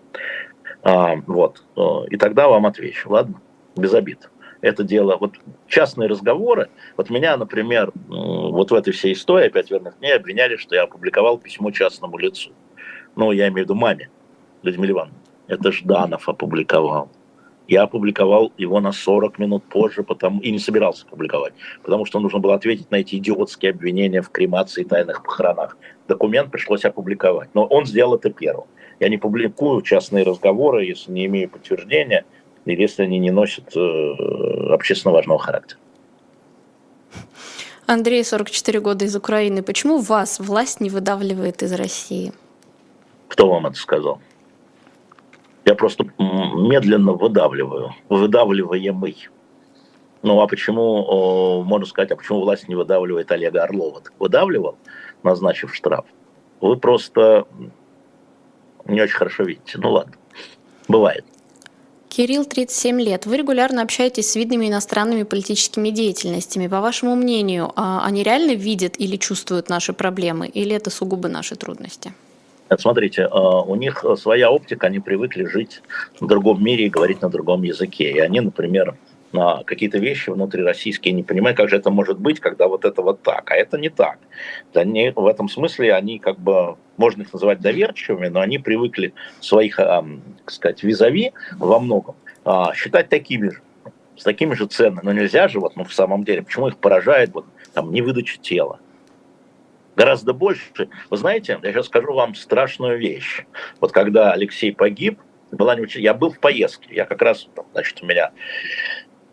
А, 0.83 1.17
вот. 1.27 1.63
Э, 1.77 2.09
и 2.09 2.17
тогда 2.17 2.49
вам 2.49 2.65
отвечу, 2.65 3.11
ладно? 3.11 3.41
Без 3.77 3.93
обид 3.93 4.31
это 4.61 4.85
дело, 4.85 5.17
вот 5.19 5.35
частные 5.67 6.09
разговоры, 6.09 6.69
вот 6.97 7.11
меня, 7.11 7.37
например, 7.37 7.93
вот 8.09 8.71
в 8.71 8.75
этой 8.75 8.93
всей 8.93 9.13
истории, 9.13 9.47
опять 9.47 9.71
верных 9.71 9.95
мне 10.01 10.15
обвиняли, 10.15 10.57
что 10.57 10.75
я 10.75 10.85
опубликовал 10.85 11.39
письмо 11.39 11.71
частному 11.71 12.19
лицу. 12.19 12.51
Ну, 13.17 13.33
я 13.33 13.49
имею 13.49 13.67
в 13.67 13.71
виду 13.71 13.75
маме, 13.75 14.11
Людмиле 14.63 14.93
Ивановне. 14.93 15.19
Это 15.47 15.73
Жданов 15.73 16.29
опубликовал. 16.29 17.11
Я 17.69 17.83
опубликовал 17.83 18.53
его 18.57 18.81
на 18.81 18.93
40 18.93 19.39
минут 19.39 19.63
позже, 19.65 20.03
потому, 20.03 20.41
и 20.41 20.51
не 20.51 20.59
собирался 20.59 21.05
публиковать, 21.07 21.53
потому 21.83 22.07
что 22.07 22.19
нужно 22.19 22.39
было 22.39 22.55
ответить 22.55 22.91
на 22.91 22.97
эти 22.97 23.17
идиотские 23.17 23.73
обвинения 23.73 24.23
в 24.23 24.31
кремации 24.31 24.83
и 24.83 24.85
тайных 24.87 25.23
похоронах. 25.23 25.77
Документ 26.09 26.51
пришлось 26.51 26.87
опубликовать, 26.87 27.51
но 27.53 27.67
он 27.67 27.85
сделал 27.85 28.15
это 28.15 28.31
первым. 28.31 28.67
Я 29.01 29.11
не 29.11 29.19
публикую 29.19 29.83
частные 29.83 30.25
разговоры, 30.25 30.85
если 30.85 31.13
не 31.13 31.27
имею 31.27 31.51
подтверждения, 31.51 32.25
или 32.69 32.83
если 32.83 33.03
они 33.03 33.19
не 33.19 33.31
носят 33.31 33.75
э, 33.75 34.73
общественно 34.73 35.15
важного 35.15 35.39
характера. 35.39 35.81
Андрей, 37.87 38.23
44 38.23 38.81
года 38.81 39.07
из 39.07 39.17
Украины. 39.17 39.63
Почему 39.63 39.99
вас 39.99 40.39
власть 40.39 40.81
не 40.81 40.91
выдавливает 40.91 41.63
из 41.63 41.73
России? 41.73 42.33
Кто 43.29 43.49
вам 43.49 43.67
это 43.67 43.77
сказал? 43.77 44.21
Я 45.65 45.75
просто 45.75 46.05
медленно 46.19 47.13
выдавливаю, 47.13 47.95
выдавливаемый. 48.11 49.29
Ну 50.23 50.41
а 50.43 50.47
почему, 50.47 51.63
можно 51.65 51.87
сказать, 51.87 52.11
а 52.11 52.17
почему 52.17 52.41
власть 52.41 52.69
не 52.69 52.75
выдавливает 52.75 53.33
Олега 53.33 53.63
Орлова? 53.63 54.03
Так 54.03 54.13
выдавливал, 54.19 54.77
назначив 55.23 55.75
штраф. 55.75 56.05
Вы 56.61 56.77
просто 56.77 57.47
не 58.85 59.01
очень 59.01 59.17
хорошо 59.17 59.45
видите. 59.45 59.79
Ну 59.79 59.93
ладно, 59.93 60.15
бывает. 60.89 61.25
Кирилл, 62.09 62.45
37 62.45 63.01
лет. 63.01 63.27
Вы 63.27 63.37
регулярно 63.37 63.83
общаетесь 63.83 64.31
с 64.31 64.37
видными 64.37 64.67
иностранными 64.67 65.23
политическими 65.23 65.91
деятельностями. 65.91 66.67
По 66.67 66.81
вашему 66.81 67.15
мнению, 67.15 67.73
а 67.77 68.05
они 68.05 68.23
реально 68.23 68.55
видят 68.55 68.95
или 68.99 69.17
чувствуют 69.17 69.69
наши 69.69 69.93
проблемы, 69.93 70.49
или 70.49 70.75
это 70.75 70.91
сугубо 70.91 71.29
наши 71.29 71.55
трудности? 71.57 72.13
Смотрите, 72.79 73.29
а, 73.31 73.63
у 73.63 73.75
них 73.77 74.05
своя 74.17 74.51
оптика, 74.51 74.89
они 74.89 75.01
привыкли 75.01 75.45
жить 75.45 75.83
в 76.21 76.27
другом 76.27 76.63
мире 76.63 76.87
и 76.87 76.91
говорить 76.91 77.23
на 77.23 77.31
другом 77.31 77.63
языке. 77.63 78.11
И 78.13 78.19
они, 78.19 78.41
например, 78.41 78.95
на 79.33 79.63
какие-то 79.65 79.99
вещи 79.99 80.31
внутрироссийские 80.31 81.13
не 81.13 81.23
понимают, 81.23 81.57
как 81.57 81.69
же 81.69 81.77
это 81.77 81.91
может 81.91 82.19
быть, 82.19 82.41
когда 82.41 82.67
вот 82.69 82.85
это 82.85 83.03
вот 83.03 83.23
так, 83.23 83.51
а 83.51 83.55
это 83.55 83.79
не 83.79 83.89
так. 83.89 84.19
Они, 84.75 85.13
в 85.15 85.27
этом 85.27 85.49
смысле 85.49 85.95
они 85.95 86.19
как 86.19 86.39
бы, 86.39 86.77
можно 86.97 87.23
их 87.23 87.33
называть 87.33 87.61
доверчивыми, 87.61 88.29
но 88.29 88.41
они 88.41 88.59
привыкли 88.59 89.13
своих, 89.41 89.77
так 89.77 90.05
сказать, 90.47 90.83
визави 90.83 91.33
во 91.59 91.79
многом 91.79 92.17
а, 92.45 92.73
считать 92.75 93.09
такими 93.09 93.51
же, 93.51 93.61
с 94.17 94.23
такими 94.23 94.55
же 94.55 94.67
ценами. 94.67 95.01
Но 95.05 95.13
нельзя 95.13 95.49
же, 95.49 95.61
вот, 95.61 95.77
ну, 95.77 95.85
в 95.85 95.93
самом 95.93 96.25
деле, 96.25 96.43
почему 96.43 96.69
их 96.69 96.79
поражает 96.79 97.31
вот, 97.35 97.47
там, 97.75 97.93
невыдача 97.93 98.39
тела? 98.39 98.81
гораздо 99.97 100.33
больше. 100.33 100.89
Вы 101.11 101.17
знаете, 101.17 101.59
я 101.61 101.73
сейчас 101.73 101.87
скажу 101.87 102.15
вам 102.15 102.37
страшную 102.37 103.01
вещь. 103.01 103.45
Вот 103.81 103.91
когда 103.91 104.33
Алексей 104.33 104.73
погиб, 104.73 105.19
была 105.51 105.75
не 105.75 105.83
очень... 105.83 106.03
я 106.03 106.15
был 106.15 106.31
в 106.31 106.39
поездке, 106.39 106.95
я 106.95 107.05
как 107.05 107.21
раз, 107.21 107.49
значит, 107.73 108.01
у 108.01 108.07
меня 108.07 108.31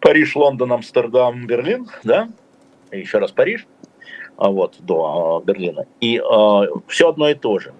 Париж, 0.06 0.36
Лондон, 0.36 0.72
Амстердам, 0.72 1.48
Берлин, 1.48 1.90
да, 2.04 2.30
еще 2.92 3.18
раз 3.18 3.32
Париж, 3.32 3.66
а 4.38 4.52
вот, 4.52 4.76
до 4.78 5.42
а, 5.42 5.44
Берлина. 5.44 5.88
И 6.00 6.20
э, 6.20 6.68
все 6.88 7.10
одно 7.10 7.28
и 7.28 7.34
то 7.34 7.58
же. 7.58 7.74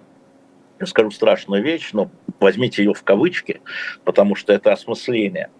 Я 0.80 0.86
скажу 0.86 1.12
страшную 1.12 1.62
вещь, 1.62 1.90
но 1.92 2.10
возьмите 2.40 2.82
ее 2.82 2.94
в 2.94 3.04
кавычки, 3.04 3.60
потому 4.02 4.34
что 4.34 4.52
это 4.52 4.72
осмысление. 4.72 5.50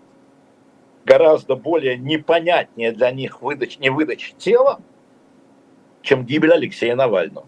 Гораздо 1.04 1.54
более 1.54 1.96
непонятнее 1.96 2.90
для 2.90 3.12
них 3.12 3.42
выдач, 3.42 3.78
не 3.78 3.90
выдача 3.90 4.34
тела, 4.36 4.80
чем 6.02 6.24
гибель 6.24 6.52
Алексея 6.52 6.96
Навального. 6.96 7.46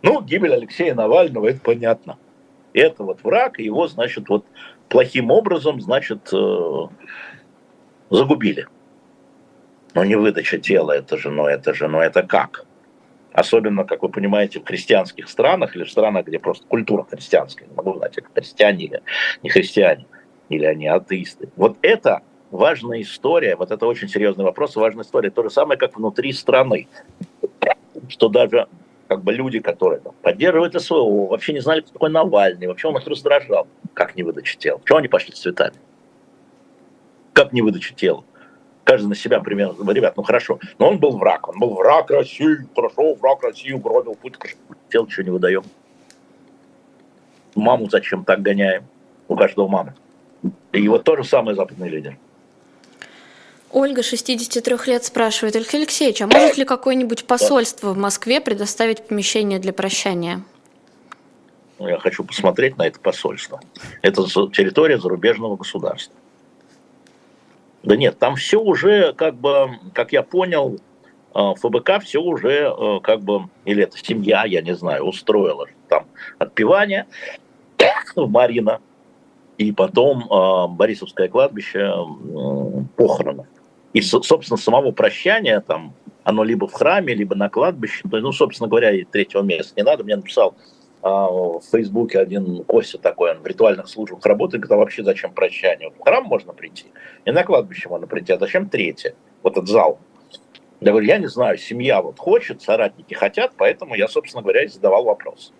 Ну, 0.00 0.22
гибель 0.22 0.54
Алексея 0.54 0.94
Навального, 0.94 1.48
это 1.48 1.60
понятно. 1.60 2.16
Это 2.72 3.02
вот 3.02 3.22
враг, 3.24 3.58
его, 3.58 3.86
значит, 3.88 4.30
вот 4.30 4.46
плохим 4.88 5.30
образом, 5.30 5.82
значит, 5.82 6.32
э, 6.32 6.86
загубили. 8.10 8.66
Но 9.94 10.04
не 10.04 10.16
выдача 10.16 10.58
тела, 10.58 10.92
это 10.92 11.16
же, 11.16 11.30
ну 11.30 11.46
это 11.46 11.74
же, 11.74 11.88
ну 11.88 12.00
это 12.00 12.22
как? 12.22 12.64
Особенно, 13.32 13.84
как 13.84 14.02
вы 14.02 14.08
понимаете, 14.08 14.60
в 14.60 14.64
христианских 14.64 15.28
странах 15.28 15.76
или 15.76 15.84
в 15.84 15.90
странах, 15.90 16.26
где 16.26 16.38
просто 16.38 16.66
культура 16.66 17.06
христианская, 17.08 17.66
не 17.66 17.74
могу 17.74 17.94
знать, 17.94 18.16
это 18.16 18.28
христиане 18.34 18.84
или 18.84 19.02
не 19.42 19.50
христиане, 19.50 20.06
или 20.48 20.64
они 20.64 20.86
атеисты. 20.86 21.48
Вот 21.56 21.76
это 21.82 22.22
важная 22.50 23.02
история, 23.02 23.56
вот 23.56 23.70
это 23.70 23.86
очень 23.86 24.08
серьезный 24.08 24.44
вопрос, 24.44 24.76
важная 24.76 25.04
история. 25.04 25.30
То 25.30 25.42
же 25.42 25.50
самое, 25.50 25.78
как 25.78 25.96
внутри 25.96 26.32
страны 26.32 26.88
что 28.08 28.28
даже 28.28 28.68
как 29.08 29.22
бы 29.22 29.32
люди, 29.32 29.60
которые 29.60 30.00
там, 30.00 30.14
поддерживают 30.22 30.80
СВО, 30.80 31.28
вообще 31.28 31.52
не 31.52 31.60
знали, 31.60 31.80
кто 31.80 31.92
такой 31.92 32.10
Навальный, 32.10 32.66
вообще 32.66 32.88
он 32.88 32.96
их 32.96 33.06
раздражал. 33.06 33.68
Как 33.94 34.16
не 34.16 34.22
выдача 34.22 34.58
тела? 34.58 34.80
Чего 34.84 34.98
они 34.98 35.08
пошли 35.08 35.32
с 35.32 35.40
цветами? 35.40 35.76
Как 37.36 37.52
не 37.52 37.60
выдача 37.60 37.94
тела? 37.94 38.24
Каждый 38.82 39.08
на 39.08 39.14
себя 39.14 39.40
примерно, 39.40 39.92
ребят, 39.92 40.16
ну 40.16 40.22
хорошо, 40.22 40.58
но 40.78 40.88
он 40.88 40.98
был 40.98 41.18
враг, 41.18 41.48
он 41.48 41.58
был 41.58 41.74
враг 41.74 42.10
России, 42.10 42.66
хорошо, 42.74 43.14
враг 43.14 43.42
России, 43.42 43.72
угробил, 43.72 44.14
пытка, 44.14 44.48
тело 44.90 45.04
ничего 45.04 45.22
не 45.22 45.30
выдаем. 45.30 45.62
Маму 47.54 47.90
зачем 47.90 48.24
так 48.24 48.40
гоняем? 48.40 48.84
У 49.28 49.36
каждого 49.36 49.68
мамы. 49.68 49.92
И 50.72 50.88
вот 50.88 51.04
то 51.04 51.14
же 51.14 51.24
самое 51.24 51.54
западный 51.54 51.90
лидер. 51.90 52.16
Ольга, 53.70 54.02
63 54.02 54.76
лет, 54.86 55.04
спрашивает, 55.04 55.56
Алексей 55.56 55.76
Алексеевич, 55.76 56.22
а 56.22 56.26
может 56.26 56.56
ли 56.56 56.64
какое-нибудь 56.64 57.26
посольство 57.26 57.92
в 57.92 57.98
Москве 57.98 58.40
предоставить 58.40 59.06
помещение 59.06 59.58
для 59.58 59.74
прощания? 59.74 60.42
Ну, 61.78 61.86
я 61.86 61.98
хочу 61.98 62.24
посмотреть 62.24 62.78
на 62.78 62.86
это 62.86 62.98
посольство. 62.98 63.60
Это 64.00 64.22
территория 64.24 64.98
зарубежного 64.98 65.56
государства. 65.56 66.16
Да 67.86 67.96
нет, 67.96 68.18
там 68.18 68.34
все 68.34 68.60
уже, 68.60 69.12
как 69.12 69.36
бы, 69.36 69.70
как 69.94 70.12
я 70.12 70.24
понял, 70.24 70.80
э, 71.34 71.54
ФБК 71.56 72.00
все 72.02 72.20
уже, 72.20 72.74
э, 72.76 73.00
как 73.00 73.20
бы, 73.20 73.48
или 73.64 73.84
это 73.84 73.96
семья, 73.96 74.44
я 74.44 74.60
не 74.60 74.74
знаю, 74.74 75.04
устроила 75.04 75.66
там 75.88 76.06
отпевание 76.38 77.06
Марина, 78.16 78.80
и 79.56 79.70
потом 79.70 80.24
э, 80.24 80.66
Борисовское 80.74 81.28
кладбище, 81.28 81.94
похороны. 82.96 83.46
И, 83.92 84.00
собственно, 84.00 84.56
самого 84.56 84.90
прощания 84.90 85.60
там, 85.60 85.94
оно 86.24 86.42
либо 86.42 86.66
в 86.66 86.72
храме, 86.72 87.14
либо 87.14 87.36
на 87.36 87.48
кладбище. 87.48 88.02
Ну, 88.10 88.32
собственно 88.32 88.68
говоря, 88.68 88.90
и 88.90 89.04
третьего 89.04 89.42
места 89.42 89.74
не 89.76 89.84
надо. 89.84 90.02
Мне 90.02 90.16
написал 90.16 90.50
а, 90.50 90.75
в 91.08 91.62
Фейсбуке 91.70 92.18
один 92.18 92.64
Костя 92.64 92.98
такой, 92.98 93.32
он 93.32 93.42
в 93.42 93.46
ритуальных 93.46 93.88
службах 93.88 94.24
работает, 94.24 94.62
говорит, 94.62 94.72
а 94.72 94.76
вообще 94.76 95.04
зачем 95.04 95.32
прощание? 95.32 95.90
В 95.90 96.02
храм 96.02 96.24
можно 96.24 96.52
прийти, 96.52 96.86
и 97.24 97.30
на 97.30 97.44
кладбище 97.44 97.88
можно 97.88 98.06
прийти, 98.06 98.32
а 98.32 98.38
зачем 98.38 98.68
третье? 98.68 99.14
Вот 99.42 99.52
этот 99.56 99.68
зал. 99.68 99.98
Я 100.80 100.90
говорю, 100.90 101.06
я 101.06 101.18
не 101.18 101.28
знаю, 101.28 101.58
семья 101.58 102.02
вот 102.02 102.18
хочет, 102.18 102.62
соратники 102.62 103.14
хотят, 103.14 103.52
поэтому 103.56 103.94
я, 103.94 104.08
собственно 104.08 104.42
говоря, 104.42 104.64
и 104.64 104.68
задавал 104.68 105.04
вопрос. 105.04 105.52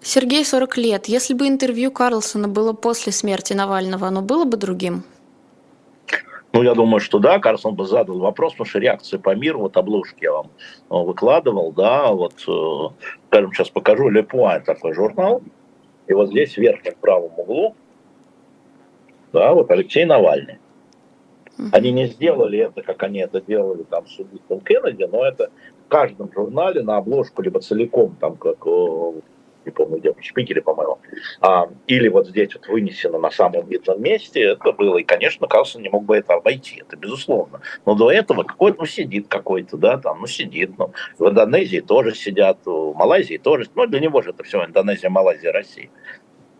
Сергей, 0.00 0.44
40 0.44 0.76
лет. 0.78 1.06
Если 1.06 1.34
бы 1.34 1.48
интервью 1.48 1.90
Карлсона 1.90 2.48
было 2.48 2.72
после 2.72 3.12
смерти 3.12 3.52
Навального, 3.52 4.06
оно 4.06 4.22
было 4.22 4.44
бы 4.44 4.56
другим? 4.56 5.04
Ну, 6.52 6.62
я 6.62 6.74
думаю, 6.74 7.00
что 7.00 7.18
да, 7.18 7.38
Карлсон 7.38 7.74
бы 7.74 7.84
задал 7.84 8.18
вопрос, 8.18 8.52
потому 8.52 8.66
что 8.66 8.78
реакция 8.78 9.18
по 9.18 9.34
миру, 9.34 9.60
вот 9.60 9.76
обложки 9.76 10.24
я 10.24 10.32
вам 10.32 10.46
э, 10.46 10.94
выкладывал, 10.94 11.72
да, 11.72 12.10
вот, 12.10 12.34
э, 12.48 13.04
скажем, 13.28 13.52
сейчас 13.52 13.68
покажу, 13.68 14.10
Le 14.10 14.26
Point 14.26 14.64
такой 14.64 14.94
журнал, 14.94 15.42
и 16.06 16.14
вот 16.14 16.30
здесь 16.30 16.54
в 16.54 16.58
верхнем 16.58 16.94
правом 17.00 17.32
углу, 17.36 17.74
да, 19.32 19.52
вот 19.52 19.70
Алексей 19.70 20.06
Навальный. 20.06 20.58
Они 21.72 21.90
не 21.90 22.06
сделали 22.06 22.60
это, 22.60 22.82
как 22.82 23.02
они 23.02 23.18
это 23.18 23.40
делали 23.40 23.82
там 23.82 24.06
с 24.06 24.18
убийством 24.18 24.60
Кеннеди, 24.60 25.02
но 25.10 25.26
это 25.26 25.50
в 25.86 25.88
каждом 25.88 26.32
журнале 26.32 26.82
на 26.82 26.98
обложку, 26.98 27.42
либо 27.42 27.60
целиком, 27.60 28.16
там, 28.20 28.36
как 28.36 28.64
э, 28.64 29.12
не 29.68 29.72
помню 29.72 29.98
где, 29.98 30.12
в 30.12 30.22
Шпигеле, 30.22 30.62
по-моему, 30.62 30.98
а, 31.40 31.68
или 31.86 32.08
вот 32.08 32.26
здесь 32.26 32.54
вот 32.54 32.66
вынесено 32.68 33.18
на 33.18 33.30
самом 33.30 33.68
видном 33.68 34.02
месте, 34.02 34.40
это 34.40 34.72
было. 34.72 34.98
И, 34.98 35.04
конечно, 35.04 35.46
Карлсон 35.46 35.82
не 35.82 35.90
мог 35.90 36.04
бы 36.04 36.16
это 36.16 36.34
обойти, 36.34 36.80
это 36.80 36.96
безусловно. 36.96 37.60
Но 37.86 37.94
до 37.94 38.10
этого 38.10 38.42
какой-то, 38.42 38.78
ну, 38.78 38.86
сидит 38.86 39.28
какой-то, 39.28 39.76
да, 39.76 39.98
там, 39.98 40.20
ну, 40.20 40.26
сидит, 40.26 40.70
ну, 40.78 40.92
в 41.18 41.28
Индонезии 41.28 41.80
тоже 41.80 42.14
сидят, 42.14 42.58
в 42.64 42.94
Малайзии 42.94 43.36
тоже, 43.36 43.66
ну, 43.74 43.86
для 43.86 44.00
него 44.00 44.22
же 44.22 44.30
это 44.30 44.42
все 44.42 44.64
Индонезия, 44.64 45.10
Малайзия, 45.10 45.52
Россия. 45.52 45.90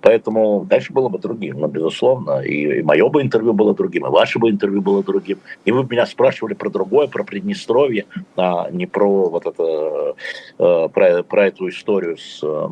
Поэтому 0.01 0.65
дальше 0.65 0.93
было 0.93 1.09
бы 1.09 1.19
другим, 1.19 1.59
ну, 1.59 1.67
безусловно. 1.67 2.41
И, 2.41 2.79
и 2.79 2.83
мое 2.83 3.09
бы 3.09 3.21
интервью 3.21 3.53
было 3.53 3.75
другим, 3.75 4.07
и 4.07 4.11
ваше 4.11 4.39
бы 4.39 4.49
интервью 4.49 4.81
было 4.81 5.03
другим. 5.03 5.41
И 5.65 5.73
вы 5.73 5.85
меня 5.85 6.07
спрашивали 6.07 6.55
про 6.55 6.71
другое, 6.71 7.09
про 7.09 7.25
Приднестровье, 7.25 8.07
а 8.37 8.71
не 8.71 8.87
про 8.87 9.29
вот 9.29 9.47
это, 9.47 10.15
э, 10.59 10.89
про, 10.93 11.23
про 11.25 11.47
эту 11.47 11.69
историю 11.69 12.17
с 12.17 12.41
э, 12.43 12.69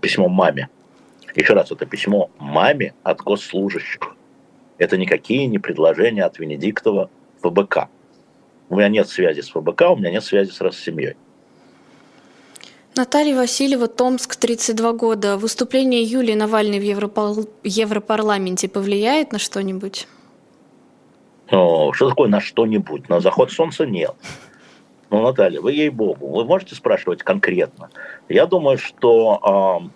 письмом 0.00 0.32
маме. 0.32 0.68
Еще 1.36 1.52
раз, 1.54 1.70
это 1.70 1.86
письмо 1.86 2.30
маме 2.38 2.94
от 3.02 3.20
госслужащих. 3.20 4.16
Это 4.78 4.96
никакие 4.96 5.46
не 5.46 5.58
предложения 5.58 6.24
от 6.24 6.38
Венедиктова 6.38 7.08
ФБК. 7.42 7.88
У 8.68 8.76
меня 8.76 8.88
нет 8.88 9.08
связи 9.08 9.40
с 9.40 9.50
ФБК, 9.50 9.82
у 9.90 9.96
меня 9.96 10.10
нет 10.10 10.24
связи 10.24 10.50
с 10.50 10.60
Россемьей. 10.60 11.14
Наталья 12.96 13.34
Васильева, 13.34 13.88
Томск, 13.88 14.36
32 14.36 14.92
года. 14.92 15.36
Выступление 15.36 16.02
Юлии 16.04 16.34
Навальной 16.34 16.78
в 16.78 16.82
Европар... 16.82 17.44
Европарламенте 17.64 18.68
повлияет 18.68 19.32
на 19.32 19.40
что-нибудь? 19.40 20.06
Ну, 21.50 21.92
что 21.92 22.10
такое 22.10 22.28
на 22.28 22.40
что-нибудь? 22.40 23.08
На 23.08 23.18
заход 23.18 23.50
солнца 23.50 23.84
нет. 23.84 24.14
Ну, 25.10 25.22
Наталья, 25.22 25.60
вы 25.60 25.72
ей-богу, 25.72 26.28
вы 26.28 26.44
можете 26.44 26.76
спрашивать 26.76 27.24
конкретно? 27.24 27.90
Я 28.28 28.46
думаю, 28.46 28.78
что 28.78 29.90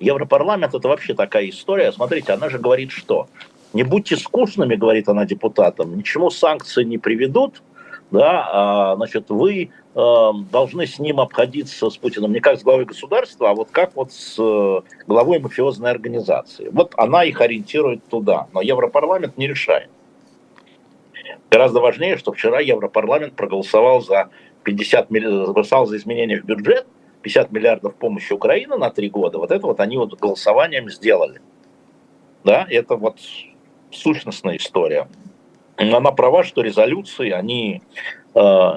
э, 0.00 0.04
Европарламент 0.04 0.74
это 0.74 0.88
вообще 0.88 1.12
такая 1.12 1.50
история. 1.50 1.92
Смотрите, 1.92 2.32
она 2.32 2.48
же 2.48 2.58
говорит 2.58 2.92
что? 2.92 3.28
Не 3.74 3.82
будьте 3.82 4.16
скучными, 4.16 4.74
говорит 4.74 5.10
она 5.10 5.26
депутатам, 5.26 5.96
ничему 5.98 6.30
санкции 6.30 6.82
не 6.84 6.96
приведут, 6.96 7.62
да, 8.10 8.48
а, 8.50 8.96
значит, 8.96 9.28
вы 9.28 9.70
э, 9.98 10.30
должны 10.50 10.86
с 10.86 10.98
ним 10.98 11.20
обходиться, 11.20 11.90
с 11.90 11.96
Путиным, 11.96 12.32
не 12.32 12.40
как 12.40 12.58
с 12.58 12.62
главой 12.62 12.84
государства, 12.84 13.50
а 13.50 13.54
вот 13.54 13.70
как 13.70 13.96
вот 13.96 14.12
с 14.12 14.36
э, 14.38 14.80
главой 15.06 15.40
мафиозной 15.40 15.90
организации. 15.90 16.68
Вот 16.72 16.94
она 16.96 17.24
их 17.24 17.40
ориентирует 17.40 18.04
туда, 18.08 18.46
но 18.52 18.62
Европарламент 18.62 19.36
не 19.36 19.48
решает. 19.48 19.90
Гораздо 21.50 21.80
важнее, 21.80 22.16
что 22.18 22.32
вчера 22.32 22.60
Европарламент 22.60 23.34
проголосовал 23.34 24.00
за 24.00 24.30
50 24.64 25.10
голосовал 25.10 25.86
за 25.86 25.96
изменения 25.96 26.40
в 26.40 26.44
бюджет, 26.44 26.86
50 27.22 27.50
миллиардов 27.52 27.94
помощи 27.94 28.32
Украине 28.32 28.76
на 28.76 28.90
три 28.90 29.08
года. 29.08 29.38
Вот 29.38 29.50
это 29.50 29.66
вот 29.66 29.80
они 29.80 29.96
вот 29.96 30.14
голосованием 30.14 30.90
сделали. 30.90 31.40
Да, 32.44 32.66
это 32.68 32.96
вот 32.96 33.18
сущностная 33.90 34.56
история. 34.56 35.08
Она 35.76 36.10
права, 36.12 36.42
что 36.44 36.62
резолюции, 36.62 37.30
они 37.30 37.82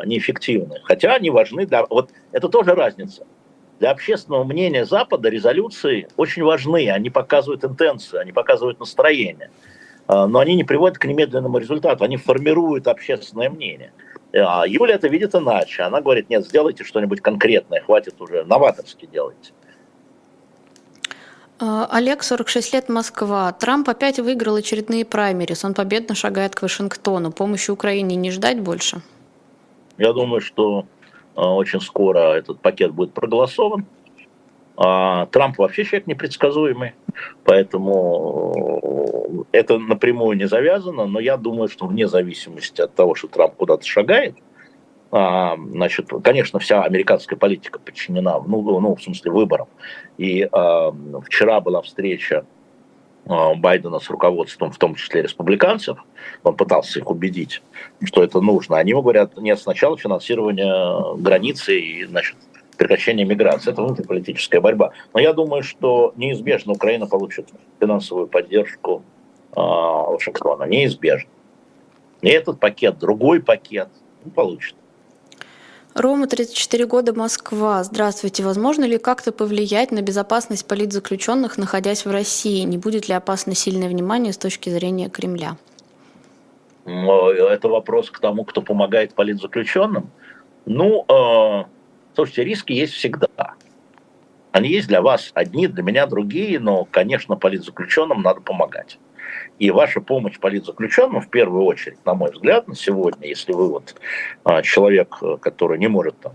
неэффективны. 0.06 0.80
Хотя 0.84 1.16
они 1.16 1.30
важны 1.30 1.66
для... 1.66 1.86
Вот 1.86 2.12
это 2.32 2.50
тоже 2.50 2.74
разница. 2.74 3.26
Для 3.80 3.92
общественного 3.92 4.44
мнения 4.44 4.86
Запада 4.86 5.30
резолюции 5.30 6.08
очень 6.16 6.44
важны. 6.44 6.90
Они 6.90 7.10
показывают 7.10 7.66
интенцию, 7.66 8.22
они 8.22 8.32
показывают 8.32 8.80
настроение. 8.80 9.50
Э, 10.08 10.26
но 10.26 10.40
они 10.40 10.56
не 10.56 10.64
приводят 10.64 10.98
к 10.98 11.06
немедленному 11.06 11.58
результату. 11.58 12.04
Они 12.04 12.18
формируют 12.18 12.88
общественное 12.88 13.50
мнение. 13.50 13.92
А 14.34 14.66
Юля 14.68 14.96
это 14.96 15.08
видит 15.08 15.36
иначе. 15.36 15.84
Она 15.84 16.02
говорит, 16.02 16.30
нет, 16.30 16.46
сделайте 16.46 16.84
что-нибудь 16.84 17.22
конкретное, 17.22 17.82
хватит 17.82 18.22
уже, 18.22 18.46
новаторски 18.46 19.06
делайте. 19.06 19.52
Олег, 21.60 22.24
46 22.24 22.74
лет, 22.74 22.90
Москва. 22.90 23.52
Трамп 23.52 23.90
опять 23.90 24.20
выиграл 24.20 24.56
очередные 24.56 25.06
праймерис. 25.06 25.64
Он 25.64 25.76
победно 25.76 26.16
шагает 26.16 26.56
к 26.56 26.62
Вашингтону. 26.64 27.32
Помощи 27.32 27.70
Украине 27.70 28.16
не 28.16 28.32
ждать 28.32 28.60
больше? 28.60 29.02
Я 30.02 30.14
думаю, 30.14 30.42
что 30.42 30.88
а, 31.36 31.54
очень 31.54 31.80
скоро 31.80 32.34
этот 32.34 32.60
пакет 32.60 32.92
будет 32.92 33.14
проголосован. 33.14 33.86
А 34.76 35.28
Трамп 35.28 35.60
вообще 35.60 35.84
человек 35.84 36.08
непредсказуемый, 36.08 36.94
поэтому 37.44 39.46
э, 39.52 39.58
это 39.60 39.78
напрямую 39.78 40.38
не 40.38 40.48
завязано, 40.48 41.06
но 41.06 41.20
я 41.20 41.38
думаю, 41.38 41.68
что 41.68 41.86
вне 41.86 42.08
зависимости 42.08 42.82
от 42.82 42.96
того, 42.96 43.14
что 43.14 43.28
Трамп 43.28 43.54
куда-то 43.56 43.86
шагает, 43.86 44.36
а, 45.12 45.56
значит, 45.56 46.10
конечно, 46.24 46.58
вся 46.58 46.82
американская 46.82 47.38
политика 47.38 47.78
подчинена, 47.78 48.40
ну, 48.40 48.80
ну 48.80 48.96
в 48.96 49.04
смысле, 49.04 49.30
выборам. 49.30 49.68
И 50.18 50.50
а, 50.52 50.96
вчера 51.26 51.62
была 51.62 51.84
встреча 51.84 52.46
Байдена 53.26 54.00
с 54.00 54.10
руководством, 54.10 54.72
в 54.72 54.78
том 54.78 54.96
числе 54.96 55.22
республиканцев, 55.22 55.98
он 56.44 56.56
пытался 56.56 57.00
их 57.00 57.10
убедить, 57.10 57.62
что 58.04 58.24
это 58.24 58.42
нужно. 58.42 58.78
Они 58.78 58.92
ему 58.92 59.02
говорят, 59.02 59.38
нет, 59.38 59.60
сначала 59.60 59.98
финансирование 59.98 61.16
границы 61.18 61.80
и, 61.80 62.06
значит, 62.06 62.36
прекращение 62.78 63.26
миграции. 63.26 63.72
Это 63.72 63.84
внутриполитическая 63.84 64.60
борьба. 64.60 64.92
Но 65.14 65.20
я 65.20 65.34
думаю, 65.34 65.62
что 65.62 66.14
неизбежно 66.16 66.74
Украина 66.74 67.06
получит 67.06 67.50
финансовую 67.80 68.28
поддержку 68.28 69.04
э, 69.52 69.60
Вашингтона. 69.60 70.64
Неизбежно. 70.64 71.30
И 72.22 72.30
этот 72.30 72.60
пакет, 72.60 72.98
другой 72.98 73.42
пакет 73.42 73.90
ну, 74.26 74.32
получит. 74.32 74.76
Рома, 75.94 76.28
34 76.28 76.86
года, 76.86 77.14
Москва. 77.14 77.84
Здравствуйте. 77.84 78.44
Возможно 78.44 78.86
ли 78.86 78.98
как-то 78.98 79.32
повлиять 79.32 79.92
на 79.92 80.02
безопасность 80.02 80.66
политзаключенных, 80.66 81.58
находясь 81.58 82.06
в 82.06 82.12
России? 82.12 82.62
Не 82.64 82.78
будет 82.78 83.10
ли 83.10 83.14
опасно 83.14 83.56
сильное 83.56 83.90
внимание 83.90 84.32
с 84.32 84.38
точки 84.38 84.70
зрения 84.70 85.10
Кремля? 85.10 85.58
Это 86.86 87.68
вопрос 87.68 88.10
к 88.10 88.20
тому, 88.20 88.46
кто 88.46 88.62
помогает 88.62 89.14
политзаключенным. 89.14 90.10
Ну, 90.66 91.06
э, 91.08 91.66
Слушайте, 92.16 92.44
риски 92.44 92.74
есть 92.74 92.94
всегда. 92.94 93.28
Они 94.52 94.70
есть 94.70 94.88
для 94.88 95.02
вас 95.02 95.32
одни, 95.34 95.68
для 95.68 95.82
меня 95.82 96.06
другие, 96.06 96.60
но, 96.60 96.86
конечно, 96.86 97.38
политзаключенным 97.38 98.22
надо 98.22 98.42
помогать. 98.42 98.98
И 99.62 99.70
ваша 99.70 100.02
помощь 100.02 100.40
политзаключенным, 100.40 101.22
в 101.22 101.30
первую 101.30 101.66
очередь, 101.66 102.04
на 102.06 102.16
мой 102.16 102.32
взгляд, 102.32 102.68
на 102.68 102.76
сегодня, 102.76 103.28
если 103.28 103.54
вы 103.54 103.70
вот 103.70 103.96
а, 104.44 104.62
человек, 104.64 105.16
который 105.40 105.78
не 105.78 105.88
может 105.88 106.20
там 106.20 106.34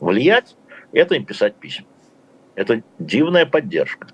влиять, 0.00 0.56
это 0.92 1.16
им 1.16 1.24
писать 1.24 1.56
письма. 1.56 1.86
Это 2.54 2.82
дивная 2.98 3.46
поддержка. 3.46 4.08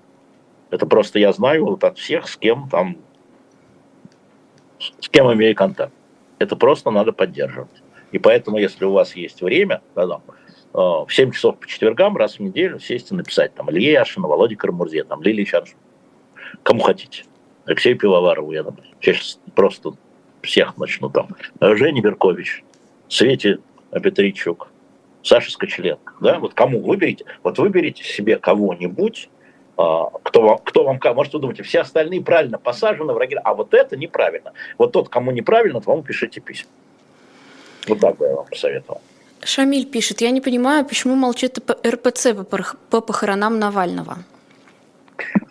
Это 0.71 0.87
просто 0.87 1.19
я 1.19 1.31
знаю 1.31 1.65
вот 1.65 1.83
от 1.83 1.99
всех, 1.99 2.27
с 2.27 2.37
кем 2.37 2.67
там, 2.69 2.97
с 4.99 5.09
кем 5.09 5.31
имею 5.33 5.55
контакт. 5.55 5.93
Это 6.39 6.55
просто 6.55 6.89
надо 6.89 7.11
поддерживать. 7.11 7.83
И 8.11 8.17
поэтому, 8.17 8.57
если 8.57 8.85
у 8.85 8.91
вас 8.93 9.15
есть 9.15 9.41
время, 9.41 9.81
да, 9.93 10.07
да, 10.07 10.21
Э, 10.75 11.05
в 11.07 11.07
7 11.09 11.31
часов 11.31 11.57
по 11.57 11.67
четвергам 11.67 12.17
раз 12.17 12.35
в 12.35 12.39
неделю 12.41 12.79
сесть 12.79 13.09
и 13.09 13.15
написать 13.15 13.53
там 13.55 13.71
Илье 13.71 13.93
Яшина, 13.93 14.27
Володя 14.27 14.57
Карамурзе, 14.57 15.05
там 15.05 15.23
Лилия 15.23 15.45
Чаншин, 15.45 15.77
кому 16.63 16.81
хотите. 16.81 17.23
Алексею 17.65 17.97
Пивоварову 17.97 18.51
я 18.51 18.63
там, 18.63 18.77
сейчас 19.01 19.39
просто 19.55 19.93
всех 20.41 20.77
начну 20.77 21.09
там. 21.09 21.29
Женя 21.59 22.01
Беркович, 22.01 22.63
Свете 23.09 23.59
Петричук, 23.91 24.69
Саша 25.23 25.51
Скочеленко. 25.51 26.13
Да? 26.21 26.39
Вот 26.39 26.53
кому 26.53 26.81
выберите, 26.81 27.25
вот 27.43 27.57
выберите 27.57 28.03
себе 28.03 28.37
кого-нибудь, 28.37 29.29
а, 29.77 30.09
кто 30.23 30.41
вам, 30.41 30.57
кто 30.59 30.83
вам, 30.83 30.99
может, 31.15 31.33
вы 31.33 31.39
думаете, 31.39 31.63
все 31.63 31.81
остальные 31.81 32.21
правильно 32.21 32.57
посажены, 32.57 33.13
враги, 33.13 33.35
а 33.43 33.53
вот 33.53 33.73
это 33.73 33.97
неправильно. 33.97 34.53
Вот 34.77 34.91
тот, 34.93 35.09
кому 35.09 35.31
неправильно, 35.31 35.81
тому 35.81 36.03
пишите 36.03 36.39
письма. 36.39 36.69
Вот 37.87 37.99
так 37.99 38.17
бы 38.17 38.25
я 38.25 38.35
вам 38.35 38.45
посоветовал. 38.45 39.01
Шамиль 39.43 39.85
пишет, 39.85 40.21
я 40.21 40.31
не 40.31 40.41
понимаю, 40.41 40.85
почему 40.85 41.15
молчит 41.15 41.59
РПЦ 41.85 42.29
по 42.89 43.01
похоронам 43.01 43.59
Навального. 43.59 44.17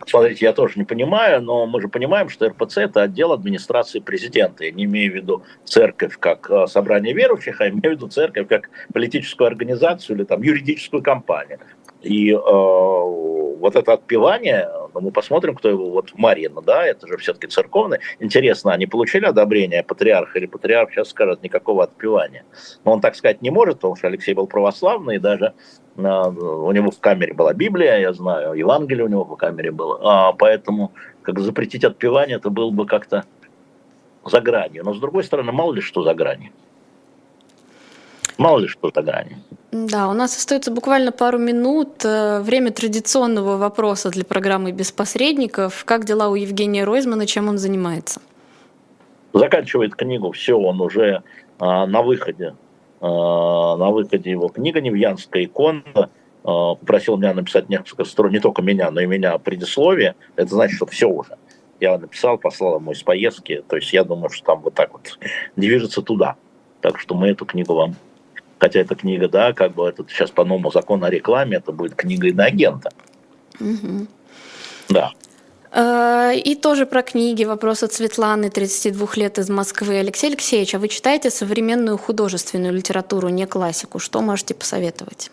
Смотрите, 0.06 0.44
я 0.44 0.52
тоже 0.52 0.74
не 0.76 0.84
понимаю, 0.84 1.42
но 1.42 1.66
мы 1.66 1.80
же 1.80 1.88
понимаем, 1.88 2.28
что 2.28 2.48
РПЦ– 2.48 2.78
это 2.78 3.02
отдел 3.02 3.32
администрации 3.32 4.00
президента. 4.00 4.64
Я 4.64 4.72
не 4.72 4.84
имею 4.84 5.12
в 5.12 5.14
виду 5.16 5.42
церковь 5.64 6.18
как 6.18 6.50
э, 6.50 6.66
собрание 6.66 7.14
верующих, 7.14 7.60
а 7.60 7.68
имею 7.68 7.94
в 7.94 7.96
виду 7.96 8.08
церковь 8.08 8.48
как 8.48 8.70
политическую 8.92 9.46
организацию 9.46 10.16
или 10.16 10.24
там 10.24 10.42
юридическую 10.42 11.02
компанию. 11.02 11.58
И 12.04 12.30
э, 12.32 12.38
вот 12.38 13.76
это 13.76 13.94
отпевание, 13.94 14.68
ну, 14.92 15.00
мы 15.00 15.10
посмотрим, 15.10 15.54
кто 15.54 15.70
его, 15.70 15.90
вот 15.90 16.12
Марина, 16.14 16.60
да, 16.60 16.86
это 16.86 17.06
же 17.06 17.16
все-таки 17.16 17.46
церковное. 17.46 18.00
Интересно, 18.20 18.72
они 18.72 18.86
получили 18.86 19.24
одобрение 19.24 19.82
патриарха 19.82 20.38
или 20.38 20.46
патриарх 20.46 20.90
сейчас 20.90 21.08
скажет 21.08 21.42
никакого 21.42 21.84
отпевания? 21.84 22.44
Но 22.84 22.92
он 22.92 23.00
так 23.00 23.14
сказать 23.16 23.40
не 23.42 23.50
может, 23.50 23.76
потому 23.76 23.96
что 23.96 24.08
Алексей 24.08 24.34
был 24.34 24.46
православный, 24.46 25.16
и 25.16 25.18
даже 25.18 25.54
э, 25.96 26.00
у 26.00 26.70
него 26.72 26.90
в 26.90 27.00
камере 27.00 27.32
была 27.32 27.54
Библия, 27.54 27.98
я 27.98 28.12
знаю, 28.12 28.52
Евангелие 28.54 29.04
у 29.04 29.08
него 29.08 29.24
в 29.24 29.36
камере 29.36 29.70
было. 29.70 29.98
А, 30.02 30.32
поэтому 30.32 30.92
как 31.22 31.38
запретить 31.40 31.84
отпевание, 31.84 32.36
это 32.36 32.50
было 32.50 32.70
бы 32.70 32.86
как-то 32.86 33.24
за 34.26 34.40
гранью. 34.40 34.84
Но 34.84 34.92
с 34.92 35.00
другой 35.00 35.24
стороны, 35.24 35.52
мало 35.52 35.72
ли 35.72 35.80
что 35.80 36.02
за 36.02 36.14
гранью. 36.14 36.52
Мало 38.38 38.58
ли 38.60 38.68
что 38.68 38.90
за. 38.94 39.36
Да, 39.70 40.08
у 40.08 40.12
нас 40.12 40.36
остается 40.36 40.70
буквально 40.70 41.12
пару 41.12 41.38
минут. 41.38 42.04
Э, 42.04 42.40
время 42.40 42.70
традиционного 42.72 43.56
вопроса 43.56 44.10
для 44.10 44.24
программы 44.24 44.72
«Без 44.72 44.92
посредников». 44.92 45.84
Как 45.84 46.04
дела 46.04 46.28
у 46.28 46.34
Евгения 46.34 46.84
Ройзмана, 46.84 47.26
чем 47.26 47.48
он 47.48 47.58
занимается? 47.58 48.20
Заканчивает 49.32 49.96
книгу, 49.96 50.30
все, 50.30 50.56
он 50.56 50.80
уже 50.80 51.24
а, 51.58 51.86
на 51.86 52.02
выходе. 52.02 52.54
А, 53.00 53.76
на 53.76 53.90
выходе 53.90 54.30
его 54.30 54.48
книга 54.48 54.80
«Невьянская 54.80 55.44
икона». 55.44 55.82
А, 56.44 56.74
попросил 56.76 57.16
меня 57.16 57.34
написать 57.34 57.68
несколько 57.68 58.04
строк, 58.04 58.30
не 58.30 58.38
только 58.38 58.62
меня, 58.62 58.90
но 58.90 59.00
и 59.00 59.06
меня 59.06 59.38
предисловие. 59.38 60.14
Это 60.36 60.54
значит, 60.54 60.76
что 60.76 60.86
все 60.86 61.08
уже. 61.08 61.36
Я 61.80 61.98
написал, 61.98 62.38
послал 62.38 62.76
ему 62.76 62.92
из 62.92 63.02
поездки. 63.02 63.64
То 63.68 63.76
есть 63.76 63.92
я 63.92 64.04
думаю, 64.04 64.30
что 64.30 64.44
там 64.44 64.60
вот 64.60 64.74
так 64.74 64.92
вот 64.92 65.18
движется 65.56 66.00
туда. 66.02 66.36
Так 66.80 67.00
что 67.00 67.14
мы 67.14 67.28
эту 67.28 67.44
книгу 67.44 67.74
вам 67.74 67.96
хотя 68.64 68.80
эта 68.80 68.94
книга, 68.94 69.28
да, 69.28 69.52
как 69.52 69.74
бы 69.74 69.86
это 69.86 70.06
сейчас 70.08 70.30
по 70.30 70.42
новому 70.42 70.70
закону 70.70 71.04
о 71.04 71.10
рекламе, 71.10 71.58
это 71.58 71.70
будет 71.70 71.94
книга 71.94 72.28
иноагента. 72.28 72.88
Угу. 73.60 74.06
Да. 74.88 75.10
А, 75.70 76.32
и 76.32 76.54
тоже 76.54 76.86
про 76.86 77.02
книги. 77.02 77.44
Вопрос 77.44 77.82
от 77.82 77.92
Светланы, 77.92 78.48
32 78.48 79.08
лет 79.16 79.38
из 79.38 79.50
Москвы. 79.50 79.98
Алексей 79.98 80.28
Алексеевич, 80.28 80.74
а 80.74 80.78
вы 80.78 80.88
читаете 80.88 81.28
современную 81.28 81.98
художественную 81.98 82.72
литературу, 82.72 83.28
не 83.28 83.46
классику? 83.46 83.98
Что 83.98 84.22
можете 84.22 84.54
посоветовать? 84.54 85.30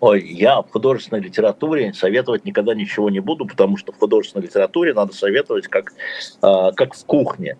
Ой, 0.00 0.20
я 0.20 0.60
в 0.60 0.70
художественной 0.70 1.22
литературе 1.22 1.94
советовать 1.94 2.44
никогда 2.44 2.74
ничего 2.74 3.08
не 3.08 3.20
буду, 3.20 3.46
потому 3.46 3.78
что 3.78 3.92
в 3.92 3.98
художественной 3.98 4.44
литературе 4.44 4.92
надо 4.92 5.14
советовать 5.14 5.68
как, 5.68 5.94
э, 6.42 6.70
как 6.76 6.92
в 6.92 7.04
кухне. 7.06 7.56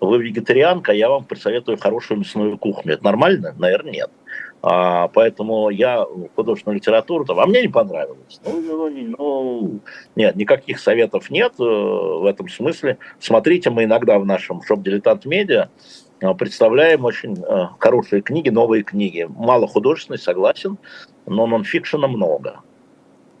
Вы 0.00 0.22
вегетарианка, 0.22 0.92
я 0.92 1.08
вам 1.08 1.24
посоветую 1.24 1.78
хорошую 1.78 2.20
мясную 2.20 2.56
кухню. 2.58 2.94
Это 2.94 3.04
нормально? 3.04 3.54
Наверное, 3.58 3.92
нет. 3.92 4.10
А, 4.60 5.08
поэтому 5.08 5.70
я 5.70 6.04
художественную 6.34 6.78
литературу, 6.78 7.24
там, 7.24 7.38
а 7.38 7.46
мне 7.46 7.62
не 7.62 7.68
понравилось. 7.68 8.40
Ну, 8.44 8.60
ну, 8.60 8.88
ну, 8.90 9.80
нет, 10.16 10.34
никаких 10.36 10.80
советов 10.80 11.30
нет 11.30 11.52
э, 11.60 11.62
в 11.62 12.24
этом 12.26 12.48
смысле. 12.48 12.98
Смотрите, 13.20 13.70
мы 13.70 13.84
иногда 13.84 14.18
в 14.18 14.26
нашем 14.26 14.62
шоп 14.62 14.82
«Дилетант 14.82 15.26
Медиа» 15.26 15.68
э, 16.20 16.34
представляем 16.34 17.04
очень 17.04 17.36
э, 17.40 17.68
хорошие 17.78 18.20
книги, 18.20 18.48
новые 18.50 18.82
книги. 18.82 19.28
Мало 19.28 19.68
художественной, 19.68 20.18
согласен, 20.18 20.76
но 21.26 21.46
нонфикшена 21.46 22.08
много. 22.08 22.60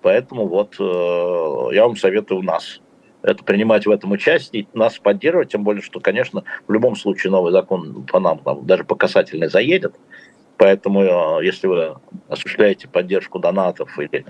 Поэтому 0.02 0.46
вот 0.46 0.76
я 0.78 1.82
вам 1.82 1.96
советую 1.96 2.42
нас 2.42 2.80
это 3.22 3.42
принимать 3.44 3.86
в 3.86 3.90
этом 3.90 4.12
участие, 4.12 4.66
нас 4.74 4.98
поддерживать, 4.98 5.50
тем 5.50 5.64
более, 5.64 5.82
что, 5.82 6.00
конечно, 6.00 6.44
в 6.66 6.72
любом 6.72 6.96
случае 6.96 7.30
новый 7.30 7.52
закон 7.52 8.04
по 8.04 8.20
нам 8.20 8.38
там, 8.38 8.66
даже 8.66 8.84
по 8.84 8.94
касательной 8.94 9.48
заедет, 9.48 9.94
Поэтому, 10.58 11.02
э, 11.04 11.44
если 11.44 11.68
вы 11.68 11.94
осуществляете 12.28 12.88
поддержку 12.88 13.38
донатов 13.38 13.96
или, 13.98 14.24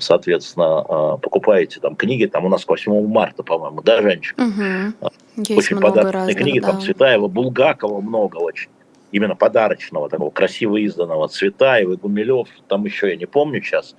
соответственно, 0.00 0.84
э, 0.88 1.18
покупаете 1.22 1.78
там 1.78 1.94
книги, 1.94 2.26
там 2.26 2.44
у 2.44 2.48
нас 2.48 2.64
к 2.64 2.68
8 2.68 3.06
марта, 3.06 3.44
по-моему, 3.44 3.80
да, 3.82 4.02
женщина? 4.02 4.46
Угу. 4.46 5.10
Есть 5.36 5.58
очень 5.58 5.80
подарочные 5.80 6.34
книги, 6.34 6.58
да. 6.58 6.72
там 6.72 6.80
Цветаева, 6.80 7.28
Булгакова 7.28 8.00
много 8.00 8.36
очень 8.38 8.68
именно 9.12 9.34
подарочного, 9.34 10.08
такого 10.08 10.30
красиво 10.30 10.76
изданного 10.76 11.28
Цветаева, 11.28 11.96
Гумилев, 11.96 12.48
там 12.68 12.84
еще 12.84 13.08
я 13.08 13.16
не 13.16 13.26
помню 13.26 13.62
сейчас, 13.62 13.94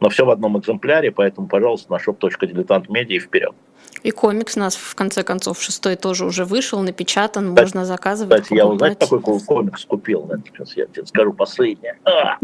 но 0.00 0.08
все 0.08 0.24
в 0.24 0.30
одном 0.30 0.58
экземпляре, 0.58 1.10
поэтому, 1.10 1.48
пожалуйста, 1.48 1.92
на 1.92 1.96
shop.diletant.media 1.96 3.16
и 3.16 3.18
вперед. 3.18 3.54
И 4.02 4.10
комикс 4.10 4.56
у 4.56 4.60
нас, 4.60 4.76
в 4.76 4.94
конце 4.94 5.22
концов, 5.22 5.62
шестой 5.62 5.96
тоже 5.96 6.26
уже 6.26 6.44
вышел, 6.44 6.80
напечатан, 6.80 7.48
кстати, 7.48 7.64
можно 7.64 7.84
заказывать. 7.86 8.42
Кстати, 8.42 8.50
покупать. 8.50 8.58
я 8.58 8.66
узнать, 8.66 8.98
какой 8.98 9.40
комикс 9.40 9.84
купил. 9.86 10.30
Сейчас 10.46 10.76
я 10.76 10.86
тебе 10.86 11.06
скажу 11.06 11.32
последнее. 11.32 11.98
А, 12.04 12.36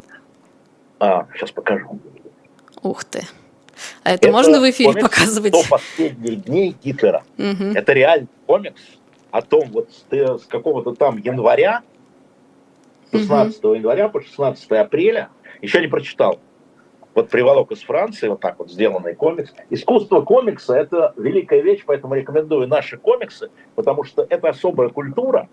а 0.98 1.26
сейчас 1.34 1.50
покажу. 1.50 2.00
Ух 2.82 3.04
ты. 3.04 3.26
А 4.04 4.12
это, 4.12 4.28
это 4.28 4.32
можно 4.32 4.60
в 4.60 4.70
эфире 4.70 5.02
показывать? 5.02 5.54
100 5.54 5.68
последних 5.68 6.44
дней 6.44 6.76
Гитлера. 6.82 7.24
Угу. 7.36 7.72
Это 7.74 7.92
реальный 7.92 8.28
комикс 8.46 8.80
о 9.30 9.42
том, 9.42 9.68
вот 9.70 9.90
с 10.10 10.46
какого-то 10.46 10.94
там 10.94 11.18
января 11.18 11.82
16 13.12 13.64
угу. 13.64 13.74
января 13.74 14.08
по 14.08 14.20
16 14.20 14.70
апреля, 14.72 15.28
еще 15.62 15.80
не 15.80 15.88
прочитал. 15.88 16.40
Вот 17.14 17.28
приволок 17.28 17.72
из 17.72 17.82
Франции, 17.82 18.28
вот 18.28 18.40
так 18.40 18.58
вот 18.58 18.70
сделанный 18.70 19.14
комикс. 19.14 19.52
Искусство 19.68 20.20
комикса– 20.20 20.74
это 20.76 21.12
великая 21.16 21.60
вещь, 21.60 21.82
поэтому 21.84 22.14
рекомендую 22.14 22.68
наши 22.68 22.98
комиксы, 22.98 23.50
потому 23.74 24.04
что 24.04 24.24
это 24.28 24.48
особая 24.48 24.90
культура, 24.90 25.48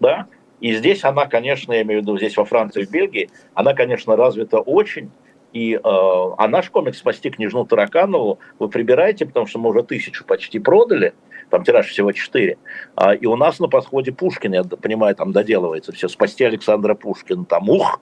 да, 0.00 0.26
и 0.60 0.74
здесь 0.74 1.04
она, 1.04 1.26
конечно, 1.26 1.72
я 1.72 1.82
имею 1.82 2.00
в 2.00 2.02
виду 2.04 2.16
здесь 2.16 2.36
во 2.36 2.44
Франции 2.44 2.84
в 2.84 2.90
Бельгии, 2.90 3.28
она, 3.52 3.74
конечно, 3.74 4.16
развита 4.16 4.60
очень, 4.60 5.10
и, 5.52 5.74
э, 5.74 5.80
а 5.82 6.48
наш 6.48 6.70
комикс 6.70 6.98
«Спасти 6.98 7.30
княжну 7.30 7.66
Тараканову» 7.66 8.38
вы 8.58 8.68
прибираете, 8.68 9.26
потому 9.26 9.46
что 9.46 9.58
мы 9.58 9.70
уже 9.70 9.82
тысячу 9.82 10.24
почти 10.24 10.58
продали, 10.58 11.14
там 11.52 11.64
тираж 11.64 11.86
всего 11.86 12.12
4. 12.12 12.56
А, 12.96 13.14
и 13.14 13.26
у 13.26 13.36
нас 13.36 13.60
на 13.60 13.68
подходе 13.68 14.10
Пушкин, 14.10 14.54
я 14.54 14.64
понимаю, 14.64 15.14
там 15.14 15.32
доделывается 15.32 15.92
все, 15.92 16.08
спасти 16.08 16.44
Александра 16.44 16.94
Пушкина, 16.94 17.44
там 17.44 17.68
ух. 17.68 18.00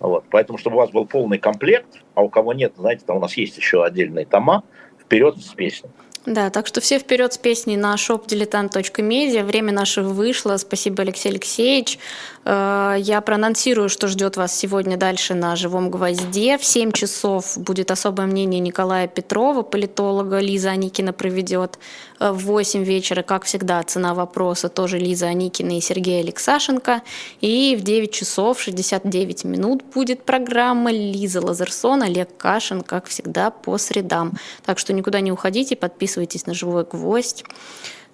Вот. 0.00 0.24
Поэтому, 0.28 0.58
чтобы 0.58 0.74
у 0.74 0.80
вас 0.80 0.90
был 0.90 1.06
полный 1.06 1.38
комплект, 1.38 2.02
а 2.16 2.22
у 2.22 2.28
кого 2.28 2.52
нет, 2.52 2.72
знаете, 2.76 3.04
там 3.06 3.18
у 3.18 3.20
нас 3.20 3.36
есть 3.36 3.56
еще 3.56 3.84
отдельные 3.84 4.26
тома, 4.26 4.64
вперед 4.98 5.38
с 5.38 5.54
песней. 5.54 5.90
Да, 6.26 6.50
так 6.50 6.66
что 6.66 6.82
все 6.82 6.98
вперед 6.98 7.32
с 7.32 7.38
песней 7.38 7.78
на 7.78 7.94
shopdiletant.media. 7.94 9.42
Время 9.42 9.72
наше 9.72 10.02
вышло. 10.02 10.58
Спасибо, 10.58 11.02
Алексей 11.02 11.30
Алексеевич. 11.30 11.98
Э, 12.44 12.94
я 12.98 13.22
проанонсирую, 13.22 13.88
что 13.88 14.06
ждет 14.06 14.36
вас 14.36 14.54
сегодня 14.54 14.98
дальше 14.98 15.32
на 15.32 15.56
«Живом 15.56 15.90
гвозде». 15.90 16.58
В 16.58 16.64
7 16.64 16.92
часов 16.92 17.56
будет 17.56 17.90
особое 17.90 18.26
мнение 18.26 18.60
Николая 18.60 19.08
Петрова, 19.08 19.62
политолога. 19.62 20.40
Лиза 20.40 20.70
Аникина 20.70 21.14
проведет. 21.14 21.78
В 22.20 22.34
8 22.34 22.84
вечера, 22.84 23.22
как 23.22 23.44
всегда, 23.44 23.82
«Цена 23.82 24.12
вопроса» 24.12 24.68
тоже 24.68 24.98
Лиза 24.98 25.28
Аникина 25.28 25.78
и 25.78 25.80
Сергей 25.80 26.20
Алексашенко. 26.20 27.00
И 27.40 27.74
в 27.80 27.82
9 27.82 28.12
часов 28.12 28.60
69 28.60 29.44
минут 29.44 29.82
будет 29.94 30.22
программа 30.24 30.92
Лиза 30.92 31.40
Лазерсон, 31.40 32.02
Олег 32.02 32.36
Кашин, 32.36 32.82
как 32.82 33.06
всегда, 33.06 33.50
по 33.50 33.78
средам. 33.78 34.34
Так 34.66 34.78
что 34.78 34.92
никуда 34.92 35.20
не 35.20 35.32
уходите, 35.32 35.76
подписывайтесь 35.76 36.44
на 36.44 36.52
«Живой 36.52 36.84
гвоздь». 36.84 37.44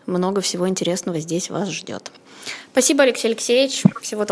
Много 0.07 0.41
всего 0.41 0.69
интересного 0.69 1.19
здесь 1.19 1.51
вас 1.51 1.69
ждет. 1.69 2.13
Спасибо, 2.71 3.03
Алексей 3.03 3.27
Алексеевич. 3.27 3.83
Всего 4.03 4.25
доброго. 4.25 4.25